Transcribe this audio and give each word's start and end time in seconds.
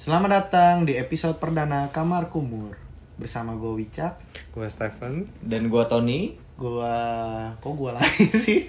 Selamat 0.00 0.32
datang 0.32 0.88
di 0.88 0.96
episode 0.96 1.36
perdana 1.36 1.92
Kamar 1.92 2.32
Kumur 2.32 2.72
Bersama 3.20 3.52
gue 3.52 3.84
Wicak 3.84 4.16
Gue 4.48 4.64
Stephen. 4.72 5.28
Dan 5.44 5.68
gua 5.68 5.92
Tony. 5.92 6.40
Gua... 6.56 6.96
Kok 7.60 7.74
gue 7.76 7.92
lagi 7.92 8.32
sih? 8.48 8.64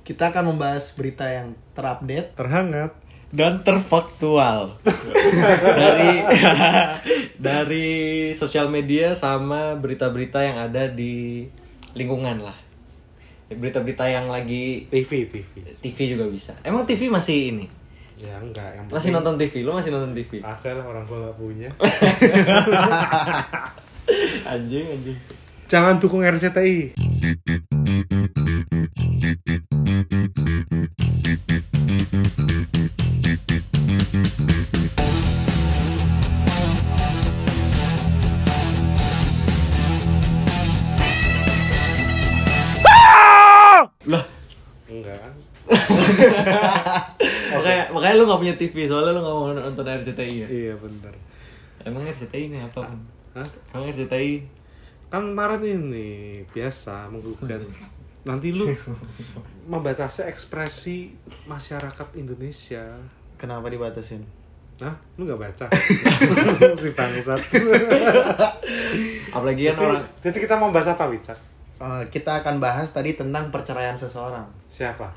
Kita 0.00 0.32
akan 0.32 0.56
membahas 0.56 0.96
berita 0.96 1.28
yang 1.28 1.52
terupdate 1.76 2.32
Terhangat. 2.32 2.96
dan 3.28 3.60
terfaktual 3.60 4.80
dari 5.84 6.24
dari 7.52 7.90
sosial 8.32 8.72
media 8.72 9.12
sama 9.12 9.76
berita-berita 9.76 10.40
yang 10.40 10.64
ada 10.64 10.88
di 10.88 11.44
lingkungan 11.92 12.40
lah 12.40 12.56
berita-berita 13.52 14.08
yang 14.08 14.32
lagi 14.32 14.88
TV, 14.88 15.28
TV. 15.28 15.76
TV 15.76 15.98
juga 16.16 16.24
bisa 16.24 16.56
emang 16.64 16.88
TV 16.88 17.12
masih 17.12 17.52
ini 17.52 17.79
Ya 18.20 18.36
enggak, 18.36 18.76
yang 18.76 18.84
masih 18.92 19.16
nonton 19.16 19.40
TV 19.40 19.64
lo 19.64 19.80
masih 19.80 19.96
nonton 19.96 20.12
TV 20.12 20.44
lah 20.44 20.84
orang 20.84 21.08
tua 21.08 21.32
gak 21.32 21.36
punya. 21.40 21.72
anjing 24.52 24.86
anjing 24.92 25.16
Jangan 25.70 25.96
dukung 25.96 26.20
RCTI. 26.20 26.92
Makanya 48.10 48.18
lu 48.18 48.24
nggak 48.26 48.40
punya 48.42 48.54
TV 48.58 48.74
soalnya 48.90 49.12
lu 49.14 49.20
nggak 49.22 49.36
mau 49.38 49.46
nonton 49.54 49.86
RCTI 49.86 50.34
ya 50.42 50.48
Iya 50.50 50.74
bener. 50.74 51.14
emang 51.86 52.02
RCTI 52.10 52.42
ini 52.50 52.58
apa 52.58 52.82
Hah? 53.38 53.46
emang 53.70 53.86
RCTI 53.94 54.32
Kan 55.10 55.34
kemarin 55.34 55.58
ini 55.66 56.38
biasa 56.54 57.10
menggugat. 57.10 57.58
Nanti 58.22 58.54
lu 58.54 58.70
membatasi 59.74 60.22
ekspresi 60.22 61.10
masyarakat 61.50 62.14
Indonesia. 62.14 62.94
Kenapa 63.34 63.66
dibatasin? 63.66 64.22
Hah? 64.78 64.94
Lu 65.18 65.26
gak 65.26 65.42
baca? 65.42 65.66
si 66.82 66.90
bangsat. 66.94 67.42
apalagi 69.34 69.74
kan 69.74 69.82
orang 69.82 70.06
jadi 70.22 70.38
kita 70.46 70.54
mau 70.62 70.70
bahas 70.70 70.94
apa, 70.94 71.10
Wicak? 71.10 71.38
Eh, 71.82 72.02
kita 72.14 72.38
akan 72.46 72.62
bahas 72.62 72.86
tadi 72.94 73.18
tentang 73.18 73.50
perceraian 73.50 73.98
seseorang 73.98 74.46
Siapa? 74.70 75.10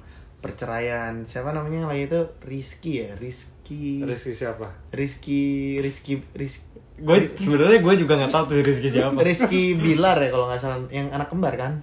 Perceraian, 0.43 1.23
siapa 1.23 1.55
namanya 1.55 1.87
yang 1.87 1.89
lagi 1.89 2.03
itu? 2.11 2.21
Rizky 2.43 2.99
ya? 2.99 3.15
Rizky 3.15 4.03
Rizky 4.03 4.35
siapa? 4.35 4.67
Rizky... 4.91 5.79
Rizky... 5.79 6.19
Rizky... 6.35 6.67
gue 6.99 7.17
sebenarnya 7.39 7.79
gue 7.79 7.93
juga 8.03 8.19
nggak 8.19 8.31
tahu 8.35 8.43
tuh 8.51 8.55
Rizky 8.59 8.91
siapa 8.91 9.17
Rizky 9.23 9.79
Bilar 9.79 10.19
ya 10.19 10.29
kalau 10.29 10.45
nggak 10.51 10.59
salah 10.59 10.77
Yang 10.91 11.07
anak 11.15 11.27
kembar 11.31 11.55
kan? 11.55 11.73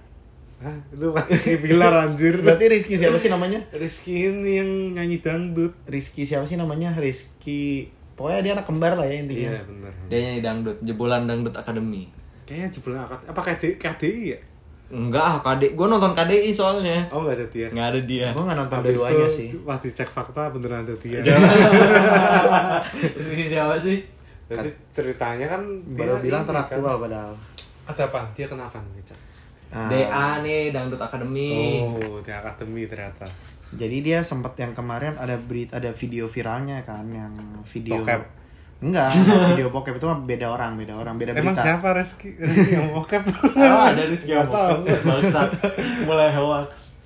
Hah? 0.61 0.77
Itu 0.93 1.09
Rizky 1.09 1.57
Bilar 1.57 1.93
anjir. 2.05 2.37
Berarti 2.45 2.65
Rizky 2.69 2.95
siapa 3.01 3.17
sih 3.17 3.33
namanya? 3.33 3.65
Rizky 3.73 4.29
ini 4.29 4.61
yang 4.61 4.69
nyanyi 4.93 5.17
dangdut. 5.25 5.73
Rizky 5.89 6.21
siapa 6.29 6.45
sih 6.45 6.61
namanya? 6.61 6.93
Rizky 7.01 7.89
pokoknya 8.13 8.39
dia 8.45 8.51
anak 8.53 8.69
kembar 8.69 8.93
lah 8.93 9.09
ya 9.09 9.25
intinya. 9.25 9.57
Iya 9.57 9.65
benar. 9.65 9.93
dia 10.05 10.19
nyanyi 10.21 10.41
dangdut 10.45 10.77
jebolan 10.85 11.25
dangdut 11.25 11.57
akademi 11.57 12.13
Kayaknya 12.45 12.69
jebolan 12.69 12.99
akad. 13.07 13.19
Apa 13.31 13.41
KDI, 13.41 13.73
KDI 13.79 14.21
ya? 14.35 14.39
Enggak 14.91 15.23
ah 15.23 15.35
KD 15.39 15.71
gue 15.71 15.87
nonton 15.87 16.11
KDI 16.11 16.51
soalnya 16.51 16.99
Oh 17.07 17.21
nggak 17.21 17.33
ada 17.33 17.47
dia. 17.47 17.67
nggak 17.67 17.87
ada 17.87 18.01
dia 18.01 18.27
Gue 18.29 18.43
nggak 18.43 18.59
nonton 18.59 18.77
Habis 18.77 18.99
itu 18.99 19.27
sih. 19.29 19.47
pas 19.61 19.79
dicek 19.79 20.05
fakta 20.05 20.47
beneran 20.47 20.83
ada 20.83 20.95
dia. 20.95 21.19
Rizky 23.17 23.45
siapa 23.47 23.75
sih 23.77 23.97
Jadi 24.45 24.69
ceritanya 24.91 25.47
kan 25.49 25.61
Baru 25.87 26.15
dia 26.15 26.23
bilang 26.25 26.43
teraktual 26.43 26.83
kan. 26.93 27.01
padahal. 27.01 27.33
Ada 27.83 28.03
apa? 28.05 28.21
Dia 28.33 28.45
kenapa 28.45 28.77
nih? 28.85 29.01
Cak? 29.01 29.19
Nah, 29.71 29.87
DA 29.87 30.27
nih 30.41 30.61
dangdut 30.69 30.99
akademi 30.99 31.79
Oh, 31.81 32.19
di 32.19 32.27
akademi 32.29 32.83
ternyata. 32.85 33.23
Jadi 33.71 33.97
dia 34.01 34.19
sempat 34.19 34.51
yang 34.55 34.71
kemarin 34.71 35.15
ada 35.15 35.39
berita 35.39 35.79
ada 35.79 35.89
video 35.91 36.27
viralnya 36.27 36.83
kan 36.83 37.07
yang 37.07 37.31
video 37.63 38.03
Bokep. 38.03 38.40
Enggak, 38.81 39.13
video 39.53 39.69
bokep 39.69 39.93
itu 39.93 40.05
mah 40.05 40.19
beda 40.19 40.47
orang, 40.49 40.73
beda 40.73 40.97
orang, 40.97 41.13
beda 41.15 41.31
Emang 41.31 41.53
berita. 41.53 41.61
siapa 41.63 41.93
Rizky? 41.93 42.33
Rizky 42.41 42.73
yang 42.73 42.89
bokep? 42.91 43.21
oh, 43.53 43.83
ada 43.85 44.03
Rizky 44.03 44.33
Nggak 44.33 44.49
tahu. 44.49 44.75
bangsat 45.05 45.49
mulai 46.03 46.33
hoax 46.33 46.97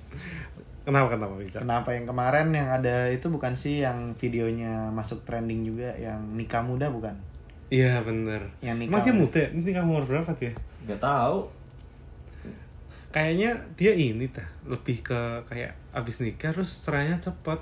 Kenapa 0.82 1.12
kenapa 1.12 1.34
Wicak? 1.34 1.60
Kenapa 1.60 1.88
yang 1.90 2.06
kemarin 2.06 2.46
yang 2.50 2.68
ada 2.70 3.10
itu 3.10 3.26
bukan 3.26 3.52
sih 3.52 3.82
yang 3.82 4.14
videonya 4.14 4.88
masuk 4.88 5.26
trending 5.26 5.66
juga 5.66 5.90
yang 5.98 6.22
nikah 6.32 6.62
muda 6.62 6.86
bukan? 6.88 7.10
Iya 7.68 7.98
bener. 8.00 8.54
Yang 8.62 8.86
Emang 8.86 9.02
nikah. 9.02 9.04
dia 9.04 9.14
muda? 9.18 9.42
Ini 9.50 9.70
kamu 9.74 9.88
umur 9.90 10.04
berapa 10.06 10.30
dia? 10.32 10.54
nggak 10.86 11.02
tahu 11.02 11.50
Kayaknya 13.10 13.50
dia 13.74 13.92
ini 13.92 14.28
dah 14.28 14.46
lebih 14.64 15.02
ke 15.02 15.18
kayak 15.44 15.74
abis 15.90 16.20
nikah 16.20 16.54
terus 16.54 16.70
cerainya 16.78 17.18
cepet. 17.18 17.58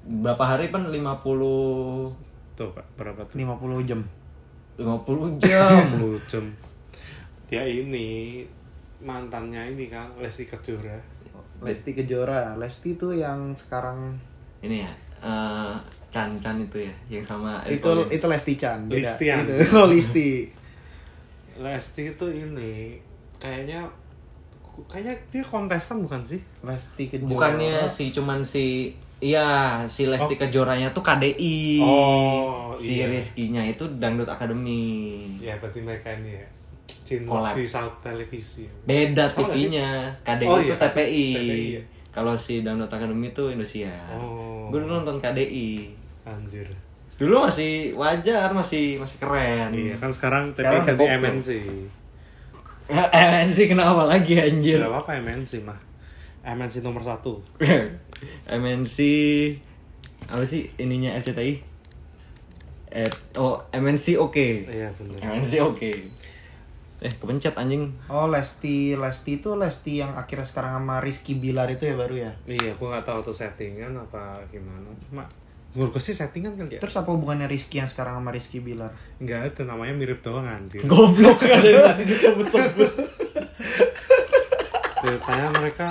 berapa 0.00 0.44
hari 0.46 0.70
pan 0.70 0.86
50 0.86 2.29
Tuh 2.60 2.68
pak, 2.76 2.84
berapa 3.00 3.24
tuh? 3.24 3.40
50 3.40 3.88
jam. 3.88 4.00
50 4.76 5.40
jam 5.40 5.80
10 5.96 6.28
jam. 6.28 6.44
Dia 7.48 7.64
ini 7.64 8.44
mantannya 9.00 9.72
ini 9.72 9.88
kan 9.88 10.12
Lesti 10.20 10.44
Kejora. 10.44 11.00
Lesti 11.64 11.96
Kejora, 11.96 12.52
Lesti 12.60 13.00
tuh 13.00 13.16
yang 13.16 13.56
sekarang 13.56 14.12
ini 14.60 14.84
ya 14.84 14.92
eh, 15.24 15.72
Chan 16.12 16.36
Chan 16.36 16.60
itu 16.60 16.84
ya 16.84 16.94
yang 17.08 17.24
sama 17.24 17.64
itu 17.64 17.80
Thohir. 17.80 18.12
itu 18.12 18.26
Lesti 18.28 18.52
Chan. 18.60 18.78
Listi, 18.92 19.24
itu. 19.24 19.32
anjing. 19.32 19.72
Oh. 19.72 19.88
Lesti 21.64 22.02
itu 22.12 22.26
ini 22.28 23.00
kayaknya 23.40 23.88
kayaknya 24.84 25.16
dia 25.32 25.42
kontestan 25.44 26.04
bukan 26.04 26.20
sih? 26.28 26.40
Lesti 26.60 27.08
Kejora. 27.08 27.28
bukannya 27.28 27.88
si 27.88 28.12
cuman 28.12 28.44
si 28.44 28.92
iya 29.20 29.48
si 29.84 30.04
Lesti 30.04 30.32
Oh. 30.32 30.38
Kejoranya 30.38 30.88
tuh 30.90 31.00
KDI 31.00 31.78
Oh, 31.78 32.72
si 32.74 32.98
iya. 32.98 33.06
Rizky-nya 33.06 33.62
itu 33.64 33.84
dangdut 33.94 34.26
akademi 34.26 35.20
Ya 35.36 35.54
berarti 35.54 35.80
mereka 35.80 36.10
ini 36.14 36.34
ya. 36.34 36.46
Collab. 37.20 37.52
di 37.52 37.66
South 37.66 37.98
Televisi. 38.00 38.70
beda? 38.80 39.26
TV-nya 39.26 40.08
KDI 40.20 40.46
Oh, 40.46 40.56
itu 40.56 40.68
iya, 40.68 40.76
TPI, 40.76 41.28
TPI, 41.32 41.64
ya. 41.72 41.82
kalau 42.10 42.32
si 42.34 42.60
dangdut 42.60 42.86
akademi 42.86 43.28
itu 43.28 43.44
Indosiar 43.46 44.14
Oh. 44.14 44.66
gue 44.68 44.78
dulu 44.78 44.96
nonton 44.96 45.18
KDI 45.18 45.90
Anjir. 46.22 46.70
dulu 47.16 47.44
masih 47.44 47.92
wajar 47.94 48.48
masih 48.50 48.96
masih 48.96 49.18
keren 49.18 49.68
Iya 49.70 49.94
kan 49.94 50.08
sekarang 50.08 50.54
TPI 50.54 50.86
ganti. 50.86 51.04
MNC. 51.18 51.48
MNC 52.90 53.58
kenapa 53.68 54.02
lagi 54.04 54.34
anjir 54.36 54.78
Gak 54.78 54.88
apa-apa 54.88 55.20
MNC 55.20 55.62
mah. 55.62 55.78
MNC 56.42 56.80
nomor 56.80 57.04
satu. 57.04 57.40
MNC 58.48 58.96
apa 60.28 60.44
sih 60.44 60.68
ininya 60.76 61.16
RCTI 61.16 61.54
eh 62.90 63.10
oh 63.38 63.62
MNC 63.70 64.18
oke 64.18 64.46
Iya 64.66 64.90
benar. 64.94 65.18
MNC 65.40 65.52
oke 65.62 65.90
eh 67.00 67.12
kepencet 67.16 67.56
anjing 67.56 67.88
Oh, 68.12 68.28
Lesti, 68.28 68.92
Lesti 68.92 69.40
itu 69.40 69.56
Lesti 69.56 70.04
yang 70.04 70.12
akhirnya 70.14 70.44
sekarang 70.44 70.76
sama 70.76 71.00
Rizky 71.00 71.40
Bilar 71.40 71.64
itu 71.72 71.88
ya 71.88 71.96
baru 71.96 72.28
ya. 72.28 72.32
Iya, 72.44 72.76
gua 72.76 72.98
nggak 72.98 73.06
tahu 73.08 73.18
tuh 73.24 73.34
settingan 73.34 73.96
apa 73.96 74.36
gimana. 74.52 74.84
Cuma 75.08 75.24
menurut 75.72 75.96
sih 75.96 76.12
settingan 76.12 76.60
kali 76.60 76.76
ya. 76.76 76.80
Terus 76.84 77.00
apa 77.00 77.08
hubungannya 77.08 77.48
Rizky 77.48 77.80
yang 77.80 77.88
sekarang 77.88 78.20
sama 78.20 78.28
Rizky 78.28 78.60
Bilar? 78.60 78.92
Enggak 79.16 79.48
ada 79.48 79.72
namanya 79.72 79.96
mirip 79.96 80.20
doang 80.20 80.44
anjir. 80.44 80.84
goblok 80.84 81.40
kan 81.48 81.64
dari 81.64 81.80
tadi 81.80 82.02
disebut-sebut 82.04 82.92
Ceritanya 85.00 85.48
mereka 85.56 85.88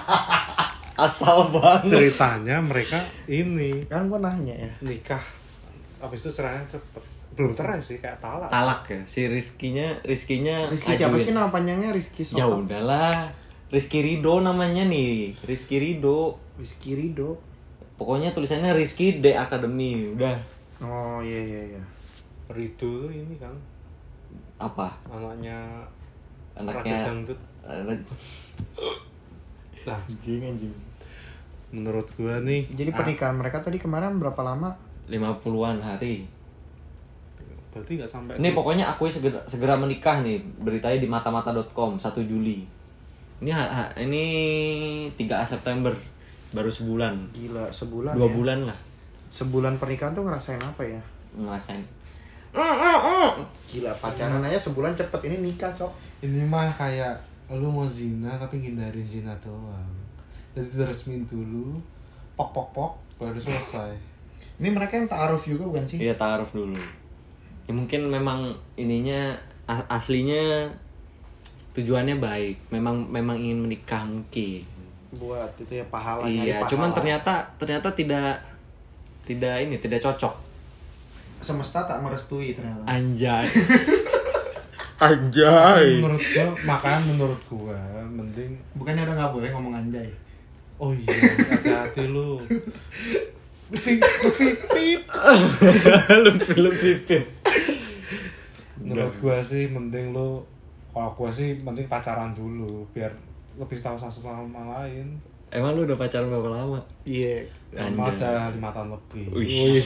asal 1.06 1.52
banget. 1.52 1.92
Ceritanya 1.92 2.56
mereka 2.64 2.98
ini. 3.28 3.84
Kan 3.86 4.08
gua 4.08 4.20
nanya 4.24 4.54
ya. 4.56 4.72
nikah. 4.80 5.20
Habis 6.00 6.28
itu 6.28 6.40
cerainya 6.40 6.64
cepet. 6.68 7.04
Belum 7.36 7.52
cerai 7.52 7.80
sih 7.84 8.00
kayak 8.00 8.16
talak. 8.16 8.48
Talak 8.48 8.88
ya 8.88 9.00
si 9.04 9.28
Rizkinya 9.28 10.00
Rizkinya 10.00 10.72
Rizky 10.72 10.96
siapa 10.96 11.20
sih 11.20 11.36
nama 11.36 11.52
panjangnya? 11.52 11.92
Rizky 11.92 12.24
ya 12.24 12.48
Sokap? 12.48 12.64
udahlah 12.64 13.28
Rizky 13.68 14.00
Rido 14.00 14.40
namanya 14.40 14.88
nih 14.88 15.36
Rizky 15.44 15.76
Rido. 15.76 16.40
Rizky 16.56 16.96
Rido. 16.96 17.36
pokoknya 17.96 18.36
tulisannya 18.36 18.76
Rizky 18.76 19.24
D 19.24 19.32
Academy 19.32 20.12
udah. 20.16 20.36
Oh 20.84 21.20
iya 21.24 21.40
iya 21.44 21.62
iya. 21.76 21.82
Rido 22.52 23.08
tuh 23.08 23.12
ini 23.12 23.36
kan 23.36 23.52
apa? 24.56 24.96
Anaknya 25.08 25.84
Raja 26.56 26.72
anaknya 26.72 26.96
Dangdut 27.04 27.40
nah 29.86 29.98
anjing 30.02 30.42
anjing 30.42 30.74
menurut 31.70 32.06
gua 32.14 32.38
nih 32.42 32.66
Jadi 32.68 32.90
ah, 32.90 32.96
pernikahan 32.98 33.34
mereka 33.34 33.58
tadi 33.58 33.78
kemarin 33.78 34.18
berapa 34.18 34.38
lama? 34.42 34.74
50-an 35.06 35.78
hari 35.78 36.26
berarti 37.70 37.92
nggak 38.00 38.08
sampai 38.08 38.32
Ini 38.40 38.50
pokoknya 38.50 38.88
akui 38.88 39.12
segera, 39.12 39.36
segera 39.44 39.76
menikah 39.76 40.24
nih 40.24 40.40
beritanya 40.58 40.96
di 40.96 41.04
matamata.com 41.04 42.00
1 42.00 42.08
Juli. 42.24 42.64
Ini 43.38 43.52
ini 44.00 44.24
3 45.12 45.44
September 45.44 45.92
baru 46.50 46.72
sebulan. 46.72 47.36
Gila 47.36 47.68
sebulan 47.68 48.16
Dua 48.16 48.26
ya. 48.26 48.32
bulan 48.32 48.58
lah. 48.64 48.78
sebulan 49.28 49.76
pernikahan 49.76 50.14
tuh 50.14 50.24
ngerasain 50.24 50.62
apa 50.62 50.80
ya 50.80 51.02
ngerasain 51.34 51.82
gila 53.68 53.92
pacaran 54.00 54.40
aja 54.40 54.56
sebulan 54.56 54.94
cepet 54.94 55.20
ini 55.28 55.50
nikah 55.50 55.68
cok 55.74 55.92
ini 56.24 56.46
mah 56.46 56.70
kayak 56.72 57.12
lu 57.50 57.70
mau 57.70 57.86
zina 57.86 58.34
tapi 58.38 58.58
ngindarin 58.58 59.06
zina 59.06 59.34
doang 59.38 59.94
jadi 60.56 60.66
diresmin 60.66 61.22
dulu 61.28 61.78
pok 62.34 62.50
pok 62.50 62.68
pok 62.74 62.92
baru 63.22 63.38
selesai 63.38 64.16
ini 64.56 64.72
mereka 64.72 64.96
yang 64.96 65.08
taaruf 65.08 65.44
juga 65.44 65.68
bukan 65.68 65.84
sih 65.84 66.00
Iya 66.00 66.16
taaruf 66.16 66.56
dulu. 66.56 66.80
Ya 67.68 67.72
mungkin 67.76 68.08
memang 68.08 68.48
ininya 68.80 69.36
aslinya 69.68 70.72
tujuannya 71.76 72.16
baik. 72.16 72.72
Memang 72.72 73.04
memang 73.12 73.36
ingin 73.36 73.68
menikah 73.68 74.04
mungkin. 74.04 74.64
buat 75.16 75.48
itu 75.56 75.80
ya 75.80 75.86
pahala 75.88 76.28
iya, 76.28 76.60
pahala. 76.60 76.68
cuman 76.68 76.90
ternyata 76.92 77.32
ternyata 77.56 77.88
tidak 77.96 78.36
tidak 79.24 79.64
ini 79.64 79.80
tidak 79.80 80.02
cocok. 80.02 80.34
semesta 81.40 81.88
tak 81.88 82.04
merestui 82.04 82.52
ternyata 82.52 82.84
Anjay. 82.84 83.48
Anjay. 84.96 86.00
menurut 86.00 86.24
gua 86.24 86.46
makanya 86.66 87.00
menurut 87.04 87.40
gua 87.46 87.76
mending 88.06 88.56
bukannya 88.72 89.04
udah 89.04 89.14
nggak 89.14 89.32
boleh 89.32 89.48
ngomong 89.50 89.74
anjay 89.74 90.08
oh 90.76 90.88
iya 90.90 91.12
hati-hati 91.52 92.08
lu 92.08 92.40
Pip, 93.66 93.98
pip, 94.38 94.56
pip. 94.68 95.02
lu 96.54 96.70
pipin. 96.72 97.22
menurut 98.78 99.14
gua 99.18 99.36
sih 99.40 99.66
mending 99.66 100.14
lu 100.14 100.40
kalau 100.90 101.12
gua 101.12 101.28
sih 101.28 101.58
mending 101.58 101.84
pacaran 101.86 102.32
dulu 102.32 102.86
biar 102.90 103.12
lebih 103.54 103.76
tahu 103.76 103.96
satu 103.96 104.22
sama 104.22 104.62
lain 104.80 105.18
Emang 105.46 105.72
lu 105.72 105.84
udah 105.84 105.94
pacaran 105.94 106.26
berapa 106.26 106.50
lama? 106.52 106.80
iya 107.04 107.44
Lama 107.70 108.08
Anjay. 108.08 108.22
ada 108.22 108.50
lima 108.50 108.70
tahun 108.70 108.88
lebih 108.92 109.24
Wih. 109.30 109.82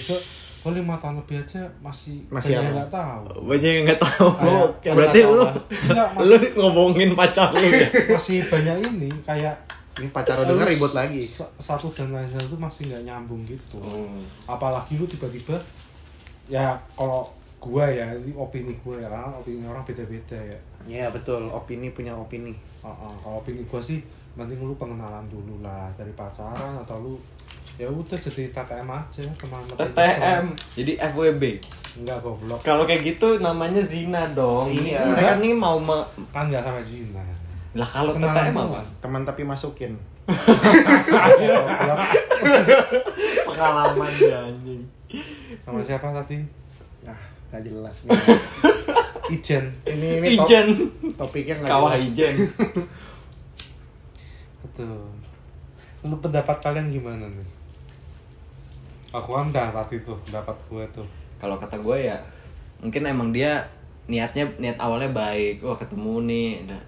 Kok 0.60 0.72
lima 0.72 0.94
tahun 0.96 1.16
lebih 1.18 1.36
aja 1.38 1.62
masih 1.80 2.20
Masih 2.26 2.52
banyak 2.52 2.72
nggak 2.76 2.90
tahu. 2.90 3.22
Banyak 3.46 3.70
yang 3.70 3.84
nggak 3.84 4.00
tahu. 4.00 4.26
Kayak- 4.34 4.72
yang 4.82 4.94
Berarti 4.94 5.18
lu 5.22 5.44
lu 6.28 6.34
ngomongin 6.54 7.10
pacar 7.12 7.48
lu 7.50 7.64
ya? 7.64 7.88
masih 8.14 8.38
banyak 8.44 8.76
ini 8.86 9.08
kayak 9.22 9.54
ini 9.96 10.08
pacar 10.08 10.36
lo 10.36 10.44
denger 10.46 10.64
lu 10.64 10.72
ribut 10.72 10.92
lagi. 10.92 11.22
sa- 11.22 11.48
Satu 11.56 11.88
dan 11.90 12.10
lain 12.10 12.28
hal 12.28 12.40
itu 12.40 12.56
masih 12.56 12.82
nggak 12.86 13.02
nyambung 13.04 13.42
gitu. 13.44 13.76
Oh. 13.78 14.08
Apalagi 14.46 14.94
lu 14.94 15.04
tiba-tiba 15.04 15.56
Ya 16.46 16.74
kalau 16.92 17.30
gua 17.56 17.86
ya, 17.86 18.10
ini 18.12 18.32
opini 18.32 18.74
gua 18.80 18.96
ya 18.96 19.06
karena 19.06 19.30
opini 19.32 19.62
orang 19.62 19.84
beda-beda 19.84 20.34
ya. 20.34 20.58
Ya 20.84 21.06
betul. 21.08 21.46
Opini 21.46 21.88
punya 21.90 22.10
opini. 22.10 22.50
Uh, 22.80 22.88
uh, 22.88 23.14
kalau 23.20 23.38
opini 23.38 23.62
gua 23.64 23.78
sih 23.78 24.02
mending 24.30 24.58
lu 24.58 24.74
pengenalan 24.74 25.26
dulu 25.26 25.60
lah 25.60 25.90
dari 25.94 26.10
pacaran 26.10 26.74
atau 26.76 26.96
lu 26.98 27.14
ya 27.80 27.88
udah 27.88 28.12
jadi 28.14 28.52
TTM 28.52 28.84
aja 28.86 29.24
teman 29.32 29.64
TTM. 29.72 30.44
Jadi 30.76 30.92
FWB. 31.00 31.42
enggak 31.92 32.18
goblok 32.20 32.60
Kalau 32.60 32.84
kayak 32.84 33.02
gitu 33.02 33.40
namanya 33.40 33.80
zina 33.80 34.28
dong. 34.30 34.68
Iya. 34.68 35.00
Mereka 35.08 35.40
nih 35.40 35.52
mau 35.52 35.80
me- 35.80 36.04
kan 36.28 36.46
nggak 36.46 36.60
sampai 36.60 36.84
zina 36.84 37.24
lah 37.70 37.86
kalau 37.86 38.12
TTM 38.12 38.50
apa? 38.52 38.82
teman 39.00 39.22
tapi 39.22 39.42
masukin 39.42 39.94
Pengalaman 43.46 44.10
dia 44.12 44.38
anjing. 44.42 44.82
sama 45.60 45.80
siapa 45.80 46.06
tadi 46.12 46.38
nah 47.00 47.16
nggak 47.48 47.62
jelas 47.64 47.96
nih. 48.04 48.14
Ijen 49.32 49.64
ini 49.84 50.08
ini 50.18 50.28
top, 50.34 50.46
Ijen. 50.46 50.66
topiknya 51.14 51.54
nggak 51.56 51.70
Kawah 51.70 51.92
jelas 51.92 52.06
Ijen. 52.08 52.34
betul 54.60 55.06
lu 56.00 56.16
pendapat 56.16 56.56
kalian 56.58 56.88
gimana 56.88 57.26
nih 57.26 57.48
aku 59.10 59.30
kan 59.34 59.50
udah 59.50 59.68
tadi 59.74 60.02
tuh 60.06 60.16
pendapat 60.22 60.56
gue 60.70 60.84
tuh 60.94 61.06
Kalau 61.40 61.56
kata 61.56 61.80
gue 61.80 62.10
ya 62.10 62.16
mungkin 62.80 63.02
emang 63.08 63.32
dia 63.32 63.60
niatnya 64.10 64.44
niat 64.58 64.76
awalnya 64.82 65.14
baik. 65.14 65.62
Wah 65.62 65.78
ketemu 65.78 66.26
nih, 66.26 66.48
ada 66.66 66.78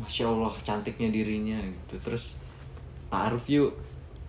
Masya 0.00 0.24
Allah 0.32 0.52
cantiknya 0.56 1.12
dirinya 1.12 1.60
gitu. 1.68 2.00
Terus 2.00 2.40
taaruf 3.12 3.44
yuk. 3.46 3.76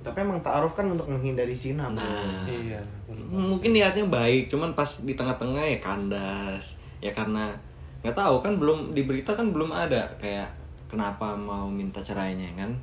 tapi 0.04 0.20
emang 0.20 0.44
taaruf 0.44 0.76
kan 0.76 0.84
untuk 0.92 1.08
menghindari 1.08 1.56
zina 1.56 1.88
bro. 1.88 2.04
Nah, 2.04 2.44
iya 2.44 2.84
mungkin 3.08 3.72
niatnya 3.72 4.04
baik, 4.04 4.52
cuman 4.52 4.76
pas 4.76 5.00
di 5.00 5.16
tengah-tengah 5.16 5.64
ya 5.64 5.80
kandas. 5.80 6.76
Ya 7.00 7.16
karena 7.16 7.56
nggak 8.04 8.12
tahu 8.12 8.44
kan 8.44 8.60
belum 8.60 8.92
di 8.92 9.08
berita 9.08 9.32
kan 9.32 9.56
belum 9.56 9.72
ada 9.72 10.12
kayak 10.20 10.52
kenapa 10.92 11.40
mau 11.40 11.72
minta 11.72 12.04
cerainya 12.04 12.52
kan. 12.60 12.76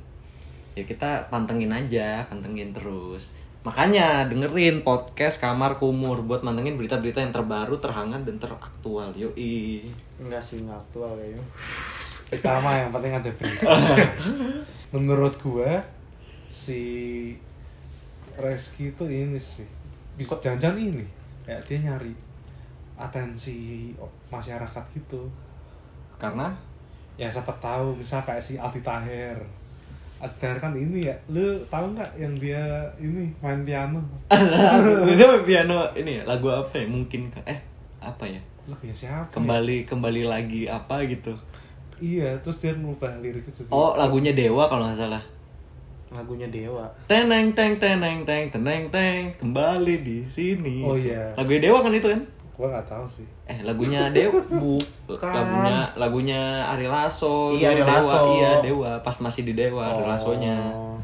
Ya 0.73 0.81
kita 0.81 1.29
pantengin 1.29 1.69
aja, 1.69 2.25
pantengin 2.25 2.73
terus. 2.73 3.37
Makanya 3.61 4.25
dengerin 4.25 4.81
podcast 4.81 5.37
Kamar 5.37 5.77
Kumur 5.77 6.25
buat 6.25 6.41
mantengin 6.41 6.81
berita-berita 6.81 7.21
yang 7.21 7.29
terbaru, 7.29 7.77
terhangat 7.77 8.25
dan 8.25 8.41
teraktual. 8.41 9.13
Yoi. 9.13 9.85
enggak 10.17 10.41
sih 10.41 10.65
nggak 10.65 10.81
aktual 10.81 11.13
kayaknya. 11.13 11.45
Pertama 12.33 12.73
yang 12.73 12.89
penting 12.89 13.13
ada 13.13 13.29
berita. 13.29 13.69
Menurut 14.97 15.37
gue 15.37 15.71
si 16.49 16.81
Reski 18.33 18.97
itu 18.97 19.05
ini 19.05 19.37
sih. 19.37 19.69
Bisa 20.17 20.41
jangan 20.41 20.81
ini. 20.81 21.05
Kayak 21.45 21.61
dia 21.69 21.77
nyari 21.85 22.13
atensi 22.97 23.93
masyarakat 24.33 24.83
gitu. 24.97 25.29
Karena? 26.17 26.49
Ya 27.13 27.29
siapa 27.29 27.53
tahu. 27.61 27.93
Misal 27.93 28.25
kayak 28.25 28.41
si 28.41 28.57
Aldi 28.57 28.81
Taher 28.81 29.60
Taher 30.21 30.57
kan 30.57 30.73
ini 30.73 31.09
ya 31.09 31.15
lu 31.27 31.41
tahu 31.65 31.97
nggak 31.97 32.11
yang 32.15 32.33
dia 32.37 32.61
ini 32.97 33.25
main 33.41 33.65
piano 33.65 33.97
itu 35.11 35.25
piano 35.43 35.89
ini 35.93 36.21
ya, 36.21 36.23
lagu 36.29 36.47
apa 36.47 36.77
ya? 36.77 36.85
Mungkin 36.85 37.33
eh 37.43 37.59
apa 37.97 38.25
ya? 38.25 38.37
lagunya 38.69 38.93
siapa 38.93 39.25
ya? 39.25 39.33
Kembali 39.33 39.77
kembali 39.83 40.21
lagi 40.23 40.69
apa 40.69 41.01
gitu. 41.05 41.33
iya 41.97 42.33
terus 42.41 42.61
dia 42.61 42.73
ngubah 42.73 43.17
lirik 43.21 43.45
itu 43.45 43.61
Oh, 43.69 43.93
lagunya 43.93 44.33
Dewa 44.33 44.69
kalau 44.69 44.85
nggak 44.85 44.99
salah. 44.99 45.23
lagunya 46.11 46.43
dewa 46.51 46.83
Teneng 47.07 47.55
teng 47.55 47.79
teneng 47.79 48.27
teng 48.27 48.51
teneng 48.51 48.91
teng 48.91 49.31
kembali 49.39 50.03
di 50.03 50.17
sini. 50.27 50.83
Oh, 50.83 50.99
iya. 50.99 51.31
Lagunya 51.39 51.71
Dewa 51.71 51.79
kan 51.79 51.95
itu 51.95 52.11
kan? 52.11 52.19
Gua 52.61 52.69
nggak 52.69 52.85
tahu 52.85 53.05
sih 53.09 53.25
Eh, 53.49 53.65
lagunya 53.65 54.13
Dewa 54.13 54.37
bu. 54.45 54.77
Bukan. 55.09 55.33
Lagunya 55.33 55.77
lagunya 55.97 56.41
Ari 56.69 56.85
Lasso. 56.85 57.49
Iya, 57.51 57.73
Ari 57.73 57.81
Dewa. 57.81 57.89
Lasso. 57.97 58.19
Iya, 58.37 58.51
Dewa. 58.61 58.91
Pas 59.01 59.17
masih 59.17 59.41
di 59.43 59.53
Dewa, 59.57 59.83
Ari 59.89 60.05
Lassonya. 60.05 60.57
Oh. 60.71 60.95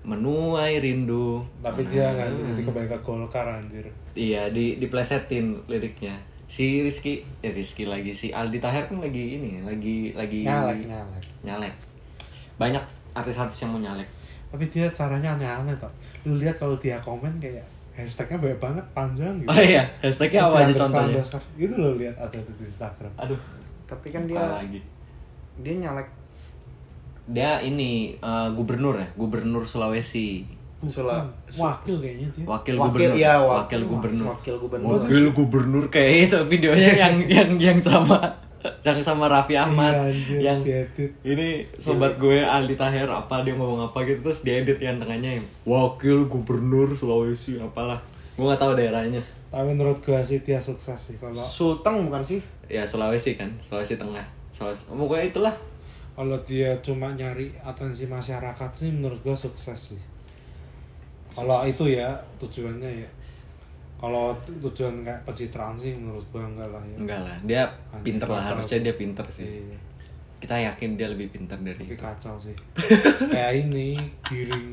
Menuai 0.00 0.80
rindu. 0.80 1.44
tapi 1.60 1.84
dia 1.84 2.08
nggak 2.08 2.32
jadi 2.40 2.62
kembali 2.64 2.86
ke 2.88 2.98
Golkar 3.04 3.44
anjir 3.44 3.84
Iya, 4.16 4.48
di 4.48 4.80
diplesetin 4.80 5.68
liriknya. 5.68 6.16
Si 6.48 6.82
Rizky, 6.82 7.20
ya 7.38 7.52
Rizky 7.52 7.84
lagi 7.86 8.10
si 8.10 8.32
Aldi 8.32 8.58
Taher 8.58 8.88
kan 8.88 8.98
lagi 8.98 9.38
ini, 9.38 9.60
lagi 9.62 10.10
lagi 10.16 10.42
nyalek 10.42 10.88
nyalek 10.88 11.24
nyalek. 11.44 11.74
Banyak 12.56 12.82
artis-artis 13.12 13.62
yang 13.62 13.76
mau 13.76 13.82
nyalek. 13.82 14.08
tapi 14.50 14.66
dia 14.66 14.90
caranya 14.90 15.38
aneh-aneh 15.38 15.78
tau 15.78 15.86
lu 16.26 16.34
lihat 16.34 16.58
kalau 16.58 16.74
dia 16.74 16.98
komen 16.98 17.38
kayak 17.38 17.62
hashtagnya 18.00 18.38
banyak 18.38 18.58
banget 18.58 18.84
panjang 18.90 19.32
gitu 19.36 19.46
Oh 19.46 19.58
iya, 19.58 19.84
hashtagnya 19.98 20.40
apa 20.42 20.56
aja 20.62 20.74
contohnya? 20.78 21.20
itu 21.56 21.74
lo 21.74 21.90
lihat 21.94 22.16
ada 22.16 22.36
di 22.36 22.62
Instagram 22.62 23.12
Aduh, 23.16 23.40
tapi 23.84 24.06
kan 24.08 24.24
dia 24.24 24.40
lagi. 24.40 24.80
dia 25.58 25.74
nyalek 25.78 26.08
Dia 27.26 27.60
ini 27.60 27.90
eh, 28.16 28.48
gubernur 28.50 28.96
ya, 28.96 29.06
gubernur 29.14 29.62
Sulawesi. 29.62 30.42
Sula- 30.82 31.20
Bukan, 31.46 31.60
wakil 31.60 31.94
kayaknya 31.98 32.28
dia 32.30 32.44
Wakil, 32.44 32.74
wakil 32.74 32.88
gubernur. 32.88 33.14
ya 33.14 33.34
wakil 33.38 33.80
gubernur. 33.84 34.26
wakil 34.30 34.54
gubernur 34.56 34.88
Wakil 34.96 35.24
gubernur 35.30 35.84
kayak 35.86 36.12
itu 36.26 36.38
videonya 36.48 36.90
yang 37.02 37.14
yang 37.22 37.50
yang 37.60 37.78
sama 37.78 38.16
yang 38.60 39.00
sama 39.00 39.24
Raffi 39.24 39.56
Ahmad 39.56 39.88
Iya, 39.88 40.04
anjir, 40.12 40.36
yang 40.38 40.58
diedit. 40.60 41.10
ini 41.24 41.64
sobat 41.80 42.20
gue 42.20 42.44
Aldi 42.44 42.76
Taher 42.76 43.08
apa 43.08 43.40
dia 43.40 43.56
ngomong 43.56 43.88
apa 43.88 44.04
gitu 44.04 44.20
terus 44.20 44.44
diedit 44.44 44.76
yang 44.76 45.00
tengahnya 45.00 45.40
yang 45.40 45.46
wakil 45.64 46.28
gubernur 46.28 46.92
Sulawesi 46.92 47.56
apalah. 47.56 47.96
Gue 48.36 48.44
nggak 48.44 48.60
tahu 48.60 48.76
daerahnya. 48.76 49.20
Tapi 49.50 49.66
menurut 49.66 49.98
gua 50.06 50.22
sih 50.22 50.38
dia 50.40 50.62
sukses 50.62 50.94
sih 50.94 51.16
kalau 51.18 51.34
Sulteng 51.34 52.06
bukan 52.06 52.22
sih? 52.22 52.38
Ya 52.70 52.86
Sulawesi 52.86 53.34
kan 53.34 53.50
Sulawesi 53.58 53.98
Tengah. 53.98 54.22
Sulawesi 54.54 54.86
pokoknya 54.86 55.26
itulah. 55.26 55.54
Kalau 56.14 56.36
dia 56.46 56.70
cuma 56.84 57.10
nyari 57.16 57.50
atensi 57.58 58.04
masyarakat 58.06 58.70
sih 58.76 58.92
menurut 58.92 59.18
gua 59.24 59.34
sukses 59.34 59.96
sih. 59.96 60.00
Kalau 61.30 61.62
itu 61.64 61.86
ya 61.86 62.14
tujuannya 62.38 63.02
ya 63.02 63.08
kalau 64.00 64.32
tujuan 64.64 65.04
kayak 65.04 65.20
pencitraan 65.28 65.76
sih 65.76 65.92
menurut 65.92 66.24
gua 66.32 66.48
enggak 66.48 66.68
lah 66.72 66.80
ya 66.80 66.96
enggak 66.96 67.20
lah 67.20 67.36
dia 67.44 67.62
Anjir, 67.92 68.04
pinter 68.08 68.28
lah 68.32 68.42
harusnya 68.42 68.78
dia 68.80 68.94
pinter 68.96 69.26
sih 69.28 69.44
Iya. 69.44 69.78
kita 70.40 70.56
yakin 70.56 70.96
dia 70.96 71.08
lebih 71.12 71.28
pinter 71.28 71.60
dari 71.60 71.76
tapi 71.76 71.92
itu 71.92 72.00
kacau 72.00 72.34
sih 72.40 72.56
kayak 73.36 73.52
ini 73.60 74.00
giring 74.24 74.72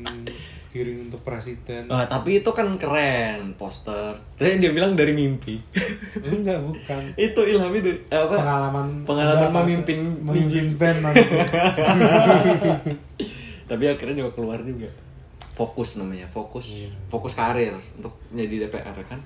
giring 0.72 0.98
untuk 1.12 1.20
presiden 1.24 1.84
Wah, 1.88 2.04
tapi 2.04 2.44
itu 2.44 2.50
kan 2.52 2.76
keren 2.76 3.56
poster. 3.56 4.12
Tapi 4.36 4.60
dia 4.60 4.68
bilang 4.68 4.92
dari 4.92 5.16
mimpi. 5.16 5.56
enggak 6.28 6.60
bukan 6.60 7.02
itu 7.16 7.40
Ilhami 7.40 7.80
dari 7.80 7.98
eh, 8.04 8.20
apa? 8.20 8.36
pengalaman 8.36 8.86
Pengalaman 9.08 9.48
enggak, 9.48 9.64
memimpin 9.64 9.98
memimpin 10.20 10.76
band 10.76 11.00
Tapi 13.68 13.84
akhirnya 13.88 14.14
juga 14.24 14.32
keluar 14.36 14.60
juga. 14.60 14.92
Fokus 15.58 15.98
namanya 15.98 16.22
fokus 16.24 16.70
Iya. 16.70 16.88
fokus 17.10 17.34
karir 17.34 17.74
untuk 17.92 18.14
menjadi 18.30 18.64
DPR 18.64 18.94
kan 19.02 19.18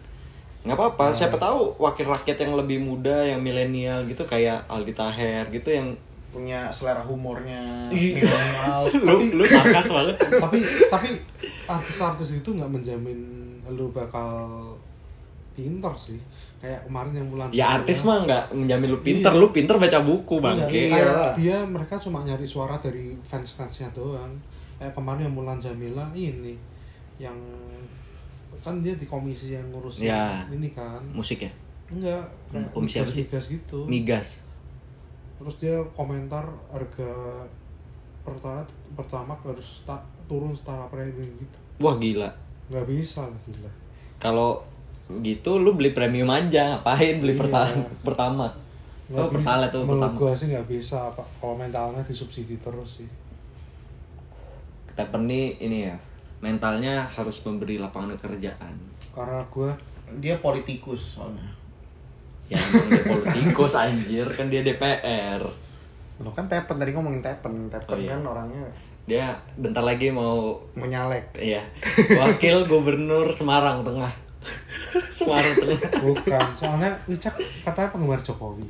nggak 0.63 0.73
apa-apa 0.73 1.13
siapa 1.13 1.37
tahu 1.37 1.77
wakil 1.77 2.09
rakyat 2.09 2.39
yang 2.41 2.55
lebih 2.55 2.79
muda 2.79 3.21
yang 3.23 3.39
milenial 3.39 4.07
gitu 4.07 4.25
kayak 4.25 4.65
Aldi 4.65 4.95
Taher 4.95 5.45
gitu 5.51 5.69
yang 5.69 5.93
punya 6.33 6.73
selera 6.73 7.03
humornya 7.03 7.61
Iya. 7.93 8.17
minimal 8.17 8.81
lu 9.07 9.17
lu 9.37 9.45
sarkas 9.45 9.87
banget 9.87 10.17
tapi 10.43 10.59
tapi 10.89 11.09
artis-artis 11.69 12.41
itu 12.41 12.49
nggak 12.49 12.71
menjamin 12.73 13.19
lu 13.69 13.93
bakal 13.93 14.73
pinter 15.53 15.93
sih 15.93 16.17
kayak 16.57 16.87
kemarin 16.87 17.13
yang 17.13 17.29
bulan 17.29 17.47
ya 17.51 17.77
artis 17.77 18.01
mah 18.01 18.23
nggak 18.23 18.45
menjamin 18.55 18.89
lu 18.89 18.99
pinter 19.03 19.29
Iya. 19.29 19.41
lu 19.43 19.47
pinter 19.51 19.77
baca 19.77 19.99
buku 20.01 20.35
bangke 20.39 20.81
Iya. 20.81 20.89
kayak 20.89 21.05
Iyalah. 21.05 21.33
dia 21.37 21.57
mereka 21.67 21.95
cuma 21.99 22.23
nyari 22.23 22.47
suara 22.47 22.79
dari 22.79 23.13
fans 23.21 23.53
fansnya 23.53 23.91
doang 23.91 24.31
kayak 24.83 24.91
kemarin 24.93 25.23
yang 25.23 25.35
Mulan 25.35 25.63
Jamila 25.63 26.11
ini 26.11 26.59
yang 27.17 27.39
kan 28.59 28.79
dia 28.79 28.95
di 28.95 29.07
komisi 29.07 29.55
yang 29.55 29.63
ngurus 29.71 30.03
Ya. 30.03 30.43
ini 30.49 30.71
kan. 30.71 30.99
Musik 31.11 31.39
ya? 31.41 31.51
Enggak 31.87 32.23
kayak 32.49 32.67
Komisi 32.71 32.99
apa 32.99 33.07
sih? 33.09 33.23
migas 33.23 33.45
gitu. 33.47 33.79
Migas. 33.87 34.29
Terus 35.39 35.55
dia 35.57 35.79
komentar 35.95 36.43
harga 36.67 37.11
pertama 38.23 38.63
pertama 38.95 39.33
harus 39.37 39.83
ta- 39.83 40.03
turun 40.27 40.51
setara 40.51 40.87
premium 40.87 41.31
gitu. 41.39 41.59
Wah 41.79 41.95
gila. 41.95 42.31
Nggak 42.71 42.87
bisa 42.87 43.23
gila. 43.47 43.71
Kalau 44.19 44.63
gitu 45.23 45.59
lu 45.59 45.75
beli 45.75 45.91
premium 45.91 46.27
aja. 46.27 46.79
Ngapain 46.79 47.19
beli 47.19 47.35
Iya. 47.35 47.43
pertama? 47.43 47.83
Pertama 48.03 48.47
oh 49.13 49.29
pertama 49.29 49.69
tuh 49.69 49.85
pertama. 49.85 50.17
Gua 50.17 50.33
sih 50.33 50.49
nggak 50.49 50.67
bisa 50.67 51.07
pak. 51.13 51.27
Kalau 51.37 51.55
mentalnya 51.55 52.01
disubsidi 52.03 52.57
terus 52.59 53.03
sih 53.03 53.09
Stephen 54.93 55.25
nih 55.25 55.57
ini 55.59 55.89
ya 55.89 55.97
mentalnya 56.43 57.07
harus 57.07 57.41
memberi 57.43 57.79
lapangan 57.79 58.19
pekerjaan 58.19 58.75
karena 59.13 59.41
gua 59.49 59.73
dia 60.21 60.37
politikus 60.39 61.17
soalnya. 61.17 61.49
Ya 62.51 62.61
emang 62.61 62.89
dia 62.93 63.05
politikus 63.09 63.73
anjir. 63.73 64.27
Kan 64.29 64.53
dia 64.53 64.61
DPR 64.61 65.41
lo 66.21 66.31
kan 66.31 66.45
tepen 66.47 66.77
tadi 66.77 66.93
ngomongin 66.93 67.25
tepen. 67.25 67.73
Tepen 67.73 67.89
Oh, 67.89 67.99
iya. 67.99 68.13
kan 68.15 68.21
orangnya 68.23 68.63
dia 69.03 69.27
bentar 69.57 69.81
lagi 69.81 70.13
mau 70.13 70.61
mau 70.77 70.87
nyalek. 70.87 71.33
Ya 71.41 71.65
wakil 72.13 72.69
gubernur 72.69 73.33
Semarang 73.33 73.81
Tengah. 73.83 74.13
Semarang 75.17 75.55
Tengah. 75.57 75.81
Bukan 76.05 76.47
soalnya 76.55 76.93
Wicak 77.09 77.33
katanya 77.65 77.89
penggemar 77.89 78.21
Jokowi 78.21 78.67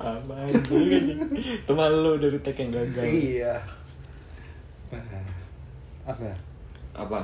apa 0.00 0.32
anjing. 0.48 1.20
Teman 1.68 1.90
lu 1.92 2.16
dari 2.16 2.38
tek 2.40 2.56
yang 2.56 2.72
gagal. 2.72 3.04
Iya. 3.04 3.54
Apa? 6.08 6.32
Apa? 6.96 7.20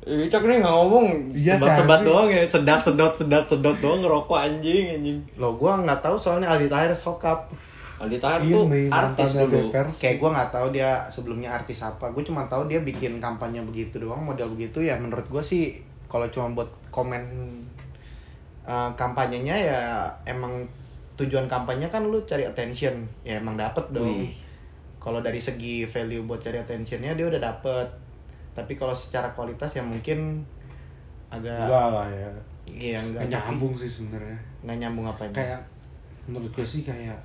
Wicak 0.00 0.48
nih 0.48 0.64
nggak 0.64 0.74
ngomong 0.80 1.06
Iya, 1.36 1.60
sebat-sebat 1.60 2.00
doang 2.08 2.32
ya. 2.32 2.40
Sedap 2.48 2.80
sedot 2.80 3.12
sedap 3.12 3.44
sedot 3.44 3.76
doang 3.84 4.00
ngerokok 4.00 4.38
anjing 4.40 4.96
anjing. 4.96 5.18
Lo 5.36 5.52
gua 5.60 5.76
nggak 5.84 6.00
tahu 6.00 6.16
soalnya 6.16 6.48
Aldi 6.56 6.72
Tahir 6.72 6.92
sokap. 6.96 7.52
Aldi 8.00 8.16
Taher 8.16 8.40
tuh 8.40 8.64
ini 8.72 8.88
artis 8.88 9.36
dulu. 9.36 9.68
kayak 10.00 10.16
gua 10.16 10.32
nggak 10.32 10.50
tahu 10.56 10.66
dia 10.72 11.04
sebelumnya 11.12 11.52
artis 11.52 11.84
apa. 11.84 12.08
Gue 12.16 12.24
cuma 12.24 12.48
tahu 12.48 12.64
dia 12.64 12.80
bikin 12.80 13.20
kampanye 13.20 13.60
begitu 13.60 14.00
doang 14.00 14.24
model 14.24 14.56
begitu. 14.56 14.80
Ya 14.80 14.96
menurut 14.96 15.28
gua 15.28 15.44
sih 15.44 15.84
kalau 16.08 16.24
cuma 16.32 16.48
buat 16.56 16.72
komen 16.88 17.20
uh, 18.64 18.90
kampanyenya 18.96 19.52
ya 19.52 19.80
emang 20.24 20.64
tujuan 21.20 21.44
kampanye 21.44 21.92
kan 21.92 22.08
lu 22.08 22.24
cari 22.24 22.48
attention. 22.48 23.04
Ya 23.20 23.36
emang 23.38 23.60
dapet 23.60 23.84
dong. 23.92 24.24
Kalau 25.00 25.20
dari 25.20 25.40
segi 25.40 25.84
value 25.84 26.24
buat 26.24 26.40
cari 26.40 26.60
attentionnya 26.60 27.12
dia 27.12 27.28
udah 27.28 27.40
dapet. 27.40 27.88
Tapi 28.56 28.72
kalau 28.74 28.96
secara 28.96 29.32
kualitas 29.36 29.76
ya 29.76 29.84
mungkin 29.84 30.40
agak 31.28 31.68
enggak 31.68 31.86
lah 31.92 32.08
ya. 32.08 32.30
Iya 32.66 32.98
enggak 33.04 33.20
nggak 33.28 33.42
nyambung 33.46 33.74
sih 33.76 33.88
sebenarnya. 33.88 34.38
Nggak 34.64 34.76
nyambung 34.80 35.06
apanya 35.08 35.34
kayak 35.36 35.60
menurut 36.28 36.50
gue 36.52 36.66
sih 36.66 36.82
kayak 36.84 37.16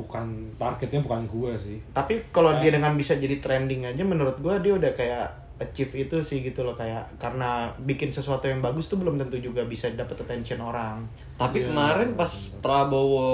bukan 0.00 0.48
targetnya 0.56 1.04
bukan 1.04 1.28
gue 1.28 1.52
sih. 1.58 1.78
Tapi 1.92 2.18
kalau 2.32 2.56
dia 2.58 2.72
dengan 2.72 2.96
bisa 2.96 3.20
jadi 3.20 3.36
trending 3.36 3.84
aja 3.84 4.00
menurut 4.00 4.40
gua 4.40 4.56
dia 4.56 4.72
udah 4.72 4.88
kayak 4.96 5.28
achieve 5.60 5.92
itu 6.00 6.16
sih 6.18 6.40
gitu 6.40 6.60
loh 6.60 6.72
kayak 6.72 7.04
karena 7.16 7.68
bikin 7.78 8.08
sesuatu 8.08 8.44
yang 8.44 8.58
bagus 8.58 8.88
tuh 8.88 8.96
belum 8.96 9.14
tentu 9.14 9.36
juga 9.38 9.60
bisa 9.62 9.86
dapet 9.90 10.16
attention 10.18 10.56
orang 10.58 11.04
Tapi 11.36 11.60
Iya. 11.60 11.68
kemarin 11.68 12.08
pas 12.14 12.32
Prabowo 12.58 13.28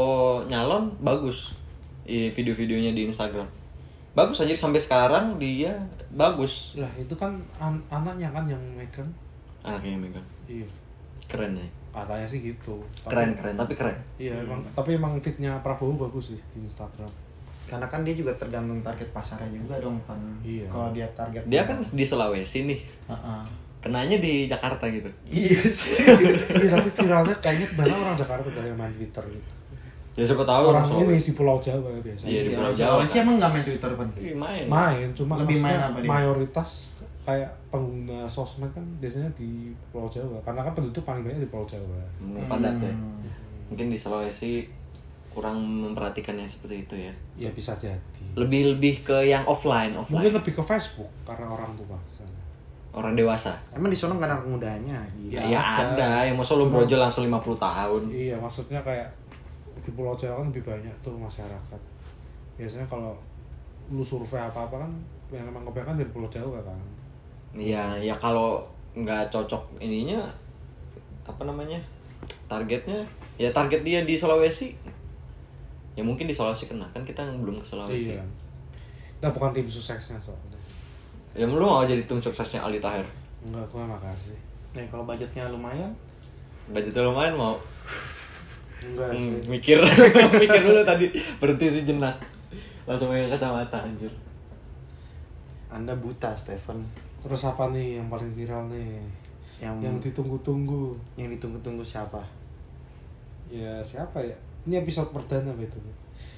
nyalon 0.45 0.91
bagus 0.99 1.55
i 2.05 2.29
video-videonya 2.29 2.91
di 2.91 3.03
Instagram. 3.05 3.47
Bagus 4.13 4.39
aja 4.41 4.53
sampai 4.53 4.79
sekarang 4.79 5.37
dia 5.37 5.75
bagus. 6.09 6.75
lah 6.75 6.89
itu 6.95 7.13
kan 7.13 7.35
an- 7.57 7.83
anaknya 7.89 8.27
kan 8.29 8.43
yang 8.45 8.63
megang 8.73 9.07
Anaknya 9.61 9.99
Megan. 9.99 10.25
iya 10.47 10.67
Keren 11.27 11.55
ya. 11.55 11.67
katanya 11.93 12.23
sih 12.25 12.39
gitu 12.41 12.79
Tapi- 13.01 13.11
Keren 13.11 13.31
keren 13.33 13.55
tapi 13.55 13.73
keren. 13.73 13.97
iya 14.17 14.37
emang 14.37 14.63
tapi 14.71 14.95
emang 14.95 15.17
fitnya 15.17 15.59
Prabowo 15.59 15.97
bagus 16.01 16.31
sih 16.31 16.41
di 16.51 16.61
Instagram 16.61 17.11
karena 17.67 17.85
kan 17.85 18.01
dia 18.01 18.13
juga 18.13 18.31
tergantung 18.33 18.79
target 18.81 19.09
pasarnya 19.11 19.51
juga 19.53 19.75
dong 19.77 19.99
kan 20.03 20.17
Iya. 20.41 20.67
kalau 20.67 20.91
dia 20.91 21.07
target 21.13 21.43
Dia 21.45 21.63
kan 21.63 21.77
di 21.79 22.05
Sulawesi 22.05 22.59
nih. 22.65 22.81
Heeh. 23.07 23.43
Kenanya 23.79 24.17
di 24.17 24.47
Jakarta 24.47 24.83
gitu. 24.89 25.07
iya 25.25 25.63
sih 25.65 25.95
iya 26.59 26.69
tapi 26.73 26.89
viralnya 26.93 27.37
kayaknya 27.37 27.67
banyak 27.73 27.95
orang 27.97 28.17
Jakarta 28.17 28.49
dari 28.49 28.67
yang 28.67 28.77
main 28.77 28.91
Twitter 28.93 29.23
gitu 29.29 29.51
Ya 30.15 30.25
siapa 30.25 30.43
tahu 30.43 30.65
orang 30.69 30.81
Sulawesi. 30.81 31.13
ini 31.13 31.23
di 31.23 31.33
Pulau 31.33 31.59
Jawa 31.59 31.91
biasanya 31.97 32.27
Iya, 32.27 32.41
di 32.41 32.49
Iya, 32.49 32.57
Pulau 32.57 32.73
Jawa, 32.73 32.89
Sulawesi 32.97 33.13
kan. 33.13 33.23
emang 33.23 33.35
nggak 33.37 33.51
main 33.53 33.65
Twitter 33.65 33.91
Ih, 34.17 34.35
main. 34.35 34.65
main 34.67 35.07
cuma 35.13 35.35
Lebih 35.37 35.59
main 35.61 35.79
apa 35.79 35.99
dia? 36.01 36.09
mayoritas 36.09 36.71
kayak 37.23 37.51
pengguna 37.69 38.23
sosmed 38.25 38.71
kan 38.71 38.85
biasanya 38.97 39.27
di 39.33 39.51
Pulau 39.91 40.07
Jawa 40.07 40.39
karena 40.41 40.63
kan 40.63 40.73
penduduk 40.73 41.03
paling 41.03 41.23
banyak 41.23 41.41
di 41.41 41.49
Pulau 41.49 41.67
Jawa 41.67 41.99
Hmm, 42.17 42.47
padat 42.47 42.75
ya. 42.81 42.89
Hmm. 42.89 43.19
Mungkin 43.67 43.87
di 43.87 43.99
Sulawesi 43.99 44.63
kurang 45.37 45.61
memperhatikan 45.61 46.33
yang 46.33 46.49
seperti 46.49 46.81
itu 46.81 46.95
ya. 46.97 47.13
ya 47.37 47.51
bisa 47.53 47.77
jadi 47.77 47.93
Lebih 48.33 48.73
lebih 48.73 49.05
ke 49.05 49.21
yang 49.23 49.45
offline, 49.45 49.93
offline. 49.93 50.17
mungkin 50.17 50.33
lebih 50.33 50.57
ke 50.57 50.63
Facebook 50.63 51.13
karena 51.23 51.45
orang 51.47 51.77
tua. 51.77 52.01
Orang 52.91 53.13
dewasa. 53.13 53.53
emang 53.71 53.93
di 53.93 53.99
sana 54.01 54.17
nggak 54.17 54.25
anak 54.27 54.43
mudanya 54.49 54.97
Ya, 55.21 55.45
gitu. 55.45 55.53
ya 55.53 55.61
ada. 55.61 55.93
ada. 55.93 56.11
Yang 56.25 56.37
mau 56.41 56.47
solo 56.49 56.65
brojol 56.67 56.97
langsung 56.97 57.29
50 57.29 57.37
tahun. 57.61 58.03
iya 58.09 58.33
maksudnya 58.35 58.81
kayak 58.81 59.05
di 59.77 59.93
Pulau 59.93 60.17
Jawa 60.17 60.41
kan 60.41 60.49
lebih 60.49 60.65
banyak 60.65 60.95
tuh 60.99 61.13
masyarakat 61.13 61.81
biasanya 62.57 62.89
kalau 62.89 63.13
lu 63.87 64.01
survei 64.01 64.41
apa 64.41 64.65
apa 64.65 64.81
kan 64.81 64.91
yang 65.29 65.45
emang 65.45 65.63
kebanyakan 65.63 66.01
dari 66.01 66.09
Pulau 66.09 66.27
Jawa 66.27 66.57
kan 66.65 66.81
Iya, 67.53 68.01
ya 68.01 68.17
kalau 68.17 68.65
nggak 68.93 69.29
cocok 69.29 69.61
ininya 69.79 70.25
apa 71.23 71.45
namanya 71.45 71.77
targetnya 72.49 73.05
ya 73.37 73.53
target 73.53 73.85
dia 73.85 74.01
di 74.03 74.17
Sulawesi 74.17 74.73
ya 75.97 76.05
mungkin 76.05 76.29
di 76.29 76.35
Sulawesi 76.37 76.69
kena 76.69 76.85
kan 76.93 77.01
kita 77.03 77.25
yang 77.25 77.41
belum 77.41 77.57
ke 77.59 77.67
Sulawesi. 77.67 78.13
Iya. 78.15 78.23
Kita 79.17 79.33
bukan 79.33 79.51
tim 79.51 79.65
suksesnya 79.65 80.21
soalnya. 80.21 80.61
Ya 81.33 81.45
lu 81.45 81.57
mau 81.59 81.83
jadi 81.83 82.05
tim 82.05 82.21
suksesnya 82.21 82.61
Aldi 82.61 82.79
Taher 82.79 83.05
enggak 83.43 83.63
gua 83.69 83.85
makasih 83.87 84.37
Nih 84.73 84.85
kalau 84.89 85.05
budgetnya 85.05 85.49
lumayan? 85.49 85.89
Budgetnya 86.69 87.01
lumayan 87.05 87.33
mau? 87.33 87.57
Enggak 88.77 89.09
Hmm, 89.09 89.41
sih. 89.41 89.49
mikir. 89.49 89.79
Mikir 90.45 90.61
dulu 90.61 90.81
tadi 90.85 91.09
berhenti 91.41 91.67
sejenak 91.71 92.13
langsung 92.85 93.09
megang 93.09 93.33
kacamata 93.33 93.81
anjir. 93.81 94.13
Anda 95.67 95.97
buta 95.97 96.37
Stephen. 96.37 96.85
Terus 97.25 97.43
apa 97.43 97.73
nih 97.73 97.99
yang 97.99 98.07
paling 98.07 98.31
viral 98.37 98.69
nih? 98.69 99.01
Yang 99.59 99.75
yang 99.81 99.97
ditunggu-tunggu. 99.99 100.93
Yang 101.17 101.41
ditunggu-tunggu 101.41 101.83
siapa? 101.83 102.21
Ya 103.49 103.81
siapa 103.81 104.21
ya 104.21 104.37
ini 104.67 104.75
episode 104.77 105.15
perdana 105.15 105.55
betul 105.55 105.81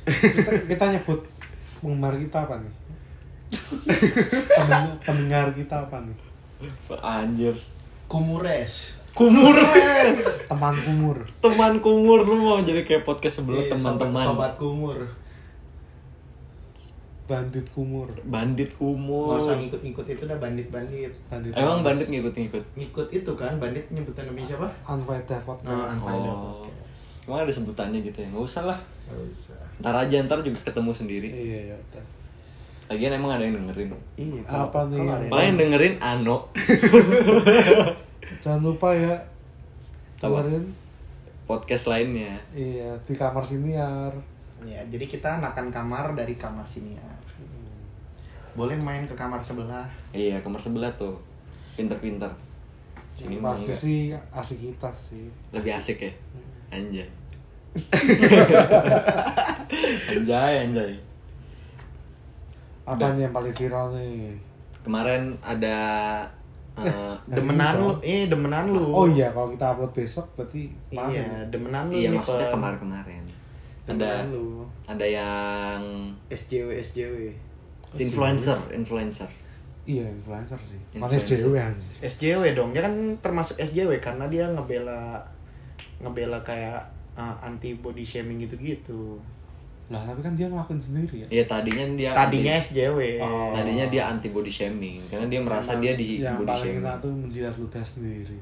kita, 0.08 0.50
kita 0.64 0.84
nyebut 0.92 1.20
penggemar 1.78 2.14
kita 2.16 2.48
apa 2.48 2.54
nih? 2.58 2.74
Pendengar, 4.56 4.92
pendengar 5.04 5.46
kita 5.52 5.76
apa 5.84 5.96
nih? 6.04 6.16
Anjir. 7.00 7.56
Kumures. 8.08 8.96
Kumur 9.12 9.56
teman 10.48 10.74
kumur. 10.80 11.16
Teman 11.42 11.74
kumur 11.82 12.22
lu 12.24 12.36
mau 12.38 12.60
jadi 12.62 12.86
kayak 12.86 13.04
podcast 13.04 13.42
sebelum 13.42 13.66
Iya, 13.66 13.74
teman-teman. 13.74 14.22
sobat, 14.22 14.28
sobat 14.32 14.52
kumur. 14.56 14.98
Bandit 17.28 17.66
kumur. 17.76 18.08
Bandit 18.24 18.70
kumur. 18.80 19.36
Nggak 19.36 19.44
usah 19.44 19.56
ngikut-ngikut 19.60 20.06
itu 20.08 20.22
udah 20.24 20.38
bandit-bandit. 20.40 21.12
Bandit 21.28 21.52
emang 21.52 21.84
Anas. 21.84 21.84
bandit 21.84 22.06
ngikut-ngikut? 22.08 22.64
Ngikut 22.72 23.08
itu 23.12 23.32
kan 23.36 23.52
bandit 23.60 23.84
nyebutan 23.92 24.24
namanya 24.32 24.56
siapa? 24.56 24.68
Unfaedah 24.88 25.40
Podcast. 25.44 26.00
Unfaedah 26.00 26.32
oh 26.32 26.77
Emang 27.28 27.44
ada 27.44 27.52
sebutannya 27.52 28.00
gitu 28.00 28.18
ya 28.18 28.26
nggak 28.26 28.40
usah 28.42 28.64
lah 28.64 28.78
Nggak 29.04 29.20
usah. 29.28 29.60
ntar 29.78 29.94
aja 29.94 30.16
ntar 30.24 30.40
juga 30.40 30.58
ketemu 30.62 30.90
sendiri 30.90 31.28
iya 31.28 31.60
ya 31.68 31.76
udah. 31.76 32.04
lagian 32.88 33.12
emang 33.14 33.30
ada 33.30 33.44
yang 33.44 33.54
dengerin 33.54 33.92
iya 34.16 34.40
Apa 34.42 34.88
nih? 34.88 35.28
paling 35.28 35.44
yang 35.46 35.58
dengerin 35.60 35.94
Ano 35.98 36.48
jangan 38.42 38.60
lupa 38.62 38.88
ya 38.90 39.12
dengerin 40.18 40.64
podcast 41.44 41.84
lainnya 41.86 42.32
iya 42.50 42.96
di 42.98 43.12
kamar 43.12 43.44
siniar 43.44 44.12
Ya, 44.58 44.82
jadi 44.90 45.06
kita 45.06 45.38
anakan 45.38 45.70
kamar 45.70 46.18
dari 46.18 46.34
kamar 46.34 46.66
sini 46.66 46.90
ya. 46.90 47.06
Boleh 48.58 48.74
main 48.74 49.06
ke 49.06 49.14
kamar 49.14 49.38
sebelah. 49.38 49.86
Iya, 50.10 50.42
kamar 50.42 50.58
sebelah 50.58 50.90
tuh. 50.98 51.14
Pinter-pinter. 51.78 52.26
Sini 53.14 53.38
pasti 53.38 53.70
sih 53.70 54.00
asik 54.34 54.58
kita 54.58 54.90
sih 54.90 55.30
Lebih 55.54 55.78
asik 55.78 56.02
ya. 56.02 56.12
Anjay. 56.74 57.06
Anjay, 60.08 60.54
anjay. 60.64 60.92
apa 62.84 63.04
nih 63.12 63.22
yang 63.22 63.34
paling 63.34 63.52
viral 63.52 63.86
nih 63.92 64.32
Kemarin 64.80 65.36
ada 65.44 65.78
eh, 66.74 67.12
Demenan 67.28 67.74
ini 67.74 67.82
lu, 67.82 67.90
eh 68.00 68.22
demenan 68.24 68.64
lu. 68.70 68.84
oh 68.88 69.04
iya 69.04 69.28
kalau 69.28 69.52
kita 69.52 69.66
upload 69.68 69.92
besok 69.92 70.24
berarti 70.32 70.72
Iya, 70.88 70.96
paham. 70.96 71.50
demenan 71.50 71.84
lu. 71.86 71.94
iya 71.94 72.08
maksudnya 72.08 72.48
Pen. 72.48 72.54
kemarin-kemarin. 72.56 73.24
Ada 73.84 73.92
Demenan 73.92 74.26
lu. 74.32 74.46
ada 74.86 75.04
yang 75.04 75.80
SJW 76.28 76.68
SJW. 76.78 77.16
influencer, 77.90 78.56
influencer. 78.70 79.28
iya 79.84 80.04
influencer 80.04 80.56
sih 80.60 80.76
Influencer. 80.92 81.00
manis 81.00 81.24
cewek 81.24 81.60
anjir 81.62 81.92
SJW 82.02 82.42
dong, 82.52 82.70
dia 82.72 82.82
kan 82.82 82.94
termasuk 83.18 83.56
SJW 83.58 83.96
karena 83.98 84.24
dia 84.28 84.44
ngebela 84.46 85.20
ngebela 85.98 86.40
kayak 86.40 86.80
uh, 87.18 87.34
anti 87.40 87.74
body 87.76 88.00
shaming 88.00 88.38
gitu-gitu. 88.40 89.18
lah 89.88 90.04
tapi 90.04 90.20
kan 90.20 90.36
dia 90.36 90.44
ngelakuin 90.44 90.76
sendiri 90.78 91.24
ya 91.24 91.28
Iya 91.32 91.44
tadinya 91.46 91.84
dia 91.92 92.10
Tadinya 92.12 92.52
anti- 92.52 92.68
SJW. 92.70 92.98
Oh. 93.18 93.50
tadinya 93.50 93.86
dia 93.88 94.02
anti 94.06 94.28
body 94.28 94.46
shaming 94.48 95.00
karena 95.08 95.26
dia 95.26 95.40
merasa 95.40 95.76
dia 95.76 95.92
di 95.92 96.20
yang 96.20 96.36
body 96.38 96.46
paling 96.46 96.76
shaming. 96.76 97.00
tuh 97.00 97.10
menjilat 97.10 97.54
ludah 97.56 97.80
sendiri 97.82 98.38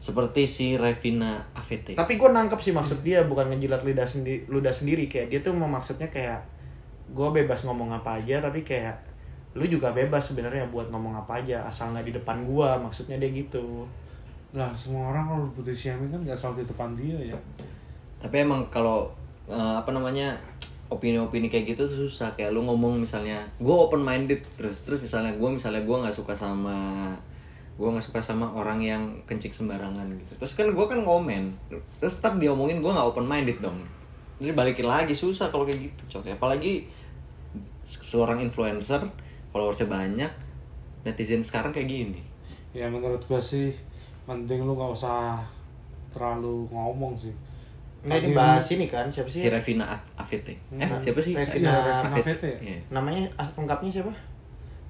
Seperti 0.00 0.48
si 0.48 0.80
Revina 0.80 1.44
AVT. 1.52 1.92
Tapi 1.92 2.16
gue 2.16 2.24
nangkep 2.26 2.56
sih 2.58 2.72
maksud 2.72 3.04
dia 3.04 3.20
bukan 3.22 3.52
ngejilat 3.52 3.84
lidah 3.84 4.08
sendiri, 4.08 4.48
ludah 4.48 4.72
sendiri 4.72 5.04
kayak 5.04 5.28
dia 5.28 5.40
tuh 5.40 5.52
maksudnya 5.52 6.08
kayak 6.08 6.40
gue 7.12 7.28
bebas 7.30 7.60
ngomong 7.62 7.92
apa 7.92 8.16
aja 8.16 8.40
tapi 8.40 8.64
kayak 8.64 8.96
lu 9.52 9.66
juga 9.66 9.92
bebas 9.92 10.22
sebenarnya 10.24 10.64
buat 10.68 10.88
ngomong 10.88 11.12
apa 11.18 11.36
aja 11.36 11.60
asal 11.60 11.90
nggak 11.90 12.06
di 12.06 12.14
depan 12.14 12.46
gua 12.46 12.78
maksudnya 12.78 13.18
dia 13.18 13.28
gitu 13.28 13.82
lah 14.50 14.70
semua 14.72 15.10
orang 15.10 15.26
kalau 15.26 15.46
body 15.52 15.74
shaming 15.74 16.06
kan 16.06 16.22
nggak 16.22 16.38
selalu 16.38 16.62
di 16.62 16.66
depan 16.70 16.88
dia 16.94 17.16
ya 17.28 17.38
Tapi 18.20 18.44
emang 18.44 18.68
kalau 18.68 19.10
eh, 19.48 19.74
apa 19.80 19.90
namanya 19.90 20.36
opini-opini 20.92 21.48
kayak 21.48 21.74
gitu 21.74 21.88
susah. 21.88 22.36
Kayak 22.36 22.54
lu 22.54 22.62
ngomong 22.62 23.00
misalnya 23.00 23.42
gue 23.58 23.72
open 23.72 24.04
minded 24.04 24.44
terus 24.54 24.84
terus 24.84 25.00
misalnya 25.00 25.32
gue 25.34 25.48
misalnya 25.48 25.82
gue 25.82 25.96
nggak 25.96 26.14
suka 26.14 26.36
sama 26.36 27.08
gue 27.80 27.88
nggak 27.88 28.04
suka 28.04 28.20
sama 28.20 28.44
orang 28.52 28.84
yang 28.84 29.02
kencing 29.24 29.50
sembarangan 29.50 30.04
gitu. 30.20 30.36
Terus 30.36 30.52
kan 30.52 30.68
gue 30.68 30.86
kan 30.86 31.00
ngomen. 31.00 31.50
Terus 31.98 32.20
ntar 32.20 32.36
dia 32.36 32.52
omongin 32.52 32.84
gue 32.84 32.92
nggak 32.92 33.08
open 33.08 33.24
minded 33.24 33.58
dong. 33.64 33.80
Jadi 34.40 34.52
balikin 34.52 34.88
lagi 34.88 35.12
susah 35.16 35.48
kalau 35.48 35.64
kayak 35.64 35.88
gitu 35.88 36.18
cok. 36.18 36.36
Apalagi 36.36 36.88
seorang 37.84 38.38
influencer 38.40 39.02
followersnya 39.50 39.88
banyak 39.90 40.32
netizen 41.02 41.42
sekarang 41.42 41.72
kayak 41.72 41.88
gini. 41.88 42.20
Ya 42.70 42.86
menurut 42.86 43.20
gua 43.26 43.40
sih 43.40 43.74
mending 44.30 44.62
lu 44.62 44.78
nggak 44.78 44.94
usah 44.94 45.42
terlalu 46.14 46.70
ngomong 46.70 47.18
sih 47.18 47.34
nah 48.02 48.14
ini 48.14 48.32
bahas 48.32 48.64
ini 48.70 48.86
kan 48.86 49.06
siapa 49.06 49.28
si 49.28 49.36
sih 49.38 49.48
Revina 49.48 49.84
A- 49.86 50.04
AVT 50.16 50.48
eh 50.74 50.88
siapa 50.96 51.20
sih 51.20 51.32
Revina 51.32 51.68
Iya, 51.68 52.00
Revina 52.06 52.32
ya? 52.40 52.56
Iya. 52.58 52.78
namanya 52.88 53.24
ah, 53.36 53.48
lengkapnya 53.52 53.90
siapa 53.92 54.12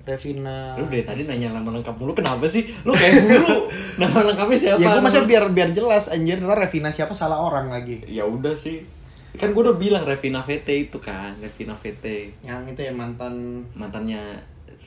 Revina 0.00 0.74
Lu 0.74 0.86
dari 0.86 1.02
tadi 1.02 1.22
nanya 1.22 1.52
nama 1.52 1.70
lengkap 1.70 1.92
lu 1.96 2.10
kenapa 2.10 2.42
sih? 2.44 2.64
Lu 2.82 2.90
kayak 2.90 3.20
dulu 3.20 3.68
nama 4.00 4.18
lengkapnya 4.24 4.58
siapa? 4.58 4.78
ya 4.78 4.88
gue 4.90 5.02
masa 5.02 5.18
Nama- 5.18 5.28
biar 5.28 5.44
biar 5.50 5.70
jelas 5.70 6.06
anjir 6.06 6.38
ntar 6.38 6.56
Revina 6.56 6.88
siapa 6.88 7.12
salah 7.12 7.36
orang 7.38 7.68
lagi 7.68 8.00
Ya 8.06 8.22
udah 8.22 8.52
sih. 8.52 8.80
Kan 9.32 9.50
gue 9.50 9.60
udah 9.60 9.74
bilang 9.74 10.02
Revina 10.02 10.40
VT 10.40 10.66
itu 10.84 10.98
kan, 10.98 11.36
Revina 11.36 11.70
VT. 11.72 12.02
yang 12.40 12.64
itu 12.64 12.80
ya 12.80 12.90
mantan 12.90 13.62
Mantannya 13.72 14.18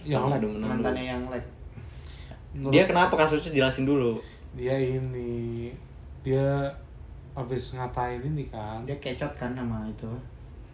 Yang 0.04 0.42
dulu. 0.42 0.60
mantannya 0.60 1.06
yang 1.06 1.24
like 1.28 1.46
Menurut 2.52 2.72
Dia 2.72 2.84
kenapa 2.84 3.14
kasusnya 3.16 3.52
jelasin 3.54 3.84
dulu. 3.84 4.20
dia 4.52 4.76
ini 4.76 5.70
dia 6.20 6.70
habis 7.34 7.74
ngatain 7.74 8.22
ini 8.22 8.46
kan 8.48 8.82
dia 8.84 8.98
kecot 8.98 9.34
kan 9.34 9.52
sama 9.52 9.82
itu 9.86 10.10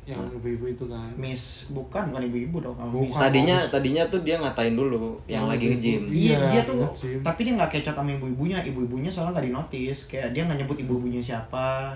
yang 0.04 0.26
ibu-ibu 0.34 0.66
itu 0.66 0.86
kan 0.86 1.06
Miss 1.16 1.70
bukan 1.70 2.10
bukan 2.10 2.24
ibu-ibu 2.26 2.58
dong 2.60 2.74
Bukan. 2.74 3.06
Miss. 3.06 3.14
Tadinya 3.16 3.58
bagus. 3.60 3.72
tadinya 3.72 4.04
tuh 4.06 4.22
dia 4.22 4.36
ngatain 4.36 4.74
dulu 4.74 5.22
yang 5.26 5.46
Oh, 5.46 5.54
lagi 5.54 5.66
ibu. 5.66 5.74
nge-gym. 5.78 6.02
Iya, 6.10 6.18
Iya, 6.34 6.38
dia 6.50 6.62
tuh 6.66 6.76
nge-gym. 6.82 7.20
tapi 7.22 7.40
dia 7.46 7.54
nggak 7.54 7.72
kecot 7.72 7.94
sama 7.94 8.10
ibu-ibunya, 8.10 8.58
ibu-ibunya 8.60 9.08
soalnya 9.08 9.38
nggak 9.38 9.46
di 9.46 9.54
notice, 9.54 10.02
kayak 10.06 10.34
dia 10.34 10.42
nggak 10.44 10.60
nyebut 10.60 10.78
ibu-ibunya 10.80 11.22
siapa. 11.22 11.94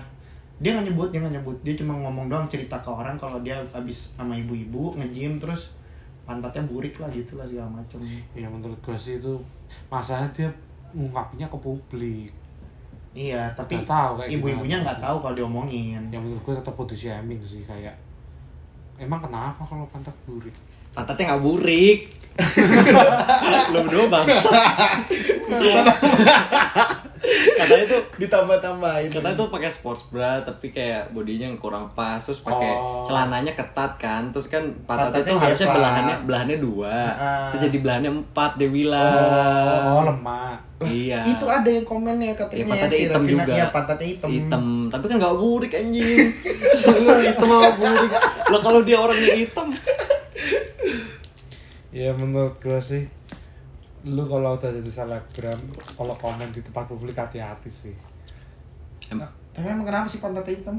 Dia 0.56 0.70
nggak 0.72 0.86
nyebut, 0.86 1.08
dia 1.10 1.20
nggak 1.20 1.34
nyebut, 1.34 1.56
dia 1.60 1.74
cuma 1.74 1.92
ngomong 1.98 2.30
doang 2.30 2.46
cerita 2.46 2.78
ke 2.78 2.86
orang 2.88 3.18
kalau 3.18 3.42
dia 3.42 3.58
habis 3.68 4.14
sama 4.14 4.32
ibu-ibu 4.32 4.94
nge-gym 4.94 5.42
terus 5.42 5.74
pantatnya 6.22 6.62
burik 6.64 6.94
lah 6.96 7.10
gitu 7.10 7.34
lah 7.34 7.44
segala 7.44 7.66
macem. 7.74 7.98
ya 8.32 8.46
menurut 8.46 8.78
gua 8.78 8.94
sih 8.94 9.18
itu 9.18 9.34
masalahnya 9.90 10.30
dia 10.32 10.48
ngungkapnya 10.94 11.44
ke 11.44 11.58
publik 11.58 12.30
Iya, 13.14 13.46
tapi 13.54 13.78
Nggak 13.78 13.94
tahu 13.94 14.12
kayak 14.18 14.30
ibu-ibunya 14.34 14.76
nggak 14.82 14.98
tahu 14.98 15.16
kalau 15.22 15.34
diomongin. 15.38 16.02
yang 16.10 16.22
menurut 16.26 16.42
gua 16.42 16.54
tetap 16.58 16.74
body 16.74 16.98
shaming 16.98 17.38
sih 17.38 17.62
kayak 17.62 17.94
emang 18.98 19.22
kenapa 19.22 19.62
kalau 19.62 19.86
pantat 19.90 20.14
burik 20.26 20.54
Pantatnya 20.94 21.34
nggak 21.34 21.42
burik. 21.42 21.98
Lu 23.74 23.78
berdua 23.82 24.06
bangsa. 24.06 24.50
Katanya 27.56 27.84
tuh 27.88 28.02
Ditambah-tambahin. 28.14 29.10
Karena 29.10 29.32
tuh 29.32 29.48
pakai 29.48 29.70
sports 29.70 30.06
bra 30.08 30.38
tapi 30.40 30.68
kayak 30.68 31.10
bodinya 31.10 31.48
kurang 31.56 31.88
pas 31.92 32.18
terus 32.18 32.40
pakai 32.40 32.72
Oh. 32.74 33.00
celananya 33.02 33.52
ketat 33.52 33.96
kan 33.96 34.28
terus 34.30 34.46
kan 34.46 34.64
pantatnya 34.84 35.24
tuh 35.24 35.38
harusnya 35.38 35.68
belahannya 35.70 36.16
belahannya 36.24 36.58
dua 36.58 36.96
Ah. 37.14 37.48
terus 37.50 37.68
jadi 37.68 37.78
belahannya 37.80 38.10
empat 38.12 38.50
dia 38.56 38.68
bilang. 38.68 39.82
Oh 39.86 40.02
lemah 40.04 40.56
iya. 40.84 41.24
Itu 41.24 41.46
ada 41.46 41.64
yang 41.64 41.82
komennya 41.82 42.34
katanya 42.34 42.60
ya, 42.60 42.66
pantatnya 42.68 42.98
si 42.98 43.04
hitam 43.06 43.22
juga. 43.24 43.52
Iya, 43.52 43.66
pantatnya 43.70 44.08
hitam. 44.10 44.28
hitam. 44.28 44.64
Tapi 44.90 45.04
kan 45.06 45.16
nggak 45.16 45.36
burik 45.36 45.72
anjing. 45.72 46.18
Hitam 47.24 47.48
sama 47.48 47.68
burik 47.74 48.12
lah 48.44 48.60
kalau 48.60 48.80
dia 48.82 48.96
orangnya 48.98 49.32
hitam. 49.32 49.68
Ya 51.94 52.10
menurut 52.12 52.58
gua 52.58 52.82
sih 52.82 53.06
lu 54.04 54.20
kalau 54.28 54.52
udah 54.52 54.68
jadi 54.68 54.90
selebgram 54.92 55.56
kalau 55.96 56.12
komen 56.20 56.52
di 56.52 56.60
tempat 56.60 56.84
publik 56.84 57.16
hati-hati 57.16 57.72
sih. 57.72 57.96
Em- 59.08 59.24
Tapi 59.54 59.64
emang 59.64 59.86
kenapa 59.88 60.04
sih 60.04 60.20
pantatnya 60.20 60.52
hitam? 60.52 60.76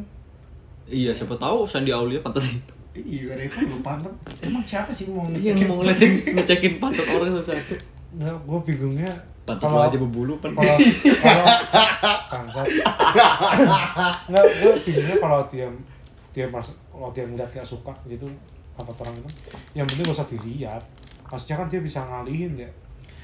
iya 0.85 1.09
siapa 1.09 1.33
tahu 1.33 1.65
Sandi 1.65 1.89
Aulia 1.89 2.21
pantatnya 2.21 2.53
hitam. 2.61 2.77
Iya, 2.95 3.35
ada 3.35 3.43
itu 3.43 3.57
lu 3.67 3.81
pantat. 3.81 4.13
Emang 4.39 4.61
siapa 4.63 4.93
sih 4.93 5.09
mau 5.09 5.25
iya 5.27 5.51
ngecekin? 5.51 5.67
mau 5.67 5.81
ngeliatin 5.81 6.11
ngecekin 6.37 6.73
pantat 6.77 7.05
orang 7.09 7.33
satu-satu 7.33 7.75
nggak 8.15 8.35
gua 8.47 8.59
bingungnya 8.63 9.11
pantat 9.43 9.67
lo 9.67 9.79
aja 9.83 9.97
berbulu 9.99 10.39
pan. 10.39 10.53
kalau 10.55 10.75
kalau 11.19 11.45
bangsat. 12.31 12.67
Nggak 14.29 14.43
gue 14.61 14.73
bingungnya 14.85 15.17
kalau 15.19 15.39
dia 15.49 15.67
dia 16.31 16.45
mas 16.47 16.67
kalau 16.87 17.09
dia 17.11 17.23
ngeliat 17.25 17.49
kayak 17.51 17.67
suka 17.67 17.91
gitu 18.05 18.29
apa 18.75 18.91
orang 18.91 19.15
itu 19.17 19.29
yang 19.73 19.87
penting 19.87 20.05
gak 20.05 20.15
usah 20.15 20.27
dilihat. 20.29 20.83
Maksudnya 21.25 21.55
kan 21.57 21.67
dia 21.67 21.81
bisa 21.81 21.99
ngalihin 22.05 22.53
ya 22.55 22.69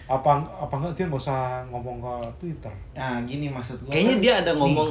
apa 0.10 0.42
apa 0.42 0.74
enggak 0.80 0.94
dia 0.98 1.06
nggak 1.08 1.22
usah 1.22 1.66
ngomong 1.70 1.98
ke 2.02 2.16
twitter. 2.42 2.74
Nah, 2.98 3.22
gini 3.26 3.48
maksud 3.50 3.78
gua. 3.86 3.92
kayaknya 3.94 4.16
kan, 4.18 4.24
dia 4.24 4.34
ada 4.42 4.52
nih, 4.52 4.60
ngomong 4.60 4.90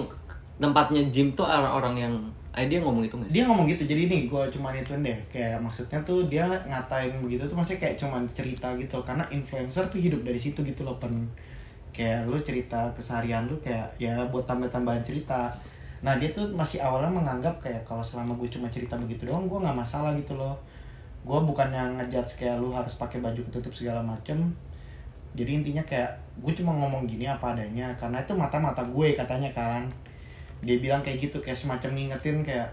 tempatnya 0.61 1.03
gym 1.09 1.29
tuh 1.33 1.49
orang-orang 1.49 1.97
yang 1.97 2.15
eh 2.51 2.67
dia 2.67 2.83
ngomong 2.83 3.07
itu 3.07 3.15
nggak 3.15 3.29
sih? 3.31 3.35
Dia 3.39 3.45
ngomong 3.47 3.67
gitu 3.71 3.83
jadi 3.87 4.03
nih 4.11 4.27
gue 4.27 4.43
cuman 4.59 4.75
ituin 4.75 5.07
deh. 5.07 5.19
Kayak 5.31 5.63
maksudnya 5.63 6.03
tuh 6.03 6.27
dia 6.27 6.47
ngatain 6.67 7.23
begitu 7.23 7.47
tuh 7.47 7.55
maksudnya 7.55 7.81
kayak 7.87 7.97
cuman 7.97 8.23
cerita 8.35 8.69
gitu. 8.75 8.99
Karena 9.07 9.25
influencer 9.31 9.87
tuh 9.87 10.03
hidup 10.03 10.27
dari 10.27 10.41
situ 10.41 10.61
gitu 10.67 10.83
loh 10.83 10.99
pen. 10.99 11.31
Kayak 11.95 12.27
lu 12.27 12.39
cerita 12.43 12.91
keseharian 12.91 13.47
lu 13.47 13.55
kayak 13.63 13.87
ya 14.03 14.19
buat 14.29 14.51
tambah-tambahan 14.51 15.07
cerita. 15.07 15.47
Nah 16.03 16.19
dia 16.19 16.35
tuh 16.35 16.51
masih 16.51 16.83
awalnya 16.83 17.13
menganggap 17.13 17.55
kayak 17.63 17.87
kalau 17.87 18.03
selama 18.03 18.35
gue 18.35 18.51
cuma 18.51 18.67
cerita 18.67 18.99
begitu 18.99 19.31
doang 19.31 19.47
gue 19.47 19.59
nggak 19.63 19.79
masalah 19.79 20.11
gitu 20.19 20.35
loh. 20.35 20.59
Gue 21.23 21.39
bukan 21.39 21.71
yang 21.71 21.95
ngejudge 22.03 22.43
kayak 22.43 22.59
lu 22.59 22.75
harus 22.75 22.99
pakai 22.99 23.23
baju 23.23 23.39
ketutup 23.47 23.71
segala 23.71 24.03
macem 24.03 24.51
jadi 25.31 25.63
intinya 25.63 25.85
kayak 25.87 26.11
gue 26.41 26.53
cuma 26.57 26.75
ngomong 26.75 27.07
gini 27.07 27.29
apa 27.29 27.55
adanya 27.55 27.87
karena 27.95 28.19
itu 28.19 28.33
mata-mata 28.35 28.83
gue 28.83 29.15
katanya 29.15 29.51
kan. 29.55 29.87
Dia 30.61 30.77
bilang 30.83 31.01
kayak 31.01 31.31
gitu 31.31 31.39
kayak 31.39 31.57
semacam 31.57 31.91
ngingetin 31.97 32.43
kayak 32.43 32.69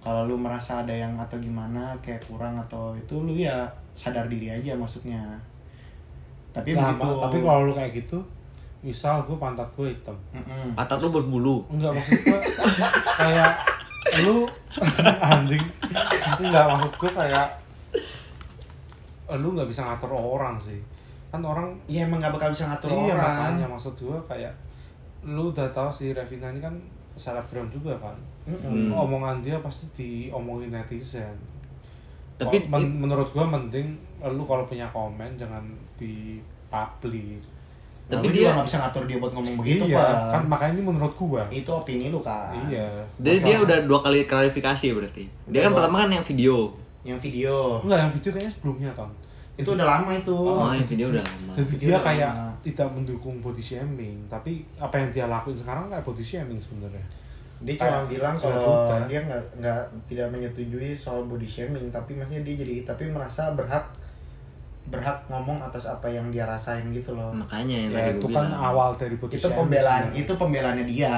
kalau 0.00 0.24
lu 0.26 0.36
merasa 0.36 0.82
ada 0.82 0.92
yang 0.92 1.12
atau 1.20 1.36
gimana 1.38 1.92
kayak 2.00 2.24
kurang 2.24 2.56
atau 2.56 2.96
itu 2.96 3.14
lu 3.20 3.36
ya 3.36 3.68
sadar 3.94 4.26
diri 4.26 4.50
aja 4.50 4.74
maksudnya. 4.74 5.22
Tapi 6.50 6.74
Nah, 6.74 6.96
begitu 6.96 7.08
tapi 7.22 7.38
kalau 7.44 7.70
lu 7.70 7.72
kayak 7.76 7.92
gitu 7.94 8.18
misal 8.80 9.22
gue 9.28 9.36
pantat 9.36 9.68
gue 9.76 9.92
hitam. 9.92 10.16
Mm-mm. 10.32 10.72
pantat 10.74 10.98
lu 10.98 11.08
berbulu. 11.12 11.62
Enggak 11.70 11.94
maksud 11.94 12.20
gue 12.26 12.40
kayak 13.20 13.52
lu 14.26 14.48
anjing. 15.30 15.64
Itu 16.34 16.42
enggak 16.48 16.66
maksud 16.74 16.92
gue 16.98 17.10
kayak 17.14 17.48
lu 19.38 19.54
nggak 19.54 19.70
bisa 19.70 19.86
ngatur 19.86 20.10
orang 20.10 20.58
sih 20.58 20.82
kan 21.30 21.40
orang 21.40 21.70
ya 21.86 22.04
emang 22.04 22.18
gak 22.18 22.32
bakal 22.32 22.50
bisa 22.50 22.66
ngatur 22.66 22.90
iya 22.92 23.14
orang. 23.14 23.22
makanya 23.54 23.66
maksud 23.68 23.94
gue 23.96 24.18
kayak 24.26 24.52
lu 25.22 25.48
udah 25.48 25.68
tahu 25.68 25.86
si 25.88 26.10
Revina 26.10 26.48
ini 26.48 26.58
kan 26.58 26.74
selebgram 27.12 27.68
juga 27.68 27.92
kan? 27.94 28.16
Mm-mm. 28.44 28.88
Hmm. 28.88 28.96
omongan 28.98 29.38
dia 29.38 29.54
pasti 29.58 29.84
diomongin 29.92 30.70
netizen. 30.70 31.36
Tapi 32.34 32.56
Kok 32.58 32.72
men- 32.72 32.80
it- 32.82 32.96
menurut 32.98 33.28
gua 33.28 33.44
mending 33.44 33.92
lu 34.18 34.42
kalau 34.42 34.64
punya 34.64 34.88
komen 34.88 35.36
jangan 35.36 35.60
di 35.94 36.40
publik 36.66 37.36
Tapi 38.08 38.26
lu 38.26 38.32
dia- 38.34 38.50
nggak 38.50 38.64
bisa 38.64 38.80
ngatur 38.80 39.04
dia 39.04 39.18
buat 39.18 39.30
ngomong 39.30 39.54
begitu 39.56 39.84
iya 39.84 40.00
pak. 40.00 40.32
kan 40.32 40.42
makanya 40.48 40.72
ini 40.74 40.84
menurut 40.84 41.12
gua. 41.14 41.44
Itu 41.46 41.70
opini 41.70 42.08
lu 42.08 42.18
kan 42.18 42.56
iya. 42.66 42.88
Jadi 43.18 43.38
dia 43.44 43.56
udah 43.60 43.78
dua 43.84 44.00
kali 44.00 44.24
klarifikasi 44.24 44.86
berarti. 44.90 45.28
Dia 45.46 45.60
kan 45.60 45.70
Dua. 45.70 45.78
pertama 45.78 45.96
kan 46.00 46.10
yang 46.10 46.24
video. 46.24 46.72
yang 47.02 47.16
video. 47.16 47.78
Enggak 47.80 47.98
yang 47.98 48.10
video 48.10 48.30
kayaknya 48.30 48.50
sebelumnya 48.50 48.90
kan 48.94 49.08
itu 49.54 49.68
udah 49.68 49.86
lama 49.88 50.10
itu 50.12 50.32
Oh, 50.32 50.70
yang 50.70 50.84
video 50.84 51.06
udah 51.08 51.22
lama. 51.22 51.52
Video 51.56 51.88
dia 51.88 51.98
kayak 51.98 52.30
lama. 52.30 52.52
tidak 52.60 52.88
mendukung 52.88 53.36
body 53.38 53.60
shaming 53.60 54.16
tapi 54.26 54.50
apa 54.76 54.94
yang 54.94 55.08
dia 55.10 55.26
lakuin 55.26 55.54
sekarang 55.54 55.88
kayak 55.88 56.02
body 56.02 56.20
shaming 56.20 56.56
sebenarnya 56.56 57.04
dia 57.58 57.76
cuma 57.76 58.04
bilang 58.06 58.32
kalau 58.34 58.88
dia 59.04 59.20
nggak 59.20 59.42
nggak 59.58 59.80
tidak 60.08 60.26
menyetujui 60.28 60.92
soal 60.92 61.24
body 61.24 61.44
shaming 61.44 61.88
tapi 61.88 62.14
maksudnya 62.14 62.40
dia 62.40 62.56
jadi 62.58 62.74
tapi 62.84 63.04
merasa 63.06 63.52
berhak 63.52 63.84
berhak 64.86 65.22
ngomong 65.26 65.60
atas 65.60 65.84
apa 65.84 66.08
yang 66.08 66.28
dia 66.28 66.44
rasain 66.44 66.88
gitu 66.90 67.12
loh 67.12 67.30
Makanya 67.30 67.76
yang 67.78 67.90
ya 67.90 67.98
tadi 68.00 68.12
itu 68.16 68.26
kan 68.26 68.46
bilang. 68.48 68.64
awal 68.64 68.90
dari 68.92 69.14
body 69.14 69.32
itu 69.32 69.40
shaming 69.42 69.58
pembelaan 69.60 70.02
sebenarnya. 70.02 70.20
itu 70.20 70.32
pembelaannya 70.34 70.84
dia 70.84 71.14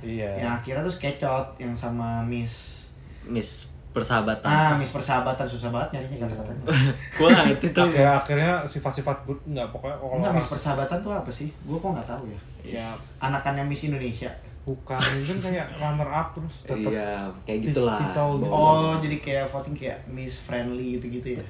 iya 0.00 0.30
yang 0.36 0.52
akhirnya 0.54 0.82
terus 0.82 0.98
kecot 0.98 1.46
yang 1.56 1.72
sama 1.72 2.20
Miss 2.22 2.86
Miss 3.24 3.72
persahabatan. 3.96 4.44
ah 4.44 4.76
Miss 4.76 4.90
persahabatan 4.90 5.46
susah 5.46 5.70
banget 5.70 5.88
nyarinya 5.94 6.18
kata-katanya 6.22 6.64
Gua 7.16 7.28
ngerti 7.32 7.66
tuh. 7.70 7.82
Akhirnya, 7.82 8.12
akhirnya 8.14 8.52
sifat-sifat 8.62 9.16
bu- 9.22 9.40
nggak 9.46 9.66
pokoknya 9.70 9.96
kalau 9.96 10.14
enggak 10.18 10.32
Miss 10.32 10.44
ras- 10.44 10.52
persahabatan 10.52 10.98
tuh 11.00 11.10
apa 11.10 11.30
sih 11.30 11.48
gua 11.62 11.78
kok 11.78 11.90
nggak 11.92 12.06
tahu 12.06 12.24
ya 12.26 12.38
ya 12.76 12.86
anakannya 13.18 13.64
Miss 13.64 13.82
Indonesia 13.82 14.28
bukan 14.62 14.98
mungkin 14.98 15.38
kayak 15.40 15.66
runner 15.72 16.10
up 16.10 16.28
terus 16.32 16.56
dapat 16.64 16.90
Iya, 16.90 17.10
kayak 17.44 17.58
gitulah. 17.64 17.98
Gitu. 18.02 18.22
oh 18.44 18.98
jadi 18.98 19.16
kayak 19.16 19.46
voting 19.46 19.72
kayak 19.72 19.98
Miss 20.06 20.34
friendly 20.40 20.98
gitu-gitu 20.98 21.28
ya 21.32 21.42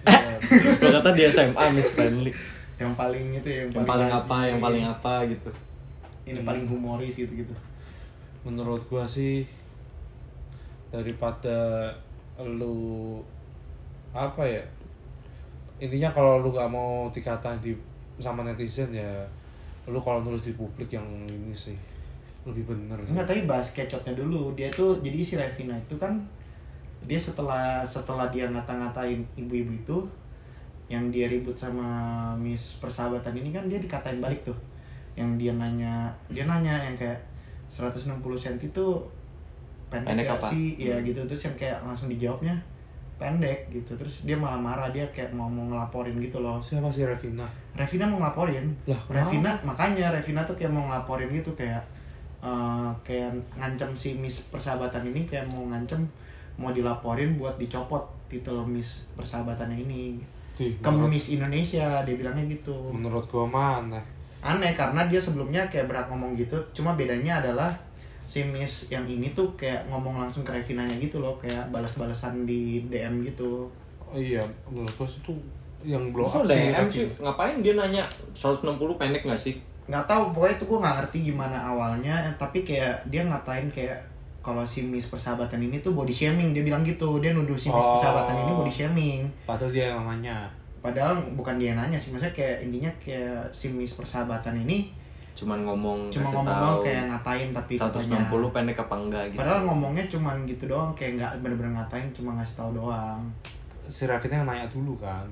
Gua 0.78 1.00
kata 1.00 1.11
dia 1.12 1.26
SMA 1.26 1.64
Miss 1.70 1.90
Friendly. 1.90 2.28
yang 2.76 2.92
paling 2.92 3.32
itu 3.35 3.48
ya, 3.48 3.64
yang 3.64 3.72
Yang 3.72 3.88
paling 3.88 4.11
apa, 4.12 4.37
yang 4.44 4.61
paling 4.61 4.85
apa 4.85 5.12
gitu. 5.26 5.48
ini 6.24 6.40
paling 6.42 6.64
humoris 6.66 7.16
gitu-gitu 7.16 7.56
menurut 8.42 8.85
gua 8.85 9.02
sih 9.02 9.48
daripada 10.87 11.88
lu 12.40 13.16
apa 14.12 14.44
ya 14.44 14.64
intinya 15.77 16.09
kalau 16.12 16.40
lu 16.40 16.53
gak 16.53 16.68
mau 16.68 17.09
dikatain 17.12 17.61
di 17.61 17.72
sama 18.16 18.44
netizen 18.44 18.92
ya 18.92 19.25
lu 19.87 20.01
kalau 20.01 20.25
nulis 20.25 20.42
di 20.42 20.53
publik 20.57 20.88
yang 20.90 21.05
ini 21.29 21.55
sih 21.55 21.77
lebih 22.46 22.62
bener. 22.62 22.96
Enggak, 23.03 23.27
tapi 23.27 23.42
bahas 23.44 23.75
kecotnya 23.75 24.14
dulu. 24.14 24.55
Dia 24.55 24.70
tuh 24.70 24.94
jadi 25.03 25.18
si 25.18 25.35
Revina 25.35 25.75
itu 25.75 25.99
kan 25.99 26.14
dia 27.03 27.18
setelah 27.18 27.83
setelah 27.83 28.31
dia 28.31 28.46
ngata-ngatain 28.51 29.20
ibu-ibu 29.35 29.75
itu 29.75 29.99
yang 30.87 31.11
dia 31.11 31.27
ribut 31.27 31.59
sama 31.59 32.31
Miss 32.38 32.79
Persahabatan 32.79 33.35
ini 33.35 33.51
kan 33.51 33.66
dia 33.66 33.83
dikatain 33.83 34.22
balik 34.22 34.46
tuh. 34.46 34.57
Yang 35.18 35.31
dia 35.42 35.53
nanya, 35.59 36.14
dia 36.31 36.46
nanya 36.46 36.79
yang 36.87 36.94
kayak 36.94 37.18
160 37.66 38.14
cm 38.22 38.70
tuh 38.70 39.03
pendek, 39.92 40.09
Pendek 40.12 40.27
apa? 40.35 40.46
sih? 40.51 40.75
Iya 40.79 40.96
gitu 41.07 41.20
terus 41.27 41.42
yang 41.46 41.57
kayak 41.57 41.79
langsung 41.87 42.09
dijawabnya 42.11 42.55
pendek 43.16 43.72
gitu. 43.72 43.96
Terus 43.96 44.29
dia 44.29 44.37
malah 44.37 44.61
marah, 44.61 44.92
dia 44.92 45.09
kayak 45.14 45.33
mau 45.33 45.49
mau 45.49 45.64
ngelaporin 45.72 46.20
gitu 46.20 46.44
loh. 46.44 46.61
siapa 46.61 46.92
sih 46.92 47.09
Revina 47.09 47.49
Revina 47.72 48.05
mau 48.05 48.20
ngelaporin. 48.20 48.68
Lah, 48.85 49.01
Revina 49.09 49.51
makanya 49.64 50.12
Revina 50.12 50.44
tuh 50.44 50.53
kayak 50.59 50.72
mau 50.75 50.85
ngelaporin 50.90 51.33
gitu 51.33 51.55
kayak 51.57 51.81
eh, 52.44 52.90
kayak 53.07 53.33
ngancem 53.57 53.90
si 53.96 54.12
Miss 54.20 54.44
Persahabatan 54.53 55.09
ini 55.09 55.25
kayak 55.25 55.49
mau 55.49 55.64
ngancem 55.72 56.05
mau 56.57 56.72
dilaporin 56.72 57.37
buat 57.37 57.57
dicopot 57.61 58.05
titel 58.33 58.61
Miss 58.64 59.09
Persahabatannya 59.16 59.85
ini 59.85 60.16
Di, 60.57 60.72
ke 60.81 60.88
menurut, 60.88 61.12
Miss 61.12 61.29
Indonesia 61.29 62.01
dia 62.01 62.16
bilangnya 62.16 62.49
gitu. 62.49 62.72
menurut 62.88 63.29
gua 63.29 63.44
mana 63.44 64.01
Aneh 64.40 64.72
karena 64.72 65.05
dia 65.05 65.20
sebelumnya 65.20 65.68
kayak 65.68 65.90
berhak 65.90 66.07
ngomong 66.09 66.33
gitu, 66.38 66.55
cuma 66.72 66.94
bedanya 66.96 67.42
adalah 67.44 67.72
si 68.27 68.43
Miss 68.43 68.91
yang 68.91 69.07
ini 69.07 69.31
tuh 69.33 69.47
kayak 69.55 69.87
ngomong 69.87 70.19
langsung 70.19 70.43
ke 70.43 70.51
Revinanya 70.51 70.99
gitu 70.99 71.23
loh, 71.23 71.39
kayak 71.39 71.71
balas-balasan 71.71 72.43
di 72.43 72.83
DM 72.91 73.23
gitu. 73.23 73.71
oh 74.07 74.19
iya 74.19 74.43
menurut 74.71 74.95
itu 75.03 75.35
yang 75.87 76.11
blow 76.15 76.27
Masa 76.27 76.43
up 76.43 76.51
sih 76.51 76.71
DM 76.71 76.87
sih 76.91 77.07
ngapain 77.23 77.59
dia 77.62 77.75
nanya 77.79 78.03
160 78.35 78.75
pendek 78.99 79.23
gak 79.27 79.39
sih? 79.39 79.59
nggak 79.87 80.03
tahu 80.11 80.35
pokoknya 80.35 80.55
itu 80.59 80.65
gue 80.67 80.79
nggak 80.83 80.97
ngerti 80.99 81.19
gimana 81.31 81.59
awalnya 81.62 82.15
eh, 82.27 82.35
tapi 82.35 82.67
kayak 82.67 83.07
dia 83.07 83.23
ngatain 83.23 83.71
kayak 83.71 83.95
kalau 84.43 84.67
si 84.67 84.83
Miss 84.83 85.07
Persahabatan 85.07 85.62
ini 85.62 85.79
tuh 85.79 85.95
body 85.95 86.11
shaming 86.11 86.51
dia 86.51 86.67
bilang 86.67 86.83
gitu 86.83 87.23
dia 87.23 87.31
nuduh 87.31 87.55
si 87.55 87.71
Miss 87.71 87.79
Oh. 87.83 87.95
Persahabatan 87.95 88.35
ini 88.35 88.53
body 88.59 88.73
shaming 88.75 89.21
padahal 89.47 89.71
dia 89.71 89.95
yang 89.95 90.03
nanya 90.03 90.51
padahal 90.83 91.19
bukan 91.39 91.59
dia 91.62 91.71
yang 91.75 91.79
nanya 91.79 91.99
sih 91.99 92.11
maksudnya 92.11 92.35
kayak 92.35 92.67
intinya 92.67 92.91
kayak 92.99 93.47
si 93.55 93.71
Miss 93.71 93.95
Persahabatan 93.95 94.59
ini 94.67 94.91
Cuman 95.37 95.68
ngomong 95.68 96.09
cuma 96.09 96.33
ngomong 96.33 96.81
tahu. 96.81 96.88
kayak 96.88 97.05
ngatain 97.12 97.49
tapi 97.53 97.72
160 97.77 97.92
katanya 98.01 98.49
pendek 98.57 98.79
apa 98.81 98.94
enggak 98.96 99.25
gitu. 99.29 99.38
padahal 99.44 99.61
ngomongnya 99.68 100.05
cuman 100.09 100.37
gitu 100.49 100.64
doang 100.64 100.90
kayak 100.96 101.20
nggak 101.20 101.31
bener-bener 101.44 101.77
ngatain 101.77 102.09
cuma 102.16 102.33
ngasih 102.40 102.57
tahu 102.57 102.70
doang. 102.72 103.20
Si 103.87 104.09
Revina 104.09 104.40
yang 104.40 104.49
nanya 104.49 104.66
dulu 104.72 104.96
kan? 104.96 105.29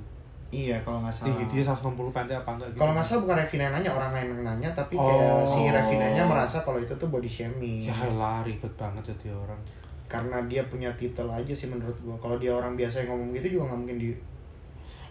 Iya 0.52 0.76
kalau 0.84 1.02
nggak 1.02 1.10
salah. 1.10 1.34
tinggi 1.34 1.44
dia 1.50 1.64
160 1.66 2.14
pendek 2.14 2.36
apa 2.36 2.50
enggak 2.54 2.68
gitu. 2.70 2.78
Kalau 2.84 2.92
nggak 2.92 3.06
salah 3.08 3.20
bukan 3.24 3.36
Revina 3.40 3.62
yang 3.64 3.74
nanya 3.80 3.90
orang 3.96 4.10
lain 4.12 4.28
yang 4.28 4.42
nanya 4.44 4.68
tapi 4.76 4.94
kayak 4.94 5.24
Oh. 5.24 5.48
si 5.48 5.60
Revinanya 5.72 6.22
merasa 6.28 6.60
kalau 6.60 6.76
itu 6.76 6.92
tuh 6.94 7.08
body 7.08 7.26
shaming. 7.26 7.88
Ya 7.88 7.96
lah 8.12 8.44
ribet 8.44 8.70
banget 8.76 9.02
jadi 9.16 9.32
orang. 9.32 9.58
Karena 10.04 10.36
dia 10.44 10.60
punya 10.68 10.92
titel 11.00 11.26
aja 11.26 11.50
sih 11.50 11.72
menurut 11.72 11.96
gua. 12.04 12.14
Kalau 12.20 12.36
dia 12.36 12.52
orang 12.52 12.76
biasa 12.76 13.02
yang 13.02 13.16
ngomong 13.16 13.32
gitu 13.34 13.56
juga 13.56 13.72
nggak 13.72 13.80
mungkin 13.80 13.98
di 13.98 14.12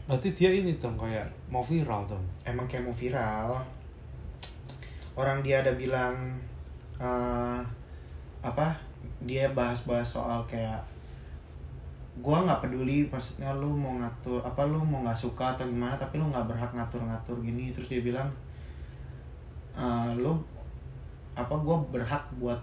berarti 0.04 0.36
dia 0.36 0.52
ini 0.52 0.76
dong 0.84 1.00
kayak 1.00 1.24
mau 1.48 1.64
viral 1.64 2.04
dong? 2.04 2.20
Emang 2.44 2.68
kayak 2.68 2.84
mau 2.84 2.92
viral 2.92 3.56
orang 5.14 5.46
dia 5.46 5.62
ada 5.62 5.74
bilang 5.78 6.16
eh, 6.98 7.62
apa 8.42 8.68
dia 9.24 9.48
bahas-bahas 9.54 10.08
soal 10.08 10.44
kayak 10.50 10.82
gua 12.22 12.46
nggak 12.46 12.62
peduli 12.62 13.10
maksudnya 13.10 13.50
lu 13.58 13.74
mau 13.74 13.98
ngatur 13.98 14.38
apa 14.46 14.70
lu 14.70 14.78
mau 14.86 15.02
nggak 15.02 15.18
suka 15.18 15.58
atau 15.58 15.66
gimana 15.66 15.98
tapi 15.98 16.22
lu 16.22 16.30
nggak 16.30 16.46
berhak 16.46 16.72
ngatur-ngatur 16.74 17.38
gini. 17.42 17.74
Terus 17.74 17.90
dia 17.90 18.02
bilang 18.02 18.30
eh, 19.78 20.12
lu 20.18 20.38
apa 21.34 21.56
gua 21.58 21.82
berhak 21.90 22.22
buat 22.38 22.60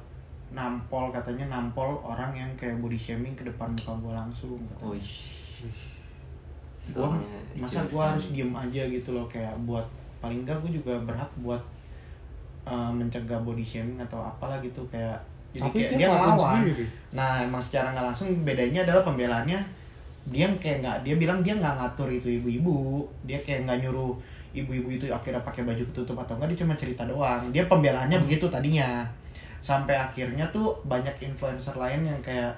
nampol 0.51 1.15
katanya 1.15 1.47
nampol 1.47 1.99
orang 2.03 2.35
yang 2.35 2.51
kayak 2.59 2.79
body 2.83 2.99
shaming 2.99 3.35
ke 3.39 3.47
depan 3.47 3.71
muka 3.71 3.95
gua 4.03 4.13
langsung 4.19 4.59
katanya. 4.67 4.87
Oh, 4.91 4.95
gua 6.95 7.09
masa 7.59 7.81
gua 7.91 8.03
harus 8.15 8.35
diem 8.35 8.51
aja 8.55 8.83
gitu 8.87 9.15
loh 9.15 9.27
kayak 9.31 9.55
buat 9.67 9.87
paling 10.19 10.43
enggak 10.43 10.59
gua 10.63 10.71
juga 10.71 10.95
berhak 11.07 11.31
buat 11.43 11.63
uh, 12.67 12.91
mencegah 12.93 13.41
body 13.41 13.65
shaming 13.65 14.01
atau 14.01 14.21
apalah 14.21 14.61
gitu 14.61 14.81
kayak 14.93 15.17
jadi 15.51 15.67
tapi 15.67 15.79
kayak 15.83 15.91
dia, 15.91 15.99
dia 15.99 16.07
ngelakuin 16.09 16.31
ngelawan 16.37 16.55
sendiri 16.63 16.85
nah 17.11 17.33
emang 17.43 17.63
secara 17.63 17.87
nggak 17.93 18.07
langsung 18.13 18.29
bedanya 18.47 18.81
adalah 18.87 19.03
pembelaannya 19.03 19.61
dia 20.31 20.47
kayak 20.61 20.85
nggak 20.85 20.97
dia 21.03 21.15
bilang 21.17 21.41
dia 21.41 21.55
nggak 21.57 21.75
ngatur 21.81 22.09
itu 22.13 22.29
ibu-ibu 22.41 23.03
dia 23.25 23.41
kayak 23.41 23.67
nggak 23.67 23.89
nyuruh 23.89 24.15
ibu-ibu 24.51 24.89
itu 24.91 25.07
akhirnya 25.11 25.41
pakai 25.47 25.63
baju 25.63 25.83
ketutup 25.91 26.19
atau 26.19 26.35
enggak 26.39 26.55
dia 26.55 26.59
cuma 26.67 26.75
cerita 26.75 27.03
doang 27.07 27.51
dia 27.55 27.65
pembelaannya 27.71 28.19
Hmm. 28.19 28.27
begitu 28.27 28.47
tadinya 28.51 29.07
sampai 29.61 29.93
akhirnya 29.93 30.45
tuh 30.51 30.73
banyak 30.89 31.13
influencer 31.21 31.77
lain 31.77 32.05
yang 32.09 32.21
kayak 32.25 32.53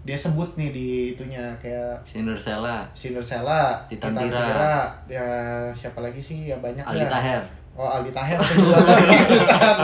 dia 0.00 0.16
sebut 0.16 0.48
nih 0.56 0.72
di 0.72 0.88
itunya 1.12 1.52
kayak 1.60 1.92
Cinderella, 2.08 2.88
Cinderella, 2.96 3.76
Titan 3.84 4.16
Tira. 4.16 4.88
Ya 5.04 5.28
siapa 5.76 6.00
lagi 6.00 6.16
sih 6.16 6.48
ya 6.48 6.56
banyak 6.56 6.80
Aldi. 6.80 7.04
Taher. 7.04 7.42
Oh 7.80 7.88
Aldi 7.88 8.12
Taher 8.12 8.36
kedua 8.36 8.76
lagi 8.76 9.08
Titan. 9.24 9.76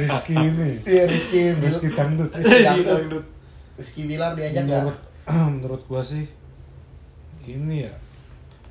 Rizky 0.00 0.32
ini 0.32 0.70
Iya 0.88 1.04
Rizky, 1.04 1.52
Rizky 1.60 1.88
dangdut 1.92 2.32
Rizky 2.32 2.80
Dangdut. 2.88 3.24
Rizky 3.76 4.02
bilang 4.08 4.32
diajak 4.32 4.64
gak? 4.64 4.80
menurut 4.80 4.96
menurut 5.60 5.82
gua 5.84 6.00
sih 6.00 6.24
ini 7.44 7.84
ya 7.84 7.92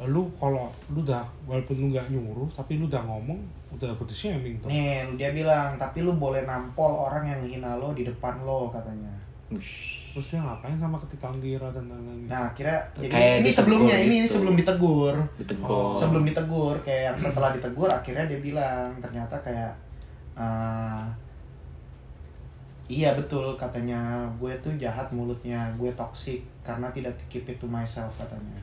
lu 0.09 0.25
kalau 0.36 0.73
lu 0.89 1.05
udah 1.05 1.21
walaupun 1.45 1.77
lu 1.77 1.86
nggak 1.93 2.09
nyuruh 2.09 2.49
tapi 2.49 2.81
lu 2.81 2.89
udah 2.89 3.05
ngomong 3.05 3.38
udah 3.77 3.93
body 3.93 4.12
shaming 4.12 4.57
tuh 4.57 4.67
Nih, 4.67 5.05
dia 5.15 5.31
bilang, 5.31 5.77
tapi 5.77 6.01
lu 6.01 6.17
boleh 6.17 6.43
nampol 6.43 7.09
orang 7.09 7.23
yang 7.29 7.41
hina 7.45 7.77
lo 7.77 7.93
di 7.93 8.03
depan 8.05 8.41
lo 8.45 8.69
katanya. 8.69 9.09
Ush. 9.49 10.03
Terus 10.13 10.30
dia 10.30 10.39
ngapain 10.45 10.78
sama 10.78 11.02
ketitan 11.02 11.41
tira 11.41 11.67
dan 11.73 11.89
lain-lain 11.89 12.30
Nah, 12.30 12.54
kira 12.54 12.78
jadi 12.93 13.10
Kayak 13.10 13.36
ini 13.41 13.49
sebelumnya 13.49 13.95
ini, 13.97 14.06
ini 14.06 14.17
gitu. 14.30 14.38
sebelum 14.38 14.54
ditegur. 14.54 15.15
Ditegur. 15.41 15.97
Sebelum 15.97 16.23
ditegur, 16.30 16.76
kayak 16.86 17.02
yang 17.10 17.17
setelah 17.17 17.49
ditegur 17.49 17.89
akhirnya 17.89 18.30
dia 18.30 18.38
bilang 18.38 18.93
ternyata 19.02 19.34
kayak 19.41 19.73
eh, 20.38 21.02
Iya 22.93 23.15
betul 23.17 23.58
katanya 23.58 24.28
gue 24.38 24.54
tuh 24.62 24.76
jahat 24.78 25.10
mulutnya 25.10 25.71
gue 25.82 25.89
toxic 25.97 26.45
karena 26.62 26.91
tidak 26.93 27.15
keep 27.32 27.47
it 27.49 27.58
to 27.58 27.65
myself 27.65 28.12
katanya 28.19 28.60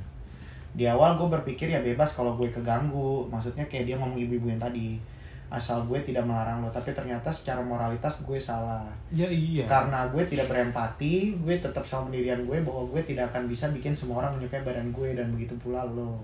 di 0.71 0.87
awal 0.87 1.19
gue 1.19 1.27
berpikir 1.27 1.67
ya 1.67 1.83
bebas 1.83 2.15
kalau 2.15 2.39
gue 2.39 2.47
keganggu 2.47 3.27
maksudnya 3.27 3.67
kayak 3.67 3.91
dia 3.91 3.97
ngomong 3.99 4.15
ibu-ibu 4.15 4.47
yang 4.55 4.63
tadi 4.63 5.03
asal 5.51 5.83
gue 5.91 5.99
tidak 6.07 6.23
melarang 6.23 6.63
lo. 6.63 6.71
Tapi 6.71 6.95
ternyata 6.95 7.29
secara 7.35 7.59
moralitas 7.61 8.23
gue 8.23 8.39
salah. 8.39 8.87
Ya 9.11 9.27
iya. 9.27 9.67
Karena 9.67 10.07
gue 10.09 10.23
tidak 10.25 10.47
berempati 10.47 11.35
gue 11.37 11.55
tetap 11.59 11.83
sama 11.83 12.09
pendirian 12.09 12.41
gue 12.47 12.63
bahwa 12.63 12.87
gue 12.89 13.03
tidak 13.03 13.29
akan 13.35 13.51
bisa 13.51 13.67
bikin 13.75 13.93
semua 13.93 14.23
orang 14.25 14.39
menyukai 14.39 14.63
badan 14.63 14.95
gue 14.95 15.19
dan 15.19 15.29
begitu 15.35 15.59
pula 15.59 15.83
lo. 15.83 16.23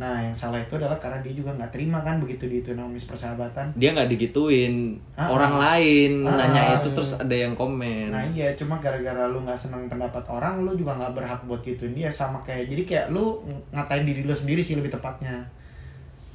Nah 0.00 0.16
yang 0.24 0.32
salah 0.32 0.56
itu 0.56 0.80
adalah 0.80 0.96
karena 0.96 1.20
dia 1.20 1.36
juga 1.36 1.52
nggak 1.52 1.68
terima 1.76 2.00
kan 2.00 2.16
begitu 2.16 2.48
di 2.48 2.64
Nomis 2.72 3.04
persahabatan. 3.04 3.76
Dia 3.76 3.92
nggak 3.92 4.08
digituin. 4.08 4.96
Ah, 5.12 5.28
orang 5.28 5.60
ah. 5.60 5.60
lain 5.60 6.24
Ah, 6.24 6.40
nanya 6.40 6.80
itu 6.80 6.88
iya. 6.88 6.96
terus 6.96 7.10
ada 7.20 7.36
yang 7.36 7.52
komen. 7.52 8.08
Nah 8.08 8.24
iya, 8.32 8.48
cuma 8.56 8.80
gara-gara 8.80 9.28
lu 9.28 9.44
nggak 9.44 9.60
seneng 9.60 9.92
pendapat 9.92 10.24
orang, 10.32 10.64
lu 10.64 10.72
juga 10.72 10.96
nggak 10.96 11.12
berhak 11.12 11.40
buat 11.44 11.60
gituin 11.60 11.92
dia. 11.92 12.08
Sama 12.08 12.40
kayak 12.40 12.72
jadi 12.72 12.82
kayak 12.88 13.06
lu 13.12 13.44
ngatain 13.76 14.08
diri 14.08 14.24
lu 14.24 14.32
sendiri 14.32 14.64
sih 14.64 14.80
lebih 14.80 14.88
tepatnya. 14.88 15.44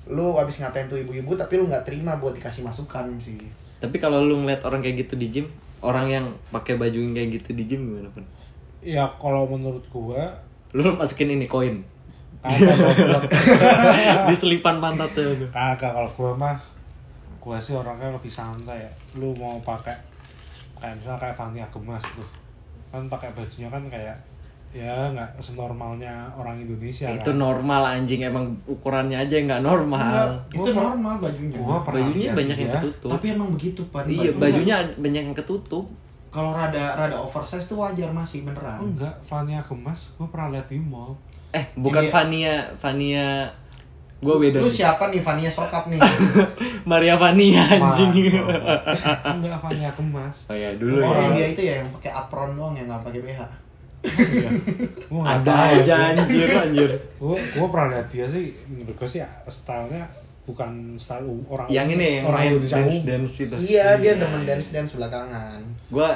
Lu 0.05 0.37
abis 0.37 0.61
ngatain 0.61 0.85
tuh 0.85 1.01
ibu-ibu 1.01 1.33
tapi 1.33 1.57
lu 1.57 1.65
nggak 1.65 1.85
terima 1.87 2.17
buat 2.17 2.37
dikasih 2.37 2.61
masukan 2.61 3.09
sih. 3.17 3.37
tapi 3.75 3.99
kalau 3.99 4.23
lu 4.23 4.39
ngeliat 4.41 4.63
orang 4.65 4.81
kayak 4.81 5.05
gitu 5.05 5.13
di 5.19 5.27
gym 5.29 5.45
orang 5.83 6.07
yang 6.09 6.25
pakai 6.49 6.79
baju 6.79 6.95
yang 6.95 7.13
kayak 7.13 7.29
gitu 7.41 7.49
di 7.53 7.63
gym 7.69 7.81
gimana 7.85 8.09
pun? 8.13 8.23
Ya 8.81 9.05
kalau 9.21 9.45
menurut 9.45 9.83
gua 9.89 10.37
lu 10.73 10.81
masukin 10.95 11.33
ini 11.33 11.45
koin. 11.45 11.81
Di 14.29 14.35
selipan 14.37 14.77
pantatnya 14.77 15.33
lu. 15.33 15.49
kagak 15.49 15.97
kalau 15.97 16.09
gua 16.13 16.31
mah 16.37 16.57
gua 17.41 17.57
sih 17.57 17.73
orangnya 17.73 18.13
lebih 18.13 18.29
santai 18.29 18.85
ya. 18.85 18.91
Lu 19.17 19.33
mau 19.33 19.57
pakai 19.65 19.97
kayak 20.77 20.93
misalnya 21.01 21.25
kayak 21.25 21.35
Fania 21.37 21.65
Gemas 21.73 22.05
tuh. 22.13 22.29
Kan 22.93 23.09
pakai 23.09 23.33
bajunya 23.33 23.65
kan 23.73 23.81
kayak 23.89 24.13
ya 24.75 25.07
nggak 25.09 25.39
senormalnya 25.39 26.11
orang 26.33 26.59
Indonesia 26.59 27.07
itu 27.07 27.23
kan. 27.25 27.39
normal 27.39 27.81
anjing 27.89 28.19
emang 28.21 28.43
ukurannya 28.65 29.15
aja 29.17 29.33
yang 29.33 29.47
nggak 29.47 29.63
normal 29.63 30.35
Enggak, 30.35 30.51
Itu 30.53 30.69
normal 30.73 31.13
bajunya. 31.17 31.55
gua 31.55 31.79
pernah 31.79 32.03
bajunya 32.03 32.29
banyak 32.29 32.57
yang 32.59 32.71
ketutup 32.73 33.09
Tapi 33.09 33.25
emang 33.31 33.49
begitu 33.49 33.81
pan. 33.87 34.03
iya 34.05 34.29
Baju- 34.29 34.37
bajunya 34.37 34.75
banyak 34.93 35.23
yang 35.23 35.33
ketutup 35.33 35.85
kalau 36.27 36.51
rada 36.51 36.85
rada 36.93 37.15
oversize 37.15 37.63
tuh 37.63 37.79
wajar 37.79 38.11
masih 38.11 38.43
beneran. 38.43 38.83
enggak 38.83 39.15
Fania 39.21 39.59
Gemas 39.59 40.11
gua 40.13 40.27
pernah 40.27 40.51
lihat 40.51 40.67
di 40.67 40.75
mall 40.77 41.15
eh 41.49 41.63
bukan. 41.73 42.03
Vania 42.05 42.53
Vania 42.75 43.47
gue 44.17 44.31
beda 44.33 44.57
Lu 44.57 44.65
nih. 44.65 44.75
siapa 44.75 45.07
nih 45.07 45.19
Vania 45.19 45.47
Sokap 45.47 45.87
nih? 45.87 45.99
Maria 46.89 47.15
Vania 47.15 47.61
anjing 47.61 48.11
enggak 48.27 49.55
Fania 49.57 49.87
Gemas 49.89 50.35
oh 50.45 50.57
ya 50.57 50.71
dulu 50.73 50.99
Orang 50.99 51.31
ya 51.31 51.35
dia 51.37 51.47
itu 51.47 51.61
ya 51.63 51.73
yang 51.77 51.89
pakai 51.93 52.11
apron 52.11 52.51
doang 52.53 52.73
yang 52.73 52.85
nggak 52.85 52.99
pakai 53.01 53.21
BH. 53.21 53.41
Iya. 54.05 54.49
Gua 55.09 55.21
ada 55.25 55.53
aja 55.73 55.95
anjir 56.13 56.47
anjir. 56.47 56.91
Gua 57.17 57.35
gua 57.57 57.67
pernah 57.73 57.87
lihat 57.97 58.07
dia 58.07 58.25
sih 58.25 58.53
menurut 58.65 58.95
gua 58.95 59.09
sih 59.09 59.19
stylenya 59.45 60.05
bukan 60.45 60.93
style 60.95 61.25
orang 61.49 61.65
yang 61.67 61.89
ini 61.89 62.21
yang 62.21 62.25
orang 62.29 62.53
main 62.53 62.61
dance 62.61 63.01
dance 63.01 63.33
itu. 63.41 63.55
Iya, 63.57 63.97
dia 63.97 64.13
demen 64.15 64.45
dance 64.45 64.69
dance 64.69 64.93
belakangan. 64.93 65.57
gue 65.85 66.09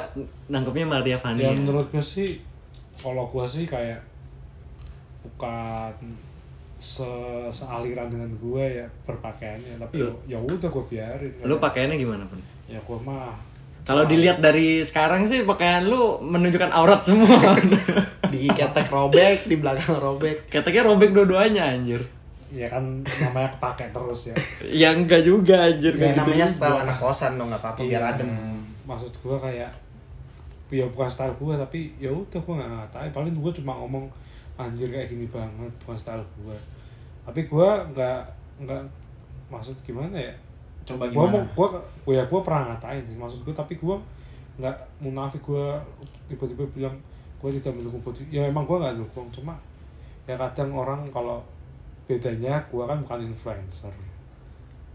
nangkepnya 0.46 0.86
Maria 0.86 1.18
Vania 1.18 1.46
ya 1.46 1.50
menurut 1.54 1.90
gua 1.90 2.02
sih 2.02 2.38
kalau 2.94 3.26
gua 3.26 3.46
sih 3.46 3.66
kayak 3.66 3.98
bukan 5.20 5.94
se 6.80 7.04
sealiran 7.52 8.08
dengan 8.08 8.32
gue 8.40 8.64
ya 8.80 8.86
berpakaiannya 9.04 9.76
tapi 9.76 10.00
Lu- 10.00 10.16
ya 10.24 10.36
ya 10.36 10.38
udah 10.40 10.68
gue 10.70 10.84
biarin. 10.88 11.32
Lu 11.44 11.60
pakaiannya 11.60 11.96
gimana 12.00 12.24
pun? 12.24 12.40
Ya 12.64 12.80
gue 12.80 12.98
mah 13.04 13.36
kalau 13.82 14.04
dilihat 14.04 14.38
dari 14.38 14.80
sekarang 14.80 15.24
sih 15.24 15.42
pakaian 15.42 15.82
lu 15.82 16.00
menunjukkan 16.20 16.70
aurat 16.70 17.00
semua 17.00 17.40
Di 18.30 18.46
ketek 18.48 18.86
robek, 18.86 19.44
di 19.44 19.56
belakang 19.56 19.98
robek. 19.98 20.46
keteknya 20.46 20.84
robek 20.84 21.10
dua-duanya 21.10 21.66
anjir 21.68 21.98
ya 22.48 22.66
kan 22.66 22.82
namanya 23.20 23.46
kepake 23.52 23.90
terus 23.90 24.20
ya 24.24 24.34
ya 24.64 24.88
enggak 24.90 25.22
juga 25.22 25.66
anjir 25.66 25.92
Ya, 25.92 25.98
kayak 26.00 26.12
gitu 26.12 26.20
namanya 26.24 26.38
juga. 26.40 26.54
style 26.56 26.78
anak 26.80 26.96
kosan 26.96 27.32
dong, 27.34 27.48
nggak 27.48 27.62
apa-apa 27.62 27.80
biar 27.80 27.90
Iya, 27.96 28.10
adem. 28.12 28.28
maksud 28.84 29.12
gue 29.16 29.36
kayak 29.40 29.70
ya 30.68 30.84
bukan 30.88 31.06
style 31.06 31.34
gue 31.36 31.54
tapi 31.56 31.78
ya 31.96 32.10
udah 32.10 32.38
gue 32.38 32.54
nggak 32.56 32.70
ngatain 32.72 33.10
paling 33.10 33.34
gue 33.34 33.52
cuma 33.54 33.72
ngomong 33.76 34.06
anjir 34.56 34.86
kayak 34.86 35.08
gini 35.08 35.26
banget 35.26 35.70
bukan 35.80 35.96
style 35.96 36.24
gue 36.36 36.56
tapi 37.22 37.40
gue 37.44 37.68
nggak 37.88 38.20
nggak 38.60 38.82
maksud 39.48 39.74
gimana 39.80 40.14
ya 40.14 40.34
Coba 40.90 41.04
gue 41.06 41.14
mau 41.16 41.26
gimana? 41.30 41.46
gue 41.50 41.66
gue 42.04 42.14
ya 42.14 42.24
gue 42.24 42.40
pernah 42.42 42.62
ngatain 42.68 43.04
sih 43.04 43.16
maksud 43.16 43.40
gue 43.42 43.54
tapi 43.54 43.74
gue 43.74 43.96
nggak 44.58 44.76
munafik 45.00 45.42
gue 45.42 45.66
tiba-tiba 46.26 46.64
bilang 46.70 46.96
gue 47.40 47.50
tidak 47.56 47.72
mendukung 47.72 48.02
body 48.02 48.22
ya 48.28 48.44
emang 48.44 48.68
gue 48.68 48.76
nggak 48.76 48.96
dukung 48.98 49.26
cuma 49.32 49.56
ya 50.24 50.36
kadang 50.36 50.70
orang 50.72 51.00
kalau 51.08 51.40
bedanya 52.04 52.60
gue 52.68 52.82
kan 52.82 52.98
bukan 53.00 53.20
influencer 53.24 53.94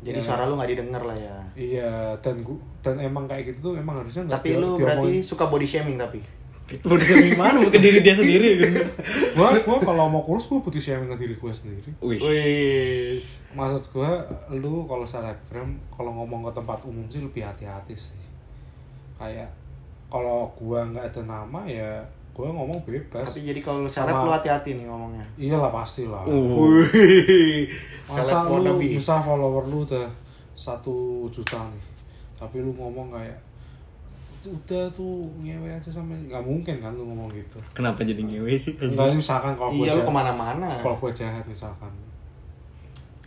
Jadi 0.03 0.19
Ya. 0.19 0.21
suara 0.21 0.45
lu 0.45 0.53
nggak 0.53 0.69
didengar 0.69 1.01
lah 1.01 1.17
ya. 1.17 1.37
iya 1.57 2.13
dan 2.21 2.43
gua, 2.45 2.59
dan 2.85 2.99
emang 2.99 3.25
kayak 3.25 3.49
gitu 3.49 3.71
tuh 3.71 3.73
emang 3.79 3.97
harusnya 3.97 4.21
Tapi 4.27 4.59
lu 4.59 4.77
berarti 4.77 5.23
suka 5.23 5.49
body 5.49 5.65
shaming 5.65 5.97
tapi. 5.97 6.21
Body 6.65 7.05
shaming 7.05 7.37
mana? 7.37 7.61
Bukan 7.61 7.77
diri 7.77 8.01
dia 8.01 8.17
sendiri 8.17 8.57
kan? 8.57 8.73
Gua 9.37 9.53
gua 9.61 9.77
kalau 9.85 10.09
mau 10.09 10.25
kurus 10.25 10.49
gua 10.49 10.65
putih 10.65 10.81
shaming 10.81 11.13
ke 11.13 11.17
diri 11.21 11.35
gua 11.37 11.53
sendiri. 11.53 11.93
Wih. 12.01 12.17
Wih. 12.17 13.21
maksud 13.55 13.87
gua 13.93 14.19
lu 14.51 14.83
kalau 14.83 15.07
selebgram 15.07 15.77
kalau 15.93 16.11
ngomong 16.11 16.49
ke 16.49 16.51
tempat 16.59 16.81
umum 16.83 17.05
sih 17.07 17.21
lebih 17.21 17.45
hati-hati 17.45 17.93
sih. 17.93 18.17
Kayak 19.21 19.53
kalau 20.09 20.49
gua 20.57 20.81
nggak 20.89 21.05
ada 21.13 21.21
nama 21.21 21.61
ya 21.69 22.01
gua 22.33 22.49
ngomong 22.49 22.81
bebas. 22.81 23.29
Tapi 23.29 23.45
jadi 23.45 23.61
kalau 23.61 23.85
lu 23.85 23.89
seleb 23.89 24.25
lu 24.25 24.33
hati-hati 24.33 24.73
nih 24.73 24.89
ngomongnya. 24.89 25.25
iyalah 25.37 25.69
pasti 25.69 26.09
lah 26.09 26.25
Uh. 26.25 26.81
Masa 28.09 28.41
Seleb 28.41 28.65
lu 28.65 28.73
misal 28.81 29.21
follower 29.21 29.69
lu 29.69 29.85
udah 29.85 30.09
satu 30.57 31.29
juta 31.29 31.61
nih? 31.69 31.83
Tapi 32.41 32.57
lu 32.59 32.73
ngomong 32.73 33.13
kayak 33.13 33.37
udah 34.47 34.85
tuh 34.91 35.13
ngewe 35.37 35.67
aja 35.67 35.89
sama 35.89 36.13
nggak 36.15 36.39
mungkin 36.39 36.77
kan 36.77 36.89
lu 36.89 37.03
ngomong 37.03 37.29
gitu 37.29 37.57
Kenapa 37.71 38.01
jadi 38.01 38.19
ngewe 38.19 38.53
sih? 38.53 38.73
enggak 38.75 39.11
misalkan 39.11 39.53
kalau 39.53 39.69
Iya 39.69 39.91
lu 39.91 39.97
jahat- 39.97 40.05
ke 40.05 40.13
mana-mana. 40.13 40.67
kalau 40.75 40.95
gua 40.95 41.11
jahat 41.11 41.41
misalkan 41.43 41.89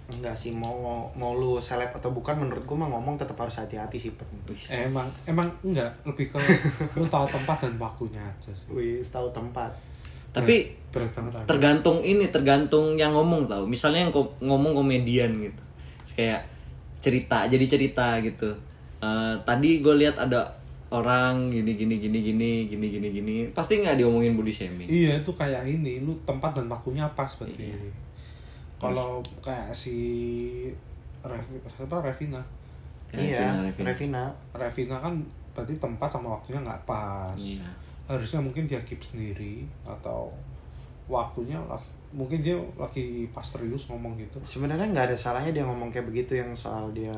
Enggak 0.08 0.32
sih 0.32 0.48
mau 0.50 0.72
mau 1.12 1.36
lu 1.36 1.58
seleb 1.58 1.92
atau 1.92 2.08
bukan 2.08 2.32
menurut 2.34 2.64
gua 2.64 2.78
mah 2.78 2.88
ngomong 2.88 3.14
tetap 3.14 3.36
harus 3.36 3.52
hati-hati 3.54 4.00
sih. 4.00 4.10
Pen. 4.10 4.24
Wih. 4.42 4.56
Eh, 4.66 4.88
emang 4.88 5.04
emang 5.26 5.46
enggak 5.62 5.92
lebih 6.02 6.32
ke 6.32 6.40
lu 6.94 7.04
tahu 7.06 7.28
tempat 7.28 7.60
dan 7.60 7.76
waktunya 7.76 8.16
aja 8.18 8.48
sih 8.48 8.66
Wih, 8.68 8.98
tahu 9.02 9.28
tempat. 9.30 9.68
Tapi 10.30 10.72
aja. 10.90 11.44
tergantung 11.44 12.00
ini, 12.00 12.24
tergantung 12.26 12.96
yang 12.96 13.12
ngomong 13.12 13.44
tau. 13.44 13.64
Misalnya 13.64 14.00
yang 14.02 14.12
ko- 14.14 14.32
ngomong 14.38 14.72
komedian 14.74 15.28
gitu. 15.38 15.62
Kayak 16.10 16.48
cerita, 16.98 17.44
jadi 17.44 17.64
cerita 17.68 18.16
gitu. 18.18 18.48
Eh, 18.98 19.34
tadi 19.42 19.78
gue 19.78 19.94
lihat 19.94 20.16
ada 20.16 20.48
orang 20.88 21.52
gini 21.52 21.76
gini 21.76 22.00
gini 22.00 22.18
gini 22.24 22.50
gini 22.64 22.86
gini 22.88 23.08
gini 23.12 23.36
pasti 23.52 23.76
nggak 23.84 24.00
diomongin 24.00 24.32
body 24.32 24.48
shaming 24.48 24.88
iya 24.88 25.20
itu 25.20 25.28
kayak 25.36 25.68
ini 25.68 26.00
lu 26.00 26.16
tempat 26.24 26.56
dan 26.56 26.64
waktunya 26.72 27.04
pas 27.12 27.28
berarti 27.36 27.68
Iya. 27.68 27.92
kalau 28.80 29.20
kayak 29.44 29.68
si 29.74 29.96
Revi, 31.20 31.58
apa 31.60 31.96
Revina 32.00 32.40
iya, 33.12 33.52
Revina, 33.58 33.90
Revina. 33.90 34.22
Revina. 34.54 34.96
Kan 35.02 35.18
berarti 35.52 35.74
tempat 35.76 36.08
sama 36.08 36.38
waktunya 36.38 36.62
nggak 36.62 36.82
pas 36.86 37.34
Iya. 37.36 37.66
harusnya 38.06 38.40
mungkin 38.40 38.64
dia 38.64 38.80
keep 38.86 39.02
sendiri 39.02 39.66
atau 39.84 40.30
waktunya 41.10 41.58
lagi 41.66 41.84
mungkin 42.10 42.40
dia 42.40 42.56
lagi 42.74 43.04
pas 43.28 43.42
serius 43.42 43.84
ngomong 43.84 44.16
gitu 44.16 44.40
Sebenarnya 44.40 44.86
nggak 44.86 45.06
ada 45.06 45.16
salahnya 45.16 45.52
dia 45.52 45.60
ngomong 45.60 45.88
kayak 45.88 46.04
begitu 46.04 46.34
yang 46.34 46.50
soal 46.52 46.88
dia 46.90 47.12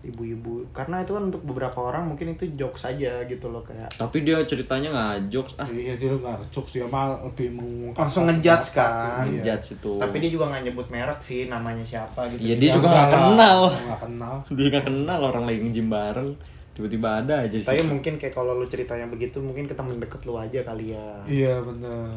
ibu-ibu 0.00 0.66
karena 0.70 1.00
itu 1.00 1.10
kan 1.10 1.22
untuk 1.24 1.42
beberapa 1.42 1.78
orang 1.80 2.06
mungkin 2.06 2.32
itu 2.32 2.50
jokes 2.52 2.82
saja 2.82 3.22
gitu 3.22 3.46
loh 3.46 3.62
kayak 3.62 3.86
tapi 3.92 4.20
dia 4.20 4.42
ceritanya 4.42 4.90
nggak 4.90 5.14
jokes 5.28 5.54
ah 5.56 5.68
iya 5.68 5.94
dia 5.94 6.10
nggak 6.10 6.50
jokes 6.50 6.72
dia 6.72 6.84
malah 6.84 7.22
lebih 7.22 7.52
mengungkap 7.52 8.02
langsung 8.02 8.26
ngejudge 8.26 8.68
kan. 8.72 9.24
Iya. 9.24 9.42
judge 9.44 9.66
itu 9.74 9.92
Tapi 9.96 10.16
dia 10.18 10.30
juga 10.30 10.44
nggak 10.48 10.62
nyebut 10.64 10.86
merek 10.88 11.20
sih 11.20 11.46
namanya 11.46 11.84
siapa 11.84 12.26
gitu. 12.28 12.40
Iya, 12.40 12.54
dia 12.56 12.68
Ya 12.68 12.74
juga 12.74 12.86
enggak 12.88 13.06
nggak 13.06 13.14
kenal. 13.14 13.58
nggak 13.86 14.00
kenal 14.00 14.34
dia 14.56 14.66
nggak 14.68 14.84
kenal 14.84 15.20
orang 15.24 15.44
lagi 15.44 15.58
nge-gym 15.60 15.88
bareng 15.88 16.30
tiba-tiba 16.72 17.08
ada 17.16 17.34
aja 17.42 17.56
Tapi 17.62 17.78
situ. 17.78 17.86
mungkin 17.86 18.12
kayak 18.16 18.32
kalau 18.32 18.52
lu 18.54 18.64
ceritanya 18.64 19.06
begitu 19.06 19.38
mungkin 19.38 19.64
ke 19.64 19.72
temen 19.72 19.96
deket 19.96 20.24
lu 20.24 20.34
aja 20.34 20.58
kali 20.62 20.90
ya. 20.90 21.08
iya 21.24 21.54
bener 21.58 22.16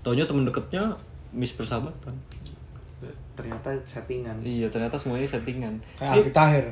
taunya 0.00 0.24
temen 0.24 0.42
deketnya 0.42 0.96
miss 1.32 1.52
persahabatan 1.52 2.14
Ternyata 3.30 3.72
settingan. 3.82 4.36
iya 4.44 4.68
ternyata 4.68 4.92
semuanya 4.92 5.24
settingan 5.24 5.72
kayak 5.96 6.12
Alki 6.12 6.30
Tahir 6.30 6.66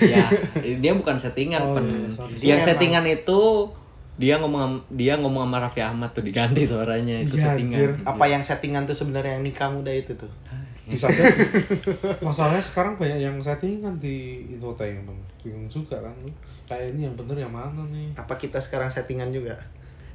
ya 0.00 0.22
dia 0.78 0.92
bukan 0.94 1.18
settingan 1.18 1.58
Oh, 1.60 1.74
pen 1.74 1.82
iya, 1.84 2.06
sorry. 2.08 2.34
yang 2.38 2.60
Dia 2.60 2.66
settingan 2.68 3.04
itu 3.04 3.40
dia 4.14 4.38
ngomong 4.38 4.78
dia 4.88 5.18
ngomong 5.18 5.42
sama 5.44 5.58
Raffi 5.58 5.82
Ahmad 5.82 6.12
tuh 6.12 6.22
diganti 6.22 6.62
suaranya 6.62 7.18
itu 7.18 7.34
Iya, 7.34 7.42
settingan 7.48 7.74
anjir. 7.74 7.90
Apa 8.04 8.24
yang 8.28 8.38
settingan 8.38 8.84
tuh 8.84 8.94
sebenarnya 8.94 9.34
yang 9.34 9.42
nikah 9.42 9.66
muda 9.68 9.90
itu 9.90 10.14
tuh? 10.14 10.30
bisa 10.82 11.06
jadi 11.06 11.30
masalahnya 12.20 12.58
sekarang 12.60 12.98
banyak 12.98 13.22
yang 13.22 13.38
settingan 13.38 13.96
di 13.96 14.42
infotainment 14.48 15.14
bingung 15.38 15.64
juga 15.66 15.94
kan 15.96 16.10
kayak 16.66 16.90
ini 16.92 17.06
yang 17.06 17.14
bener 17.14 17.38
yang 17.38 17.50
mana 17.50 17.86
nih 17.88 18.10
Apa 18.14 18.34
kita 18.34 18.58
sekarang 18.58 18.86
settingan 18.86 19.30
juga? 19.30 19.54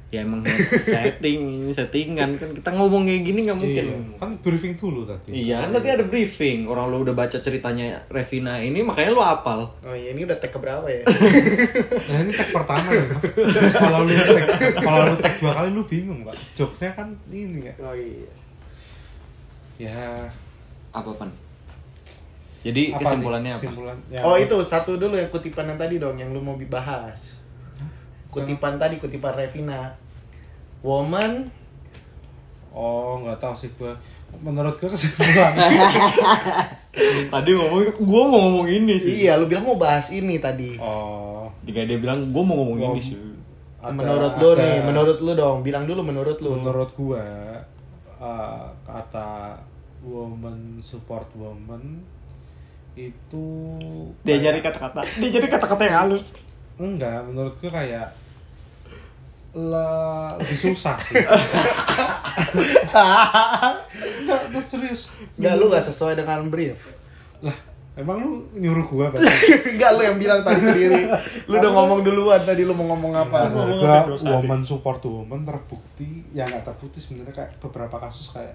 Ya 0.08 0.24
emang 0.24 0.40
setting 0.88 1.68
settingan 1.68 2.40
kan 2.40 2.48
kita 2.56 2.70
ngomong 2.72 3.04
kayak 3.04 3.28
gini 3.28 3.44
nggak 3.44 3.60
mungkin 3.60 3.84
Iya, 3.92 4.16
kan 4.16 4.30
briefing 4.40 4.72
dulu 4.80 5.04
tadi 5.04 5.44
Iya 5.44 5.60
kan 5.60 5.70
tadi 5.76 5.88
ada 5.92 6.04
briefing 6.08 6.64
orang 6.64 6.88
lu 6.88 7.04
udah 7.04 7.12
baca 7.12 7.36
ceritanya 7.36 8.00
Revina 8.08 8.56
ini 8.56 8.80
makanya 8.80 9.12
lu 9.12 9.20
apal 9.20 9.68
Oh 9.84 9.92
iya 9.92 10.16
ini 10.16 10.24
udah 10.24 10.40
tag 10.40 10.48
keberapa 10.48 10.88
ya? 10.88 11.04
Nah 12.08 12.16
ini 12.24 12.32
tag 12.32 12.48
pertama 12.48 12.88
ya. 12.88 13.04
Kalau 13.76 14.08
lu 14.08 14.12
tag 14.16 14.48
kalau 14.80 14.98
lu 15.12 15.16
tag 15.20 15.34
dua 15.44 15.52
kali 15.52 15.68
lu 15.76 15.84
bingung 15.84 16.24
pak. 16.24 16.36
Jokesnya 16.56 16.96
kan 16.96 17.12
ini 17.28 17.68
ya. 17.68 17.74
oh 17.84 17.92
iya. 17.92 18.32
Ya. 19.78 20.24
apa 20.88 21.12
pan 21.14 21.28
jadi 22.58 22.90
apa 22.90 22.98
kesimpulannya 23.04 23.52
nih? 23.52 23.54
apa 23.54 23.62
Kesimpulan. 23.62 23.96
ya, 24.10 24.20
Oh 24.26 24.34
apa? 24.34 24.42
itu 24.42 24.56
satu 24.66 24.98
dulu 24.98 25.14
yang 25.14 25.30
kutipan 25.30 25.70
yang 25.70 25.78
tadi 25.78 26.02
dong 26.02 26.18
yang 26.18 26.34
lu 26.34 26.42
mau 26.42 26.58
bahas. 26.66 27.38
Kutipan 28.28 28.76
tadi 28.76 28.96
kutipan 28.96 29.34
Revina. 29.34 29.92
Woman 30.80 31.48
Oh 32.70 33.18
nggak 33.18 33.38
tahu 33.38 33.54
sih 33.54 33.70
gua. 33.74 33.96
Menurut 34.38 34.76
gua 34.76 34.88
kesimpulan. 34.88 35.52
tadi 37.32 37.50
ngomong 37.50 37.80
gua 37.98 38.22
mau 38.24 38.40
ngomong 38.40 38.66
ini 38.66 38.94
sih 38.96 39.12
Iya, 39.22 39.34
lu 39.34 39.46
bilang 39.46 39.64
mau 39.64 39.76
bahas 39.76 40.10
ini 40.10 40.36
tadi. 40.36 40.74
oh. 40.78 41.46
jika 41.60 41.84
dia 41.84 41.96
bilang 41.96 42.28
gua 42.28 42.42
mau 42.42 42.56
ngomong 42.56 42.78
ini 42.86 43.00
sih 43.02 43.16
ada- 43.78 43.94
menurut 43.94 44.34
lu 44.34 44.48
ada- 44.50 44.58
nih, 44.58 44.76
menurut 44.82 45.18
lu 45.20 45.32
dong, 45.32 45.56
bilang 45.60 45.84
dulu 45.84 46.00
menurut 46.02 46.38
lu. 46.38 46.50
menurut 46.52 46.90
gua 46.92 47.22
eh, 48.18 48.64
kata 48.82 49.62
woman 50.00 50.58
support 50.78 51.30
woman 51.32 52.02
itu 52.92 53.46
dia 54.20 54.38
jadi 54.40 54.58
kata-kata 54.58 55.06
dia 55.16 55.30
jadi 55.30 55.46
kata-kata 55.46 55.82
yang 55.84 55.96
halus 56.04 56.34
enggak 56.78 57.18
menurut 57.26 57.54
gua 57.58 57.70
kayak 57.74 58.08
lah 59.58 60.38
lebih 60.38 60.58
susah 60.70 60.96
sih 61.02 61.18
enggak 64.22 64.40
enggak 64.48 64.64
serius 64.66 65.10
Enggak 65.34 65.54
lu 65.58 65.64
gak 65.72 65.84
sesuai 65.88 66.14
dengan 66.18 66.46
brief. 66.52 66.94
lah 67.42 67.54
emang 67.98 68.22
lu 68.22 68.46
nyuruh 68.54 68.86
gua 68.86 69.06
berarti 69.10 69.26
Enggak 69.74 69.90
lu 69.98 70.02
yang 70.06 70.18
bilang 70.18 70.40
tadi 70.46 70.62
sendiri. 70.62 71.10
Lu 71.50 71.54
udah 71.58 71.72
ngomong 71.74 72.00
duluan 72.06 72.42
tadi 72.46 72.62
lu 72.62 72.74
mau 72.74 72.94
ngomong 72.94 73.14
apa? 73.14 73.50
Gua 73.50 74.06
apa 74.06 74.14
woman 74.22 74.62
support 74.62 75.02
woman 75.06 75.42
terbukti 75.42 76.22
ya 76.30 76.46
nggak 76.46 76.62
terbukti 76.62 76.98
sebenarnya 77.02 77.34
kayak 77.42 77.50
beberapa 77.58 77.98
kasus 77.98 78.30
kayak 78.30 78.54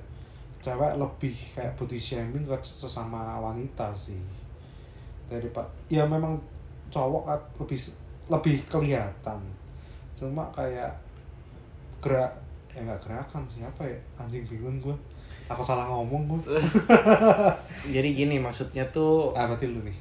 cewek 0.64 0.96
lebih 0.96 1.36
kayak 1.60 1.76
body 1.76 2.00
shaming 2.00 2.48
ke 2.48 2.56
sesama 2.64 3.36
wanita 3.44 3.92
sih 3.92 4.16
dari 5.28 5.52
pak 5.52 5.68
ya 5.92 6.08
memang 6.08 6.40
cowok 6.88 7.24
kan 7.28 7.40
lebih 7.60 7.76
lebih 8.34 8.65
kelihatan. 8.65 9.39
Cuma 10.17 10.50
kayak 10.58 10.98
gerak 12.02 12.34
ya 12.74 12.82
nggak 12.82 13.02
gerakan 13.06 13.46
siapa 13.46 13.86
ya? 13.86 14.00
Anjing 14.17 14.43
bingung 14.50 14.82
gue 14.82 14.96
aku 15.52 15.62
salah 15.62 15.86
ngomong 15.86 16.26
gue 16.26 16.58
Jadi 17.96 18.10
gini 18.15 18.41
maksudnya 18.41 18.84
tuh 18.89 19.36
ah 19.38 19.46
berarti 19.46 19.69
lu 19.69 19.86
nih? 19.86 19.98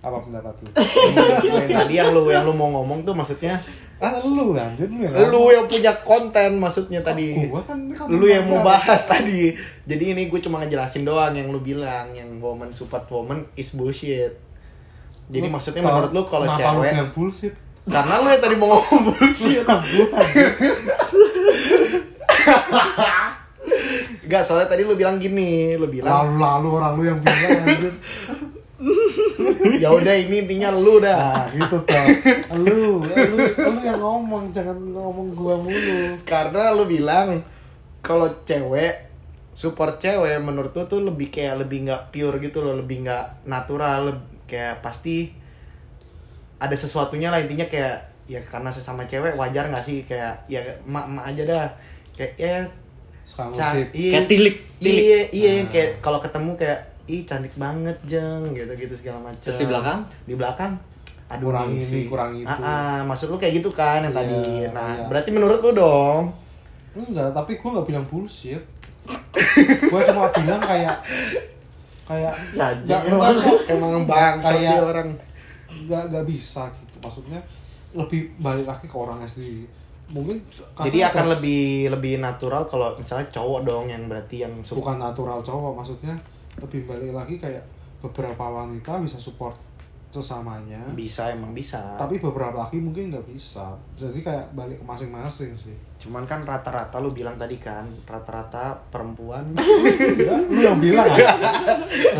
Apa 0.00 0.16
pendapat 0.24 0.54
lu? 0.64 0.68
Yang 1.44 1.68
tadi 1.70 1.94
yang 1.94 2.10
lu 2.16 2.32
yang 2.32 2.44
lu 2.48 2.52
mau 2.56 2.72
ngomong 2.80 3.04
tuh 3.04 3.12
maksudnya? 3.12 3.60
Ah 4.00 4.16
lu 4.24 4.56
anjir 4.56 4.88
lu 4.88 5.04
yang 5.04 5.12
lu 5.28 5.52
yang 5.52 5.68
punya 5.68 5.92
konten 6.00 6.56
maksudnya 6.56 7.04
tadi. 7.04 7.36
gua 7.52 7.60
kan, 7.62 7.76
kan 7.92 8.08
lu 8.08 8.24
yang 8.24 8.48
mau 8.48 8.64
bahas 8.64 9.04
tadi. 9.04 9.52
Jadi 9.84 10.16
ini 10.16 10.32
gue 10.32 10.40
cuma 10.40 10.58
ngejelasin 10.64 11.04
doang 11.04 11.36
yang 11.36 11.52
lu 11.52 11.60
bilang 11.60 12.16
yang 12.16 12.40
woman 12.40 12.72
support 12.72 13.04
woman 13.12 13.44
is 13.60 13.76
bullshit. 13.76 14.49
Jadi 15.30 15.46
Lu 15.46 15.54
maksudnya 15.54 15.80
tau- 15.80 15.88
menurut 15.94 16.10
lu 16.10 16.22
kalau 16.26 16.44
kenapa 16.44 16.70
lu 16.74 16.82
cewek 16.82 17.08
bullshit? 17.14 17.54
Karena 17.86 18.14
lu 18.18 18.28
yang 18.28 18.42
tadi 18.42 18.54
mau 18.58 18.68
ngomong 18.68 19.02
bullshit. 19.08 19.62
Enggak, 24.20 24.42
soalnya 24.46 24.68
tadi 24.68 24.82
lu 24.82 24.94
bilang 24.94 25.18
gini, 25.18 25.74
lu 25.74 25.86
bilang 25.86 26.38
lalu-lalu 26.38 26.68
orang 26.70 26.92
lu 26.94 27.02
yang 27.04 27.18
bilang 27.18 27.50
anjir? 27.64 27.94
Ya 29.76 29.92
udah 29.92 30.16
ini 30.16 30.40
intinya 30.40 30.72
lu 30.72 31.04
dah. 31.04 31.36
nah 31.36 31.52
gitu 31.52 31.84
toh 31.84 32.04
lu 32.64 32.96
lu 33.04 33.36
lu 33.44 33.80
yang 33.84 34.00
ngomong 34.00 34.48
jangan 34.48 34.72
ngomong 34.72 35.36
gua 35.36 35.60
mulu. 35.60 36.16
Karena 36.24 36.72
lu 36.72 36.88
bilang 36.88 37.44
kalau 38.00 38.24
cewek 38.40 39.12
support 39.52 40.00
cewek 40.00 40.40
menurut 40.40 40.72
lu 40.72 40.88
tuh 40.88 41.04
lebih 41.04 41.28
kayak 41.28 41.60
lebih 41.60 41.84
nggak 41.84 42.08
pure 42.08 42.40
gitu 42.40 42.64
loh, 42.64 42.80
lebih 42.80 43.04
nggak 43.04 43.44
natural, 43.44 44.16
kayak 44.50 44.74
pasti 44.80 45.30
ada 46.58 46.74
sesuatunya 46.74 47.30
lah 47.30 47.38
intinya 47.38 47.64
kayak 47.64 47.96
ya 48.26 48.42
karena 48.42 48.68
sesama 48.68 49.02
cewek 49.04 49.32
wajar 49.32 49.66
nggak 49.66 49.80
sih 49.80 50.02
kayak 50.02 50.34
ya 50.44 50.58
emak 50.82 51.04
emak 51.04 51.24
aja 51.26 51.42
dah 51.44 51.66
kayak 52.12 52.32
ya 52.36 52.56
sekarang 53.24 53.50
ca- 53.52 53.72
musik 53.72 53.88
iya, 53.92 54.10
Kayak 54.12 54.26
tilik, 54.28 54.56
tilik. 54.76 54.98
iya 55.00 55.20
iya 55.30 55.50
Nah. 55.56 55.66
kayak 55.68 55.90
kalau 56.00 56.18
ketemu 56.18 56.50
kayak 56.54 56.78
ih 57.06 57.22
cantik 57.22 57.54
banget 57.56 57.96
jeng 58.04 58.42
gitu 58.50 58.70
gitu 58.76 58.94
segala 58.96 59.18
macam 59.24 59.40
Terus 59.40 59.56
di 59.56 59.66
belakang? 59.66 59.98
di 60.24 60.34
belakang 60.34 60.72
aduh 61.26 61.46
Kurang 61.48 61.70
ini, 61.70 61.78
sih. 61.80 62.04
kurang 62.06 62.30
itu. 62.34 62.44
ah, 62.44 62.58
ah, 62.58 62.98
maksud 63.04 63.30
lu 63.30 63.38
kayak 63.38 63.54
gitu 63.56 63.70
kan 63.70 64.02
yang 64.02 64.10
Iya, 64.10 64.18
tadi 64.20 64.38
nah 64.68 64.90
iya. 64.92 65.06
berarti 65.06 65.30
menurut 65.30 65.58
lu 65.60 65.70
dong 65.72 66.22
enggak 66.92 67.30
tapi 67.30 67.54
gua 67.56 67.68
nggak 67.72 67.86
bilang 67.88 68.04
bullshit 68.04 68.62
gua 69.86 70.00
cuma 70.04 70.26
bilang 70.36 70.58
kayak 70.60 70.96
kayak 72.10 72.34
saja 72.58 72.94
nggak- 72.98 73.06
nggak- 73.06 73.62
emang 73.72 74.02
bangsat 74.04 74.58
Kayak- 74.58 74.82
orang. 74.82 75.08
nggak 75.70 76.02
nggak 76.10 76.24
bisa 76.26 76.66
gitu. 76.74 76.96
Maksudnya 76.98 77.38
lebih 77.92 78.34
balik 78.36 78.66
lagi 78.66 78.84
ke 78.84 78.96
orangnya 78.96 79.24
sendiri. 79.24 79.62
Mungkin 80.10 80.42
jadi 80.76 81.06
akan 81.06 81.24
ada- 81.24 81.32
lebih 81.38 81.62
lebih 81.88 82.18
natural 82.18 82.66
kalau 82.66 82.98
misalnya 82.98 83.30
cowok 83.30 83.62
dong 83.62 83.86
yang 83.86 84.02
berarti 84.04 84.42
yang 84.42 84.50
suka 84.60 84.82
bukan 84.82 84.98
natural 84.98 85.38
cowok 85.38 85.72
maksudnya 85.72 86.14
lebih 86.58 86.82
balik 86.84 87.14
lagi 87.14 87.38
kayak 87.38 87.62
beberapa 88.00 88.42
wanita 88.42 88.98
bisa 88.98 89.14
support 89.16 89.54
sesamanya. 90.10 90.82
Bisa 90.92 91.30
emang 91.30 91.54
bisa. 91.54 91.94
Tapi 91.94 92.18
beberapa 92.18 92.66
laki 92.66 92.82
mungkin 92.82 93.14
nggak 93.14 93.26
bisa. 93.30 93.70
Jadi 93.94 94.20
kayak 94.20 94.50
balik 94.52 94.82
ke 94.82 94.84
masing-masing 94.84 95.54
sih. 95.54 95.74
Cuman 96.02 96.26
kan 96.26 96.42
rata-rata 96.42 96.98
lu 96.98 97.14
bilang 97.14 97.38
tadi 97.38 97.56
kan 97.56 97.86
rata-rata 98.04 98.74
perempuan. 98.90 99.54
Ya, 100.20 100.36
lu 100.36 100.60
yang 100.60 100.76
bilang 100.78 101.06
ya 101.16 101.32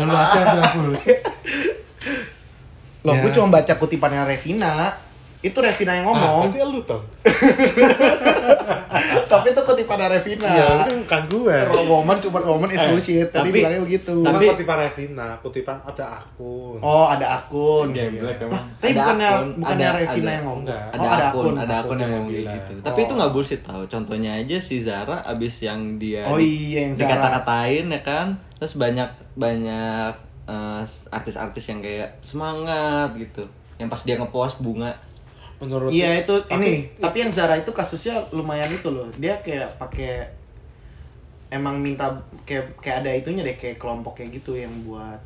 lu 0.01 0.09
aja 0.09 0.39
bilang 0.57 0.73
bullshit 0.81 1.19
loh 3.01 3.13
Ya. 3.13 3.21
gue 3.21 3.31
cuma 3.33 3.47
baca 3.49 3.73
kutipannya 3.77 4.25
Revina 4.25 4.93
itu 5.41 5.57
Revina 5.57 5.91
yang 5.91 6.05
ngomong 6.05 6.47
berarti 6.47 6.61
lu 6.61 6.81
tau 6.81 7.01
tapi 9.23 9.47
itu 9.49 9.61
kutipannya 9.63 10.07
Revina 10.11 10.45
iya 10.45 10.65
itu 10.79 10.93
bukan 11.01 11.21
gue 11.27 11.57
woman 11.83 12.13
super 12.15 12.41
woman 12.43 12.69
is 12.69 12.77
Eh, 12.77 12.87
bullshit 12.87 13.27
tadi 13.27 13.41
tapi- 13.41 13.53
bilangnya 13.55 13.81
begitu 13.81 14.13
Tapi- 14.21 14.47
kutipan 14.47 14.77
Revina 14.79 15.27
kutipan 15.39 15.77
ada 15.81 16.05
akun 16.15 16.77
oh 16.79 17.05
ada 17.07 17.25
akun 17.37 17.89
Geblek 17.91 18.37
emang. 18.39 18.61
Tapi 18.77 18.91
Ada 18.91 18.99
bukannya 18.99 19.27
akun, 19.27 19.49
bukannya 19.57 19.87
ada- 19.87 19.99
Revina 19.99 20.21
ada- 20.21 20.31
yang 20.31 20.43
ngomong 20.43 20.61
enggak. 20.61 20.83
ada, 20.83 20.97
oh, 20.97 21.09
ada 21.09 21.25
akun, 21.25 21.41
akun 21.41 21.55
ada 21.55 21.73
akun 21.73 21.81
Akun 21.81 21.97
yang 21.97 22.01
yang 22.01 22.11
ngomong 22.15 22.31
bilang. 22.31 22.55
gitu. 22.55 22.73
Tapi 22.81 22.99
itu 23.01 23.13
nggak 23.13 23.31
bullshit 23.31 23.61
tau. 23.61 23.81
Contohnya 23.87 24.31
aja 24.35 24.57
si 24.59 24.75
Zara 24.77 25.17
abis 25.23 25.55
yang 25.61 25.79
dia 25.97 26.23
Oh 26.25 26.37
iya, 26.37 26.77
yang 26.83 26.93
Zara. 26.93 27.01
dikata-katain 27.07 27.85
ya 27.87 28.01
kan. 28.01 28.27
Terus 28.55 28.73
banyak 28.75 29.09
banyak 29.35 30.13
eh, 30.43 30.81
artis-artis 31.09 31.65
yang 31.67 31.79
kayak 31.79 32.09
semangat 32.19 33.09
gitu. 33.15 33.43
Yang 33.77 33.89
pas 33.89 34.01
dia 34.03 34.15
ngepost 34.15 34.57
bunga. 34.59 34.91
Menurut 35.61 35.93
Iya 35.93 36.25
itu 36.25 36.35
Tapi- 36.49 36.57
ini. 36.57 36.73
Tapi 36.97 37.17
yang 37.21 37.31
Zara 37.31 37.55
itu 37.55 37.69
kasusnya 37.69 38.17
lumayan 38.33 38.73
itu 38.73 38.89
loh. 38.89 39.05
Dia 39.21 39.37
kayak 39.45 39.77
pakai 39.77 40.25
emang 41.53 41.77
minta 41.77 42.09
kayak 42.43 42.73
kayak 42.81 43.05
ada 43.05 43.11
itunya 43.13 43.45
deh 43.45 43.53
kayak 43.53 43.77
kelompok 43.77 44.17
kayak 44.17 44.41
gitu 44.41 44.57
yang 44.57 44.73
buat 44.81 45.21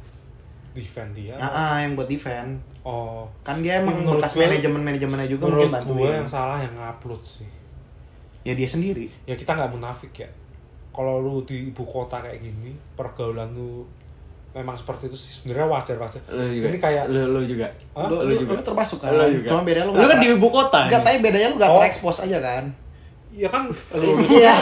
defend 0.76 1.16
dia. 1.16 1.40
Ah, 1.40 1.48
ah, 1.48 1.76
yang 1.80 1.96
buat 1.96 2.12
defend. 2.12 2.60
Oh. 2.84 3.26
Kan 3.42 3.64
dia 3.64 3.80
emang 3.82 3.98
Menurut 3.98 4.20
bekas 4.22 4.36
manajemen 4.36 4.84
manajemennya 4.84 5.30
juga 5.32 5.50
menurut 5.50 5.72
mungkin 5.72 5.98
gue 5.98 6.12
yang 6.22 6.30
salah 6.30 6.60
yang 6.62 6.76
ngupload 6.76 7.24
sih. 7.24 7.50
Ya 8.46 8.54
dia 8.54 8.68
sendiri. 8.68 9.10
Ya 9.26 9.34
kita 9.34 9.56
nggak 9.56 9.72
munafik 9.74 10.14
ya. 10.14 10.30
Kalau 10.92 11.24
lu 11.24 11.42
di 11.48 11.72
ibu 11.74 11.82
kota 11.82 12.22
kayak 12.22 12.44
gini 12.44 12.76
pergaulan 12.94 13.50
lu 13.56 13.88
memang 14.56 14.72
seperti 14.74 15.04
itu 15.06 15.18
sih 15.18 15.32
sebenarnya 15.34 15.68
wajar 15.68 15.96
wajar 15.98 16.22
Lu 16.28 16.48
juga. 16.48 16.66
ini 16.66 16.80
kayak 16.80 17.04
lu, 17.06 17.22
lu 17.30 17.44
juga. 17.44 17.68
Lu, 17.94 18.08
Lu 18.08 18.16
lu, 18.24 18.34
juga. 18.38 18.56
lu 18.56 18.64
termasuk 18.64 18.98
kan 18.98 19.12
Lu 19.12 19.28
juga. 19.36 19.48
cuma 19.50 19.62
beda 19.62 19.84
lu 19.84 19.92
Lu 19.92 20.06
kan 20.06 20.18
di 20.18 20.28
ibu 20.30 20.48
kota. 20.48 20.80
Enggak, 20.82 21.00
nih. 21.00 21.06
tapi 21.06 21.18
bedanya 21.22 21.48
lu 21.50 21.56
gak 21.58 21.70
Oh. 21.70 21.78
terekspos 21.78 22.18
aja 22.22 22.40
kan 22.40 22.64
ya 23.30 23.52
kan 23.52 23.68
lu 23.68 23.76
lu 24.16 24.24
Iya. 24.32 24.56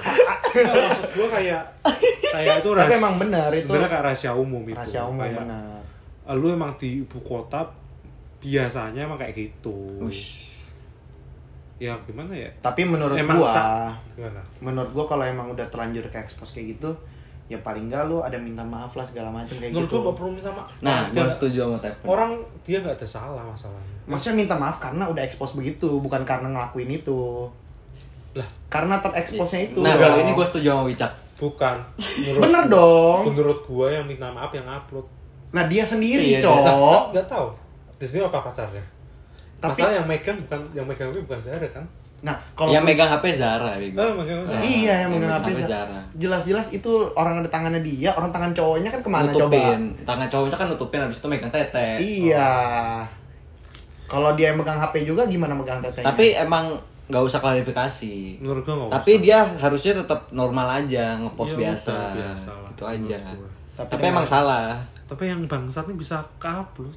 maksud 0.48 1.12
gue 1.12 1.28
kayak 1.28 1.60
kayak 2.26 2.54
itu 2.58 2.70
Tapi 2.70 2.80
ras- 2.82 2.96
emang 2.96 3.14
benar 3.16 3.48
itu. 3.52 3.62
sebenarnya 3.62 3.90
kayak 3.90 4.04
rahasia 4.06 4.32
umum 4.32 4.62
itu 4.64 4.74
rahasia 4.74 5.02
umum 5.04 5.20
kayak 5.20 5.36
benar 5.38 5.80
lu 6.30 6.46
emang 6.50 6.72
di 6.76 7.04
ibu 7.04 7.18
kota 7.20 7.68
biasanya 8.38 9.04
emang 9.04 9.16
kayak 9.16 9.34
gitu 9.34 9.76
Ush. 10.00 10.48
ya 11.76 11.94
gimana 12.02 12.32
ya 12.32 12.48
tapi 12.58 12.82
menurut 12.82 13.14
Emang 13.14 13.38
gua 13.38 13.92
gimana 14.10 14.40
menurut 14.58 14.90
gua 14.90 15.04
kalau 15.06 15.22
emang 15.22 15.46
udah 15.48 15.68
terlanjur 15.68 16.02
ke 16.04 16.16
expose 16.16 16.50
kayak 16.50 16.74
gitu 16.74 16.90
ya 17.48 17.56
paling 17.58 17.88
enggak 17.88 18.04
lu 18.04 18.20
ada 18.20 18.36
minta 18.36 18.60
maaf 18.60 18.92
lah 18.92 19.02
segala 19.02 19.28
macam 19.28 19.50
kayak 19.50 19.72
menurut 19.72 19.84
gitu 19.84 19.96
gue 19.96 20.04
gak 20.04 20.16
perlu 20.16 20.30
minta 20.30 20.50
maaf 20.50 20.68
Nah, 20.78 21.08
Dia- 21.08 21.16
gue 21.18 21.32
setuju 21.32 21.58
sama 21.62 21.76
Tepen. 21.78 22.04
orang 22.06 22.30
dia 22.60 22.76
nggak 22.78 22.94
ada 22.94 23.08
salah 23.08 23.40
masalahnya 23.42 23.96
maksudnya 24.04 24.36
minta 24.38 24.54
maaf 24.54 24.76
karena 24.76 25.04
udah 25.04 25.22
expose 25.22 25.52
begitu 25.54 25.88
bukan 25.96 26.22
karena 26.22 26.48
ngelakuin 26.48 26.90
itu 26.94 27.48
Lah, 28.30 28.44
Karena 28.68 29.00
tereksposnya 29.00 29.66
itu. 29.66 29.80
Nah, 29.80 29.96
kalau 29.96 30.20
ini 30.20 30.30
gue 30.30 30.46
setuju 30.46 30.68
sama 30.70 30.84
Wicak. 30.84 31.10
bukan. 31.34 31.76
Menurut 31.96 32.40
Bener 32.40 32.62
gua- 32.62 32.70
dong. 32.70 33.20
Menurut 33.26 33.60
gua 33.64 33.86
yang 33.88 34.04
minta 34.04 34.28
maaf 34.28 34.52
yang 34.52 34.68
upload. 34.68 35.02
Nah, 35.48 35.64
dia 35.64 35.82
sendiri, 35.82 36.36
Iya, 36.36 36.38
Cok. 36.38 37.10
Enggak 37.10 37.26
tahu. 37.26 37.48
Di 37.96 38.04
sini 38.04 38.20
apa 38.20 38.38
pacarnya? 38.38 38.84
Tapi- 39.56 39.74
Masalah 39.74 39.94
yang 39.96 40.06
megang 40.06 40.38
bukan 40.38 40.60
yang 40.70 40.86
megang 40.86 41.08
itu 41.08 41.24
bukan 41.24 41.40
Zara 41.40 41.66
kan? 41.68 41.82
Nah, 42.18 42.34
kalau 42.52 42.74
Yang 42.74 42.82
megang 42.82 43.06
HP 43.08 43.24
Zara, 43.30 43.78
bego. 43.78 44.02
Oh, 44.02 44.18
megang 44.18 44.42
Zara. 44.42 44.58
Iya, 44.58 45.06
yang 45.06 45.10
megang 45.14 45.38
HP 45.38 45.62
Zara. 45.62 45.98
Jelas-jelas 46.14 46.66
itu 46.70 46.90
orang 47.14 47.38
ada 47.38 47.48
tangannya 47.48 47.78
dia, 47.78 48.10
orang 48.10 48.34
tangan 48.34 48.50
cowoknya 48.50 48.90
kan 48.90 49.00
ke 49.00 49.10
mana 49.10 49.30
coba? 49.30 49.54
nutupin. 49.54 49.80
Tangan 50.02 50.26
cowoknya 50.26 50.56
kan 50.56 50.66
nutupin 50.66 51.00
habis 51.00 51.18
itu 51.18 51.26
megang 51.26 51.52
tete. 51.54 51.88
Iya. 51.96 52.50
Kalau 54.04 54.34
dia 54.34 54.50
yang 54.50 54.58
megang 54.58 54.80
HP 54.80 55.04
juga 55.04 55.22
gimana 55.24 55.54
megang 55.54 55.78
tetenya? 55.78 56.10
Tapi 56.10 56.34
emang 56.34 56.74
nggak 57.06 57.22
usah 57.22 57.38
klarifikasi. 57.38 58.42
Menurut 58.42 58.64
gua 58.64 58.74
nggak 58.82 58.90
Tapi 58.98 59.12
usah. 59.14 59.22
dia 59.22 59.38
harusnya 59.54 59.92
tetap 59.96 60.20
normal 60.28 60.66
aja, 60.74 61.04
ngepost 61.18 61.54
Iya, 61.54 61.60
biasa. 61.70 61.92
udah, 61.92 62.10
biasa 62.12 62.48
lah, 62.50 62.70
Itu 62.72 62.84
aja. 62.84 63.18
Tapi 63.78 63.90
Tapi, 63.94 64.04
emang 64.04 64.26
salah. 64.26 64.74
Tapi 65.06 65.22
yang 65.24 65.40
bangsat 65.46 65.86
ini 65.86 65.96
bisa 65.96 66.18
ke-upload. 66.36 66.92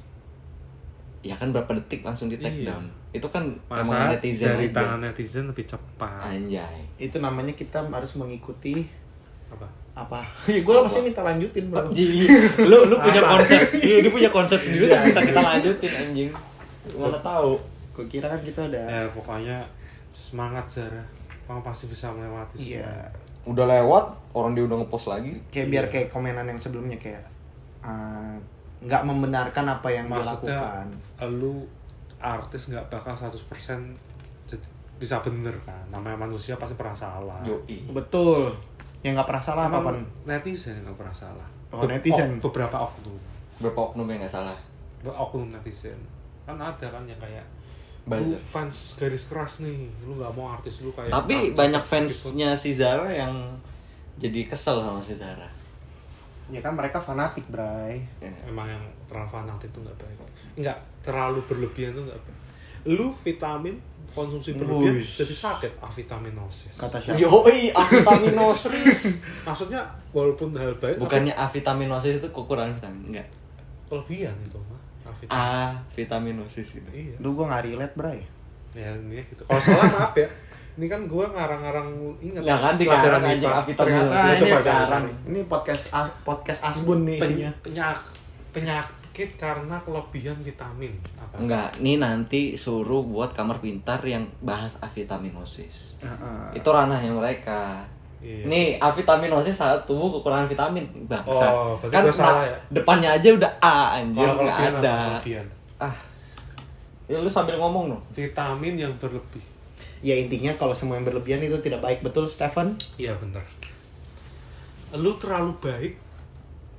Ya 1.22 1.32
kan 1.32 1.50
berapa 1.50 1.70
detik 1.72 2.02
langsung 2.02 2.26
di 2.26 2.36
take 2.36 2.60
Iya. 2.60 2.74
down. 2.74 2.84
Itu 3.10 3.26
kan 3.28 3.46
emang 3.68 3.86
Masa 3.86 4.10
netizen 4.10 4.46
dari 4.50 4.66
aja. 4.66 4.74
tangan 4.74 4.98
netizen 5.00 5.44
lebih 5.46 5.64
cepat. 5.64 6.28
Anjay. 6.28 6.78
itu 6.98 7.16
namanya 7.18 7.52
kita 7.52 7.78
harus 7.80 8.12
mengikuti 8.14 8.86
Apa? 9.48 9.66
apa? 9.92 10.20
ya 10.50 10.60
gue 10.60 10.72
pasti 10.82 11.00
minta 11.00 11.22
lanjutin, 11.22 11.70
Bro. 11.70 11.88
Anjing. 11.88 12.26
lu 12.70 12.78
lu 12.86 12.96
punya 12.98 13.22
konsep. 13.22 13.60
Iya, 13.86 13.96
dia 14.00 14.10
punya 14.10 14.30
konsep 14.30 14.58
sendiri 14.58 14.86
tapi 14.86 15.10
kita 15.10 15.20
kita 15.24 15.40
lanjutin 15.40 15.92
anjing. 15.92 16.30
Mana 16.92 17.18
tahu. 17.20 17.54
Gue 17.92 18.06
kira 18.08 18.26
kan 18.26 18.40
kita 18.40 18.60
udah 18.66 18.82
Eh, 18.82 19.06
pokoknya 19.12 19.58
semangat 20.10 20.66
Zara. 20.66 21.04
Kamu 21.44 21.60
pasti 21.60 21.86
bisa 21.86 22.10
melewati 22.10 22.56
iya. 22.74 22.82
semua. 22.82 23.20
Udah 23.44 23.66
lewat, 23.68 24.04
orang 24.32 24.54
dia 24.54 24.64
udah 24.64 24.80
ngepost 24.80 25.06
lagi. 25.06 25.38
Kayak 25.50 25.68
biar 25.68 25.84
kayak 25.86 26.08
komenan 26.08 26.46
yang 26.46 26.56
sebelumnya 26.56 26.96
kayak 26.96 27.22
eh, 27.82 28.34
nggak 28.82 29.02
membenarkan 29.02 29.66
apa 29.68 29.88
yang 29.88 30.06
dia 30.06 30.18
Maksudnya 30.18 30.58
lakukan. 30.58 30.86
lu 31.32 31.62
artis 32.18 32.62
nggak 32.68 32.86
bakal 32.88 33.14
100% 33.14 33.30
jadi 34.44 34.66
bisa 34.96 35.18
bener 35.20 35.54
kan. 35.62 35.82
Namanya 35.88 36.18
manusia 36.20 36.54
pasti 36.54 36.74
pernah 36.74 36.94
salah. 36.94 37.38
Yoi. 37.42 37.90
Betul. 37.90 38.50
Yang 39.02 39.18
nggak 39.18 39.28
pernah 39.28 39.42
salah 39.42 39.64
apa 39.66 39.90
netizen 40.24 40.78
nggak 40.82 40.94
pernah 40.94 41.14
salah. 41.14 41.48
Oh, 41.70 41.82
netizen. 41.84 42.36
ok- 42.36 42.44
beberapa 42.46 42.76
oknum. 42.82 43.18
Berapa 43.58 43.80
oknum 43.84 44.06
yang 44.06 44.20
nggak 44.20 44.34
salah? 44.34 44.58
oknum 45.02 45.50
netizen 45.50 45.98
kan 46.42 46.54
ada 46.54 46.86
kan 46.86 47.02
yang 47.02 47.18
kayak 47.18 47.42
Buzzer. 48.02 48.34
lu 48.34 48.38
fans 48.38 48.94
garis 48.94 49.26
keras 49.26 49.58
nih 49.58 49.86
lu 50.02 50.14
nggak 50.14 50.30
mau 50.32 50.50
artis 50.50 50.82
lu 50.82 50.90
kayak 50.90 51.10
Tapi 51.10 51.34
artis 51.50 51.54
banyak 51.54 51.82
gitu. 51.82 51.90
fansnya 51.90 52.50
si 52.54 52.70
Zara 52.70 53.06
yang 53.06 53.34
jadi 54.18 54.46
kesel 54.46 54.78
sama 54.78 54.98
si 54.98 55.14
Zara. 55.14 55.46
Ya 56.52 56.60
kan 56.60 56.72
mereka 56.72 56.98
fanatik, 56.98 57.48
Bray. 57.48 57.96
Ya. 58.20 58.28
emang 58.44 58.68
yang 58.68 58.84
terlalu 59.04 59.28
fanatik 59.30 59.68
itu 59.68 59.78
nggak 59.78 59.96
baik 59.96 60.18
nggak 60.54 60.78
terlalu 61.00 61.40
berlebihan 61.44 61.92
tuh 61.92 62.04
nggak 62.04 62.16
baik 62.18 62.38
lu 62.84 63.08
vitamin 63.14 63.76
konsumsi 64.10 64.52
berlebihan 64.52 64.96
Wush. 64.96 65.16
jadi 65.18 65.34
sakit 65.34 65.72
avitaminosis 65.78 66.74
Kata 66.76 66.96
siapa? 66.98 67.16
Yoi, 67.16 67.72
avitaminosis. 67.72 69.08
maksudnya 69.48 69.80
walaupun 70.10 70.52
hal 70.52 70.76
baik 70.76 71.00
Bukannya 71.00 71.32
avitaminosis 71.32 72.20
itu 72.20 72.28
kekurangan 72.28 72.76
vitamin, 72.76 73.02
enggak. 73.16 73.28
kelebihan 73.86 74.36
itu 74.40 74.58
mah 74.62 74.80
avitamin 75.04 75.32
A 75.32 75.72
vitaminosis 75.90 76.68
gitu. 76.76 76.88
iya 76.92 77.16
Lu 77.18 77.32
gue 77.32 77.44
nggak 77.44 77.64
relate, 77.66 77.94
Bray. 77.94 78.20
ya 78.72 78.88
ini 78.92 79.20
gitu 79.26 79.44
kalau 79.44 79.60
salah 79.60 79.84
maaf 79.86 80.16
ya 80.16 80.28
ini 80.72 80.86
kan 80.86 81.04
gua 81.04 81.28
ngarang-ngarang 81.28 81.88
inget 82.18 82.40
Nggak 82.40 82.58
kan 82.58 82.74
di 82.74 82.84
pelajaran 82.84 83.20
IPA. 83.22 83.50
avitaminosis. 83.54 83.76
Ternyata 83.76 84.14
Coba 84.32 84.58
ini 84.58 84.62
cari. 84.62 85.10
Ini 85.26 85.40
podcast 85.44 85.84
A- 85.90 86.16
podcast 86.22 86.60
Asbun 86.62 86.98
nih 87.02 87.18
Pen- 87.18 87.30
isinya. 87.30 87.50
penyak- 87.60 88.08
penyakit 88.50 89.30
karena 89.34 89.76
kelebihan 89.78 90.38
vitamin 90.38 90.92
apa? 91.14 91.34
Enggak, 91.36 91.68
nih 91.78 91.96
nanti 91.96 92.40
suruh 92.54 93.02
buat 93.02 93.30
kamar 93.30 93.58
pintar 93.58 94.00
yang 94.02 94.24
bahas 94.38 94.76
avitaminosis. 94.78 96.00
Heeh. 96.00 96.56
Itu 96.56 96.68
ranahnya 96.68 97.10
mereka. 97.10 97.84
Iya. 98.18 98.46
Nih, 98.46 98.66
avitaminosis 98.78 99.58
satu 99.58 99.92
kekurangan 100.14 100.46
vitamin. 100.46 100.86
Bangsa. 101.04 101.50
Oh, 101.50 101.74
kan 101.82 102.06
salah 102.08 102.46
ya? 102.46 102.56
depannya 102.70 103.10
aja 103.10 103.28
udah 103.30 103.50
A 103.58 103.98
anjir, 103.98 104.22
nggak 104.22 104.56
ada. 104.78 104.96
kelebihan? 105.18 105.46
Ah. 105.76 105.96
Ya 107.04 107.18
lu 107.18 107.26
sambil 107.26 107.58
ngomong 107.58 107.90
dong. 107.90 108.02
Vitamin 108.08 108.78
yang 108.78 108.94
berlebih. 108.96 109.42
Ya 110.02 110.14
intinya 110.14 110.50
kalau 110.52 110.72
semua 110.72 110.94
yang 110.94 111.04
berlebihan 111.04 111.38
itu 111.38 111.54
tidak 111.58 111.78
baik 111.78 112.02
betul, 112.02 112.26
Stephen. 112.26 112.74
Iya 112.96 113.14
bener. 113.14 113.42
Lu 114.92 115.14
terlalu 115.14 115.54
baik, 115.56 115.92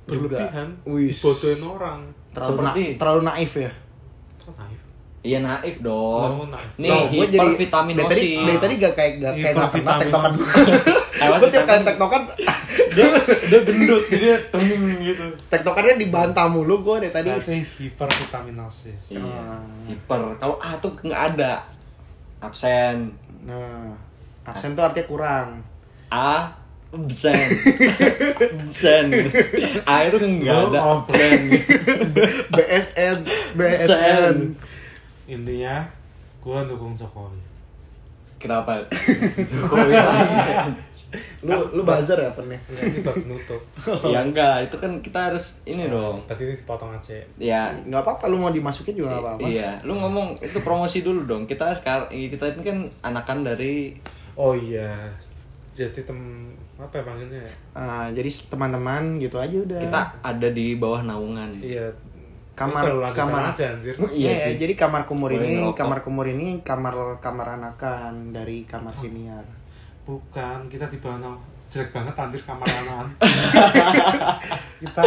Juga. 0.04 0.36
berlebihan, 0.38 0.68
Wis. 0.84 1.18
dibodohin 1.18 1.60
orang. 1.60 2.00
Terlalu, 2.30 2.52
na- 2.54 2.62
Seperti- 2.70 2.94
terlalu 2.94 3.20
naif 3.22 3.52
ya. 3.54 3.72
Naif? 4.46 4.80
Iya 5.20 5.38
naif 5.40 5.76
dong. 5.80 6.46
Naif. 6.46 6.68
Nih 6.76 6.90
Loh, 6.90 7.02
gua 7.06 7.24
jadi- 7.24 7.32
hipervitaminosis. 7.40 8.04
Dari 8.04 8.20
tadi, 8.20 8.44
dari 8.44 8.58
tadi 8.60 8.74
gak 8.76 8.94
kayak 8.94 9.12
gak 9.18 9.34
kayak 9.34 9.54
nggak 9.54 9.70
pernah 9.72 9.96
tektokan. 9.98 10.32
Gue 11.14 11.48
tiap 11.48 11.64
kali 11.64 11.80
tektokan, 11.82 12.22
dia 12.92 13.06
dia 13.48 13.58
gendut 13.62 14.02
jadi 14.04 14.20
dia 14.26 14.36
tening 14.46 14.82
gitu. 15.00 15.24
tektokannya 15.48 15.94
dibantah 15.96 16.46
mulu 16.46 16.76
gue 16.82 16.96
dari 17.00 17.12
tadi. 17.14 17.30
Hipervitaminosis. 17.80 19.16
Iya. 19.16 19.56
Hiper. 19.88 20.20
Kalau 20.36 20.56
A 20.58 20.76
tuh 20.76 20.92
nggak 20.94 21.22
ada. 21.34 21.64
Absen. 22.44 23.16
Nah, 23.48 23.96
absen 24.44 24.76
tuh 24.76 24.84
artinya 24.84 25.08
kurang. 25.08 25.48
A 26.12 26.52
absen. 26.92 27.48
absen. 28.68 29.06
A 29.88 29.94
itu 30.04 30.16
nggak 30.20 30.58
ada 30.68 30.78
Oh, 30.84 31.00
absen. 31.00 31.40
BSN, 32.52 33.16
BSN. 33.56 33.56
BSN. 33.56 34.36
Intinya, 35.24 35.88
gua 36.44 36.68
dukung 36.68 36.92
Jokowi. 36.92 37.40
Kenapa? 38.44 38.76
Jokowi 39.56 39.96
lagi. 39.96 40.36
Lu 41.40 41.56
lu 41.72 41.80
buzzer 41.80 42.20
ya 42.20 42.28
pennya. 42.36 42.60
Enggak, 42.68 42.84
ini 42.84 42.98
buat 43.00 43.16
penutup. 43.16 43.62
ya 44.12 44.20
enggak, 44.20 44.68
itu 44.68 44.76
kan 44.76 44.92
kita 45.00 45.32
harus 45.32 45.64
ini 45.64 45.88
dong. 45.88 46.20
Berarti 46.28 46.42
ini 46.44 46.54
dipotong 46.60 46.92
aja. 46.92 47.16
Ya, 47.40 47.72
Nggak 47.88 48.04
apa-apa 48.04 48.28
lu 48.28 48.36
mau 48.36 48.52
dimasukin 48.52 49.00
juga 49.00 49.16
apa-apa. 49.16 49.48
Iya, 49.48 49.80
lu 49.88 49.96
ngomong 49.96 50.36
itu 50.44 50.60
promosi 50.60 51.00
dulu 51.00 51.24
dong. 51.24 51.48
Kita 51.48 51.72
sekarang 51.72 52.12
kita 52.12 52.52
ini 52.60 52.64
kan 52.68 52.78
anakan 53.00 53.48
dari 53.48 53.96
Oh 54.36 54.52
iya. 54.52 54.92
Jadi 55.72 56.04
tem 56.04 56.52
apa 56.76 57.00
ya 57.00 57.02
panggilnya 57.06 57.40
ya? 57.40 57.52
Ah, 57.72 58.06
jadi 58.12 58.28
teman-teman 58.28 59.16
gitu 59.22 59.40
aja 59.40 59.56
udah. 59.56 59.80
kita 59.80 60.00
ada 60.20 60.48
di 60.52 60.76
bawah 60.76 61.00
naungan. 61.00 61.48
Iya. 61.64 61.88
Kamar- 62.54 63.10
kamar. 63.10 63.50
aja 63.50 63.74
anjir. 63.74 63.94
Iya 64.08 64.30
Iya, 64.30 64.34
sih. 64.40 64.54
jadi 64.56 64.74
kamar 64.74 65.04
kumur 65.04 65.28
ini, 65.28 65.58
ngerokok. 65.58 65.74
kamar 65.74 65.98
kumur 66.00 66.26
ini 66.26 66.62
kamar 66.62 66.94
kamar 67.18 67.46
anakan 67.52 68.30
dari 68.30 68.62
kamar 68.62 68.94
siniar. 68.94 69.42
Bukan, 70.04 70.68
kita 70.68 70.86
di 70.86 70.98
bawah. 70.98 71.34
Jelek 71.66 71.90
banget 71.90 72.14
anjir 72.14 72.38
kamar 72.40 72.62
naungan. 72.62 73.08
kita 74.78 75.02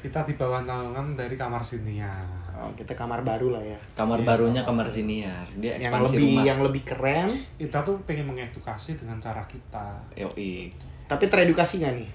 kita 0.00 0.20
di 0.24 0.34
bawah 0.34 0.62
naungan 0.62 1.12
dari 1.12 1.34
kamar 1.34 1.60
siniar. 1.60 2.24
Oh, 2.54 2.72
kita 2.72 2.90
kamar 2.92 3.20
baru 3.20 3.52
lah 3.52 3.62
ya. 3.62 3.78
Kamar 3.92 4.18
Iya. 4.18 4.26
barunya 4.26 4.62
kamar 4.64 4.88
siniar. 4.88 5.46
Dia 5.54 5.76
Yang 5.76 5.82
ekspansi 5.84 6.14
lebih 6.16 6.26
rumah. 6.26 6.44
yang 6.44 6.58
lebih 6.60 6.82
keren, 6.84 7.28
Kita 7.54 7.78
tuh 7.82 8.00
pengen 8.02 8.26
mengedukasi 8.26 8.96
dengan 8.96 9.18
cara 9.18 9.44
kita. 9.44 9.86
Yoi. 10.16 10.72
tapi 11.04 11.24
teredukasi 11.24 11.80
nggak 11.80 11.94
nih? 11.94 12.10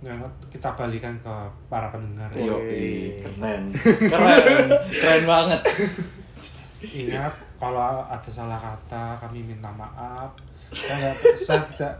Nggak, 0.00 0.32
kita 0.48 0.72
balikan 0.72 1.12
ke 1.20 1.34
para 1.68 1.92
pendengar. 1.92 2.32
Iya. 2.32 2.56
Yoi. 2.56 3.20
Keren. 3.20 3.68
Keren. 3.76 4.68
Keren 4.88 5.24
banget. 5.28 5.60
Ingat 6.80 7.34
kalau 7.60 8.08
ada 8.08 8.30
salah 8.32 8.56
kata 8.56 9.20
kami 9.20 9.44
minta 9.44 9.68
maaf. 9.68 10.32
Saya, 10.72 11.12
saya 11.36 11.60
tidak 11.68 11.92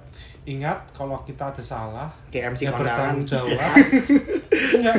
ingat 0.46 0.78
kalau 0.96 1.20
kita 1.26 1.50
ada 1.50 1.60
salah 1.60 2.08
Kayak 2.32 2.54
MC 2.56 2.70
yang 2.70 2.78
bertanggung 2.80 3.26
jawab. 3.28 3.60
Enggak, 4.80 4.96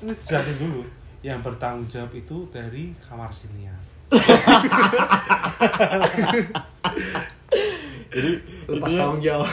ini 0.00 0.14
jelasin 0.24 0.56
dulu. 0.56 0.80
Yang 1.20 1.38
bertanggung 1.44 1.88
jawab 1.92 2.12
itu 2.16 2.48
dari 2.48 2.96
kamar 3.04 3.28
siniar. 3.28 3.76
Jadi 8.08 8.32
Lepas 8.68 8.84
itu 8.86 8.98
tanggung 8.98 9.22
jawab. 9.22 9.48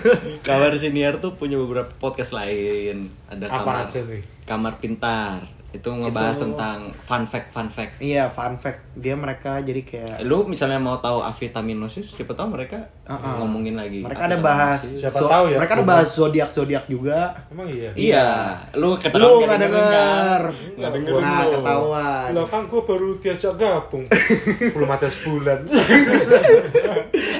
kamar 0.46 0.72
siniar 0.74 1.18
tuh 1.18 1.32
punya 1.32 1.56
beberapa 1.56 1.90
podcast 1.96 2.30
lain. 2.32 3.10
Ada 3.26 3.46
Apa 3.46 3.58
kamar 3.58 3.74
aja 3.84 4.00
nih? 4.02 4.22
kamar 4.42 4.72
pintar. 4.76 5.38
Itu 5.72 5.88
ngebahas 5.88 6.36
Itu- 6.36 6.44
tentang 6.46 6.78
fun 6.94 7.24
fact 7.24 7.48
fun 7.48 7.64
fact. 7.66 7.96
Iya, 7.96 8.28
fun 8.28 8.54
fact. 8.54 8.92
Dia 8.94 9.16
mereka 9.16 9.56
jadi 9.58 9.80
kayak 9.80 10.20
Lu 10.20 10.44
misalnya 10.44 10.76
mau 10.76 10.94
tahu 10.96 11.24
avitaminosis, 11.24 12.12
siapa 12.12 12.36
tahu 12.36 12.52
mereka 12.52 12.76
Uh-uh. 13.02 13.40
ngomongin 13.40 13.72
lagi. 13.72 14.04
mereka 14.04 14.28
ada 14.28 14.36
bahas. 14.38 14.84
Siapa 14.84 15.16
tahu 15.16 15.44
ya, 15.48 15.56
Mereka 15.56 15.72
ada 15.72 15.80
gua- 15.80 15.90
bahas 15.90 16.08
zodiak 16.12 16.50
zodiak 16.50 16.84
juga. 16.86 17.32
Emang 17.48 17.66
iya. 17.66 17.88
Iya, 17.94 18.28
lu 18.74 18.94
ketahuan 18.94 19.16
Lu 19.16 19.30
nggak 19.32 19.48
nggak 19.48 19.60
dengerin, 19.64 19.80
denger. 19.80 20.42
kan? 20.44 20.76
Nggak 20.76 20.90
denger. 20.92 21.12
Nah, 21.16 21.44
ketahuan. 21.48 22.28
Lah 22.30 22.46
kan 22.46 22.62
gue 22.68 22.82
baru 22.84 23.08
diajak 23.16 23.54
gabung. 23.56 24.04
Belum 24.76 24.90
ada 24.90 25.08
sebulan. 25.08 25.58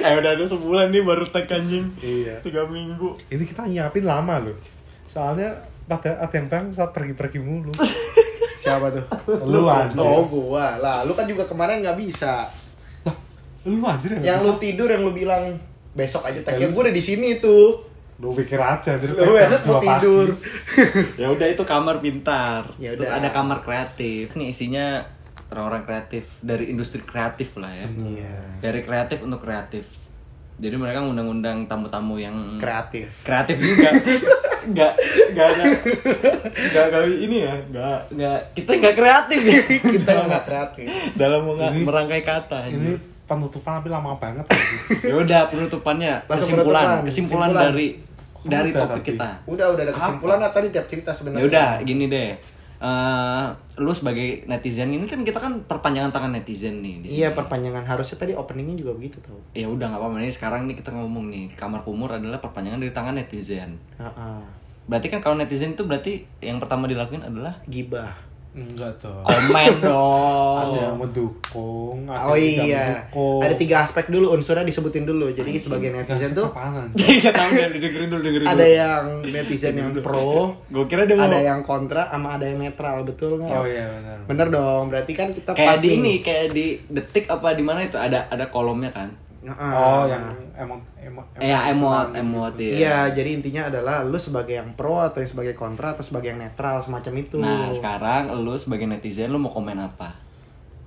eh 0.07 0.13
udah 0.13 0.31
ada 0.33 0.43
sebulan 0.43 0.87
nih 0.89 1.01
baru 1.01 1.25
tag 1.27 1.47
anjing 1.47 1.87
Iya. 1.99 2.39
tiga 2.41 2.63
minggu 2.65 3.15
Ini 3.27 3.43
kita 3.43 3.63
nyiapin 3.65 4.03
lama 4.03 4.39
loh. 4.39 4.57
Soalnya 5.05 5.53
pada 5.83 6.15
ada 6.15 6.31
yang 6.31 6.47
bang 6.47 6.65
saat 6.69 6.91
pergi-pergi 6.91 7.39
mulu. 7.39 7.71
Siapa 8.63 8.87
tuh? 8.89 9.03
Lu 9.43 9.67
anjir. 9.67 9.99
Oh 9.99 10.23
gua 10.23 10.75
lah, 10.77 11.03
lu 11.03 11.11
kan 11.11 11.23
juga 11.23 11.43
kemarin 11.43 11.79
nggak 11.79 11.99
bisa. 11.99 12.47
Lu 13.63 13.79
anjir 13.81 14.19
ya? 14.19 14.35
Yang 14.35 14.39
lu 14.43 14.53
tidur 14.57 14.87
yang 14.87 15.03
lu 15.03 15.11
bilang 15.11 15.55
besok 15.93 16.23
aja 16.25 16.39
tag 16.41 16.59
gua 16.71 16.87
udah 16.87 16.95
di 16.95 17.03
sini 17.03 17.39
tuh. 17.39 17.83
Lu 18.19 18.31
pikir 18.31 18.55
aja 18.55 18.95
anjir. 18.95 19.11
Lu 19.11 19.35
besok 19.35 19.61
mau 19.67 19.79
tidur. 19.79 20.27
ya 21.21 21.27
udah 21.27 21.47
itu 21.47 21.63
kamar 21.63 21.99
pintar 21.99 22.63
Ya 22.75 22.95
terus 22.95 23.11
udah. 23.11 23.19
ada 23.19 23.29
kamar 23.29 23.59
kreatif 23.59 24.31
nih 24.33 24.49
isinya 24.49 25.03
orang-orang 25.53 25.83
kreatif 25.83 26.37
dari 26.39 26.67
industri 26.67 26.99
kreatif 27.01 27.53
lah 27.55 27.69
ya 27.69 27.85
Iya. 27.87 28.33
dari 28.59 28.81
kreatif 28.81 29.21
untuk 29.21 29.39
kreatif 29.39 29.85
jadi 30.55 30.75
mereka 30.75 31.01
ngundang-undang 31.01 31.65
tamu-tamu 31.65 32.15
yang 32.15 32.57
Kreatif. 32.57 33.09
kreatif 33.21 33.57
juga 33.57 33.89
nggak 34.65 34.93
nggak 35.31 35.47
ada 35.47 35.63
nggak 36.63 36.85
nggak 36.87 37.03
ini 37.19 37.37
ya 37.41 37.53
nggak 37.67 37.99
nggak 38.11 38.37
kita 38.53 38.69
nggak 38.75 38.95
kreatif 38.95 39.39
ya 39.43 39.59
Kita 39.95 40.11
nggak 40.23 40.43
kreatif. 40.43 40.85
dalam 41.13 41.41
Ini- 41.43 41.83
merangkai 41.83 42.21
kata 42.21 42.59
Ini 42.67 42.95
penutupan 43.23 43.79
tapi 43.79 43.89
lama 43.89 44.13
banget. 44.15 44.45
anjir. 44.45 44.79
ya 45.03 45.15
udah 45.17 45.41
penutupannya 45.47 46.13
kesimpulan 46.27 46.83
kesimpulan 47.01 47.49
kesimpulan. 47.49 47.51
dari 47.67 47.87
dari 48.43 48.69
Udah 48.69 48.81
topik 48.83 49.03
kita 49.05 49.29
Udah 49.45 49.65
udah 49.69 49.83
ada 49.83 49.93
kesimpulan 49.93 50.37
lah 50.37 50.51
tadi 50.51 50.67
tiap 50.69 50.85
cerita 50.85 51.09
sebenarnya. 51.09 51.39
ya 51.39 51.45
udah 51.45 51.69
gini 51.81 52.05
deh 52.07 52.29
Eh, 52.83 53.45
lu 53.79 53.95
sebagai 53.95 54.43
netizen 54.43 54.91
ini 54.91 55.07
kan 55.07 55.23
kita 55.23 55.39
kan 55.39 55.63
perpanjangan 55.63 56.11
tangan 56.11 56.35
netizen 56.35 56.83
nih 56.83 56.99
di 56.99 57.07
Iya 57.15 57.31
perpanjangan 57.31 57.87
harusnya 57.87 58.19
tadi 58.19 58.35
openingnya 58.35 58.75
juga 58.75 58.91
begitu 58.91 59.23
tau. 59.23 59.39
ya 59.55 59.71
udah 59.71 59.87
nggak 59.87 60.03
apa-apa 60.03 60.19
ini 60.19 60.27
sekarang 60.27 60.67
nih 60.67 60.75
kita 60.75 60.91
ngomong 60.91 61.31
nih 61.31 61.47
kamar 61.55 61.79
kumur 61.79 62.11
adalah 62.11 62.43
perpanjangan 62.43 62.83
dari 62.83 62.91
tangan 62.91 63.15
netizen 63.15 63.79
Heeh. 63.95 64.43
berarti 64.83 65.07
kan 65.07 65.23
kalau 65.23 65.39
netizen 65.39 65.79
itu 65.79 65.87
berarti 65.87 66.27
yang 66.43 66.59
pertama 66.59 66.91
dilakuin 66.91 67.23
adalah 67.23 67.55
Gibah. 67.63 68.11
Enggak 68.53 69.01
dong. 69.01 69.25
komen 69.25 69.73
dong 69.89 70.57
Ada 70.61 70.77
yang 70.79 70.97
mendukung, 71.01 71.97
ada 72.05 72.29
Oh 72.29 72.37
yang 72.37 72.45
tidak 72.45 72.65
iya. 72.69 72.83
mendukung. 72.85 73.41
Ada 73.41 73.55
tiga 73.57 73.75
aspek 73.81 74.05
dulu 74.07 74.25
unsurnya 74.29 74.61
disebutin 74.61 75.03
dulu. 75.03 75.25
Jadi 75.33 75.57
sebagai 75.57 75.89
netizen 75.89 76.31
tuh 76.31 76.53
Apaan, 76.53 76.93
anjir? 76.93 77.17
Jadi 77.25 77.33
tahu 77.33 77.49
dengerin 77.81 78.07
dulu 78.07 78.21
dengerin 78.21 78.45
ada 78.45 78.61
dulu. 78.61 78.77
yang 78.77 79.03
netizen 79.25 79.73
yang 79.73 79.89
pro, 79.97 80.53
Gue 80.69 80.85
kira 80.85 81.09
mau 81.09 81.25
ada 81.25 81.39
yang 81.41 81.65
kontra, 81.65 82.05
sama 82.07 82.37
ada 82.37 82.45
yang 82.45 82.61
netral 82.61 83.01
betul 83.01 83.41
nggak? 83.41 83.57
Oh 83.57 83.65
iya 83.65 83.89
benar. 83.89 84.17
Bener 84.29 84.47
dong. 84.53 84.83
Berarti 84.93 85.11
kan 85.17 85.27
kita 85.33 85.51
kayak 85.51 85.69
pas 85.73 85.81
di 85.81 85.89
ini 85.89 86.13
kayak 86.21 86.45
di 86.53 86.65
detik 86.85 87.25
apa 87.33 87.57
di 87.57 87.63
mana 87.65 87.81
itu 87.81 87.97
ada 87.97 88.29
ada 88.29 88.45
kolomnya 88.53 88.93
kan? 88.93 89.09
Oh 89.43 90.07
yang 90.07 90.23
emot 90.55 90.79
emot. 90.95 91.25
Ya 91.43 91.67
emot 91.67 92.15
gitu. 92.15 92.21
emot 92.23 92.53
ya. 92.55 92.71
Iya, 92.71 92.99
jadi 93.11 93.29
intinya 93.35 93.61
adalah 93.67 94.07
lu 94.07 94.15
sebagai 94.15 94.55
yang 94.55 94.71
pro 94.79 95.03
atau 95.03 95.19
yang 95.19 95.31
sebagai 95.35 95.53
kontra 95.59 95.91
atau 95.91 96.03
sebagai 96.05 96.31
yang 96.31 96.39
netral 96.39 96.79
semacam 96.79 97.13
itu. 97.19 97.35
Nah 97.43 97.67
sekarang 97.75 98.31
lu 98.39 98.55
sebagai 98.55 98.87
netizen 98.87 99.35
lu 99.35 99.43
mau 99.43 99.51
komen 99.51 99.75
apa? 99.83 100.15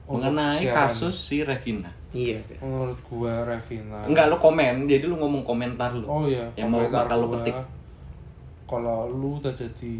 Untuk 0.09 0.33
Mengenai 0.33 0.63
siaran. 0.63 0.89
kasus 0.89 1.17
si 1.19 1.45
Revina. 1.45 1.93
Iya. 2.17 2.41
Menurut 2.65 2.97
gua 3.05 3.45
Revina. 3.45 4.09
Enggak 4.09 4.33
lu 4.33 4.41
komen, 4.41 4.89
jadi 4.89 5.05
lu 5.05 5.21
ngomong 5.21 5.45
komentar 5.45 5.93
lu. 5.93 6.09
Oh 6.09 6.25
iya. 6.25 6.49
Yang 6.57 6.69
mau 6.73 6.81
komentar 6.81 7.05
bakal 7.05 7.17
lu 7.21 7.29
gua, 7.29 7.37
ketik. 7.43 7.57
Kalau 8.65 8.99
lu 9.13 9.37
udah 9.37 9.53
jadi 9.53 9.97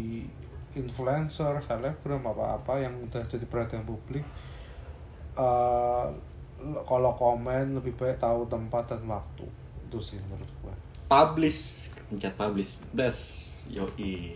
influencer, 0.73 1.53
selebgram 1.61 2.25
apa 2.25 2.57
apa 2.57 2.73
yang 2.81 2.93
udah 3.05 3.21
jadi 3.29 3.45
perhatian 3.45 3.85
publik, 3.85 4.25
eh 5.37 6.05
kalau 6.83 7.11
komen 7.11 7.73
lebih 7.73 7.93
baik 7.93 8.17
tahu 8.17 8.43
tempat 8.45 8.83
dan 8.87 9.01
waktu 9.05 9.45
itu 9.83 9.97
sih 9.99 10.19
menurut 10.21 10.51
gua. 10.59 10.73
Publish, 11.07 11.87
pencet 12.05 12.33
publish. 12.33 12.83
Das, 12.91 13.17
yoi. 13.67 14.35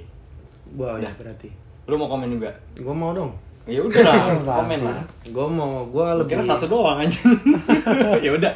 Gua 0.72 0.96
ya 0.98 1.12
berarti. 1.12 1.52
Lu 1.84 1.96
mau 1.96 2.08
komen 2.08 2.30
juga? 2.30 2.52
Gua 2.76 2.94
mau 2.94 3.12
dong. 3.12 3.34
Ya 3.64 3.78
udah 3.78 4.02
lah, 4.02 4.26
komen 4.60 4.80
lah. 4.80 5.04
Gua 5.28 5.46
mau 5.46 5.86
gua 5.86 6.14
Lu 6.14 6.26
lebih 6.26 6.34
Kira 6.34 6.44
satu 6.48 6.66
doang 6.66 6.98
aja. 6.98 7.20
ya 8.26 8.32
udah. 8.32 8.54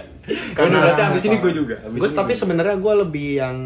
Karena- 0.57 0.82
berarti 0.82 1.03
abis 1.05 1.24
ini 1.24 1.38
gue 1.38 1.53
juga. 1.53 1.78
Abis 1.80 1.99
Gue 1.99 2.09
ini 2.09 2.18
tapi 2.18 2.34
gua. 2.34 2.39
sebenarnya 2.39 2.76
gue 2.76 2.93
lebih 2.97 3.30
yang 3.38 3.57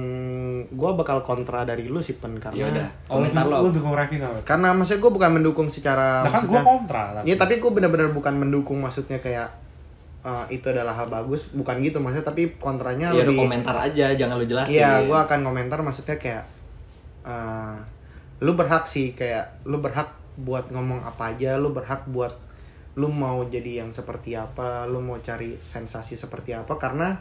gue 0.67 0.91
bakal 0.93 1.23
kontra 1.23 1.63
dari 1.63 1.87
lu 1.87 1.97
sih 1.97 2.19
pen 2.19 2.35
karena 2.35 2.57
ya 2.57 2.65
udah. 2.67 2.87
Oh, 3.07 3.15
Komentar 3.15 3.43
lo. 3.47 3.55
lu 3.63 3.69
dukung 3.71 3.95
Wet? 3.95 4.43
karena 4.43 4.75
maksudnya 4.75 4.99
gue 4.99 5.11
bukan 5.13 5.31
mendukung 5.31 5.67
secara 5.67 6.19
Nah 6.19 6.27
kan 6.27 6.43
gua 6.43 6.59
maksudnya- 6.59 6.65
kontra 6.65 7.03
Iya 7.23 7.35
tapi 7.37 7.53
gue 7.57 7.71
benar-benar 7.71 8.11
bukan 8.11 8.33
mendukung 8.35 8.75
maksudnya 8.77 9.17
kayak 9.17 9.47
eh, 10.19 10.45
itu 10.51 10.65
adalah 10.67 10.91
hal 10.91 11.07
bagus 11.07 11.51
bukan 11.51 11.79
gitu 11.79 11.97
maksudnya 11.97 12.27
tapi 12.27 12.55
kontranya 12.57 13.11
Ya 13.11 13.23
lebih 13.23 13.39
komentar 13.43 13.75
aja, 13.75 14.11
jangan 14.11 14.35
lu 14.35 14.45
jelasin. 14.45 14.75
iya 14.75 15.03
gue 15.03 15.15
akan 15.15 15.39
komentar 15.41 15.79
maksudnya 15.79 16.15
kayak 16.15 16.43
eh, 17.23 17.75
lu 18.39 18.55
berhak 18.55 18.83
sih 18.83 19.11
kayak 19.11 19.63
lu 19.63 19.79
berhak 19.79 20.07
buat 20.39 20.71
ngomong 20.71 21.03
apa 21.03 21.35
aja 21.35 21.59
lu 21.59 21.71
berhak 21.71 22.07
buat 22.07 22.31
lu 22.95 23.07
mau 23.07 23.43
jadi 23.45 23.83
yang 23.83 23.91
seperti 23.91 24.35
apa 24.35 24.87
lu 24.87 24.99
mau 24.99 25.19
cari 25.19 25.55
sensasi 25.55 26.15
seperti 26.15 26.51
apa 26.51 26.75
karena 26.75 27.15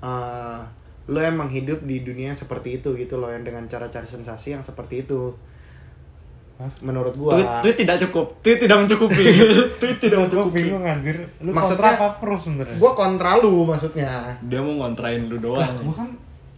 eh, 0.00 0.60
lu 1.04 1.20
emang 1.20 1.46
hidup 1.46 1.84
di 1.84 2.00
dunia 2.00 2.32
yang 2.32 2.38
seperti 2.38 2.80
itu 2.80 2.96
gitu 2.96 3.20
loh 3.20 3.28
yang 3.28 3.44
dengan 3.44 3.66
cara 3.66 3.86
cari 3.86 4.06
sensasi 4.06 4.56
yang 4.56 4.64
seperti 4.64 5.04
itu 5.04 5.34
Hah? 6.54 6.70
menurut 6.80 7.14
gua 7.14 7.34
Tweet, 7.34 7.48
tweet 7.60 7.76
tidak 7.80 7.96
cukup. 8.06 8.26
Tweet 8.38 8.58
tidak 8.58 8.76
mencukupi. 8.78 9.24
tweet 9.82 9.98
tidak 9.98 10.16
Gua 10.16 10.24
mencukupi. 10.24 10.58
bingung 10.62 10.84
anjir. 10.84 11.16
Lu 11.38 11.50
Maksudnya- 11.50 11.82
kontra 11.82 11.98
apa 11.98 12.08
pro 12.16 12.36
sebenarnya? 12.36 12.76
gua 12.76 12.92
kontra 12.92 13.30
lu 13.36 13.54
maksudnya 13.64 14.38
Dia 14.40 14.60
mau 14.60 14.74
ngontrain 14.76 15.22
lu 15.24 15.36
doang. 15.36 15.74
gua 15.82 15.94
kan 15.96 16.08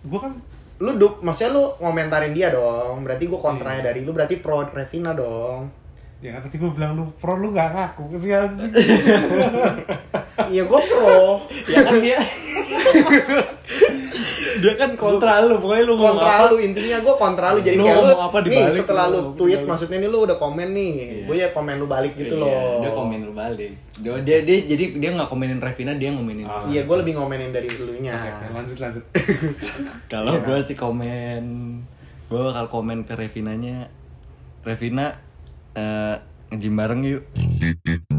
gua 0.04 0.20
kan 0.22 0.32
lu 0.76 0.90
duk 0.94 1.20
maksudnya 1.20 1.50
lu 1.50 1.62
ngomentarin 1.78 2.30
dia 2.30 2.48
dong 2.50 3.00
berarti 3.00 3.24
gua 3.24 3.40
kontranya 3.42 3.80
dari 3.86 4.04
lu 4.04 4.12
berarti 4.12 4.36
pro 4.36 4.60
Revina 4.62 5.10
dong 5.10 5.72
ya 6.18 6.32
kan 6.32 6.44
tadi 6.44 6.56
gua 6.56 6.68
bilang 6.70 6.92
lu 6.92 7.04
pro 7.14 7.32
lu 7.34 7.48
gak 7.50 7.72
ngaku 7.72 8.04
sih 8.18 8.30
anjing. 8.30 8.72
iya 10.52 10.62
gua 10.62 10.80
pro 10.82 11.40
ya 11.64 11.80
kan 11.80 11.96
dia. 11.98 12.20
dia 14.56 14.72
kan 14.74 14.90
kontra 14.94 15.40
lu, 15.40 15.56
pokoknya 15.56 15.84
lu 15.84 15.94
kontra 15.96 16.32
apa. 16.36 16.44
lu 16.48 16.56
intinya 16.58 16.96
gua 16.98 17.14
kontra 17.14 17.46
lu 17.50 17.60
jadi 17.60 17.74
Lu 17.74 17.84
kayak 17.84 17.98
lu 17.98 18.14
apa 18.18 18.38
nih 18.40 18.64
setelah 18.72 19.04
lu 19.06 19.16
lu 19.16 19.20
tweet 19.34 19.52
dibalik. 19.56 19.68
maksudnya 19.68 19.98
nih 19.98 20.08
lu 20.08 20.18
udah 20.22 20.36
komen 20.36 20.68
nih 20.70 20.92
Iya. 20.92 21.24
gue 21.24 21.36
ya 21.36 21.48
komen 21.50 21.74
lu 21.76 21.86
balik 21.86 22.12
gitu 22.14 22.34
Iya, 22.34 22.42
loh 22.42 22.78
Dia 22.78 22.90
komen 22.92 23.18
lu 23.20 23.32
balik. 23.32 23.72
Dia, 23.96 24.12
dia, 24.20 24.38
dia 24.42 24.56
jadi 24.66 24.84
dia 24.94 25.10
nggak 25.12 25.28
komenin 25.28 25.58
Revina, 25.58 25.92
dia 25.92 26.10
ngomenin. 26.10 26.44
Ah. 26.44 26.62
lu. 26.62 26.68
iya 26.68 26.82
gua 26.82 26.96
lebih 26.98 27.14
ngomenin 27.14 27.50
dari 27.50 27.68
dulunya 27.68 28.12
Oke, 28.12 28.28
oke, 28.28 28.46
lanjut 28.52 28.78
lanjut. 28.78 29.04
Kalau 30.12 30.32
Iya. 30.32 30.42
gue 30.42 30.58
sih 30.62 30.74
komen, 30.74 31.42
gue 32.26 32.40
bakal 32.42 32.66
komen 32.68 32.98
ke 33.02 33.12
Revinanya. 33.12 33.88
Revina, 34.60 35.14
eh 35.72 36.16
ngejim 36.48 36.74
bareng 36.74 37.02
yuk. 37.02 37.22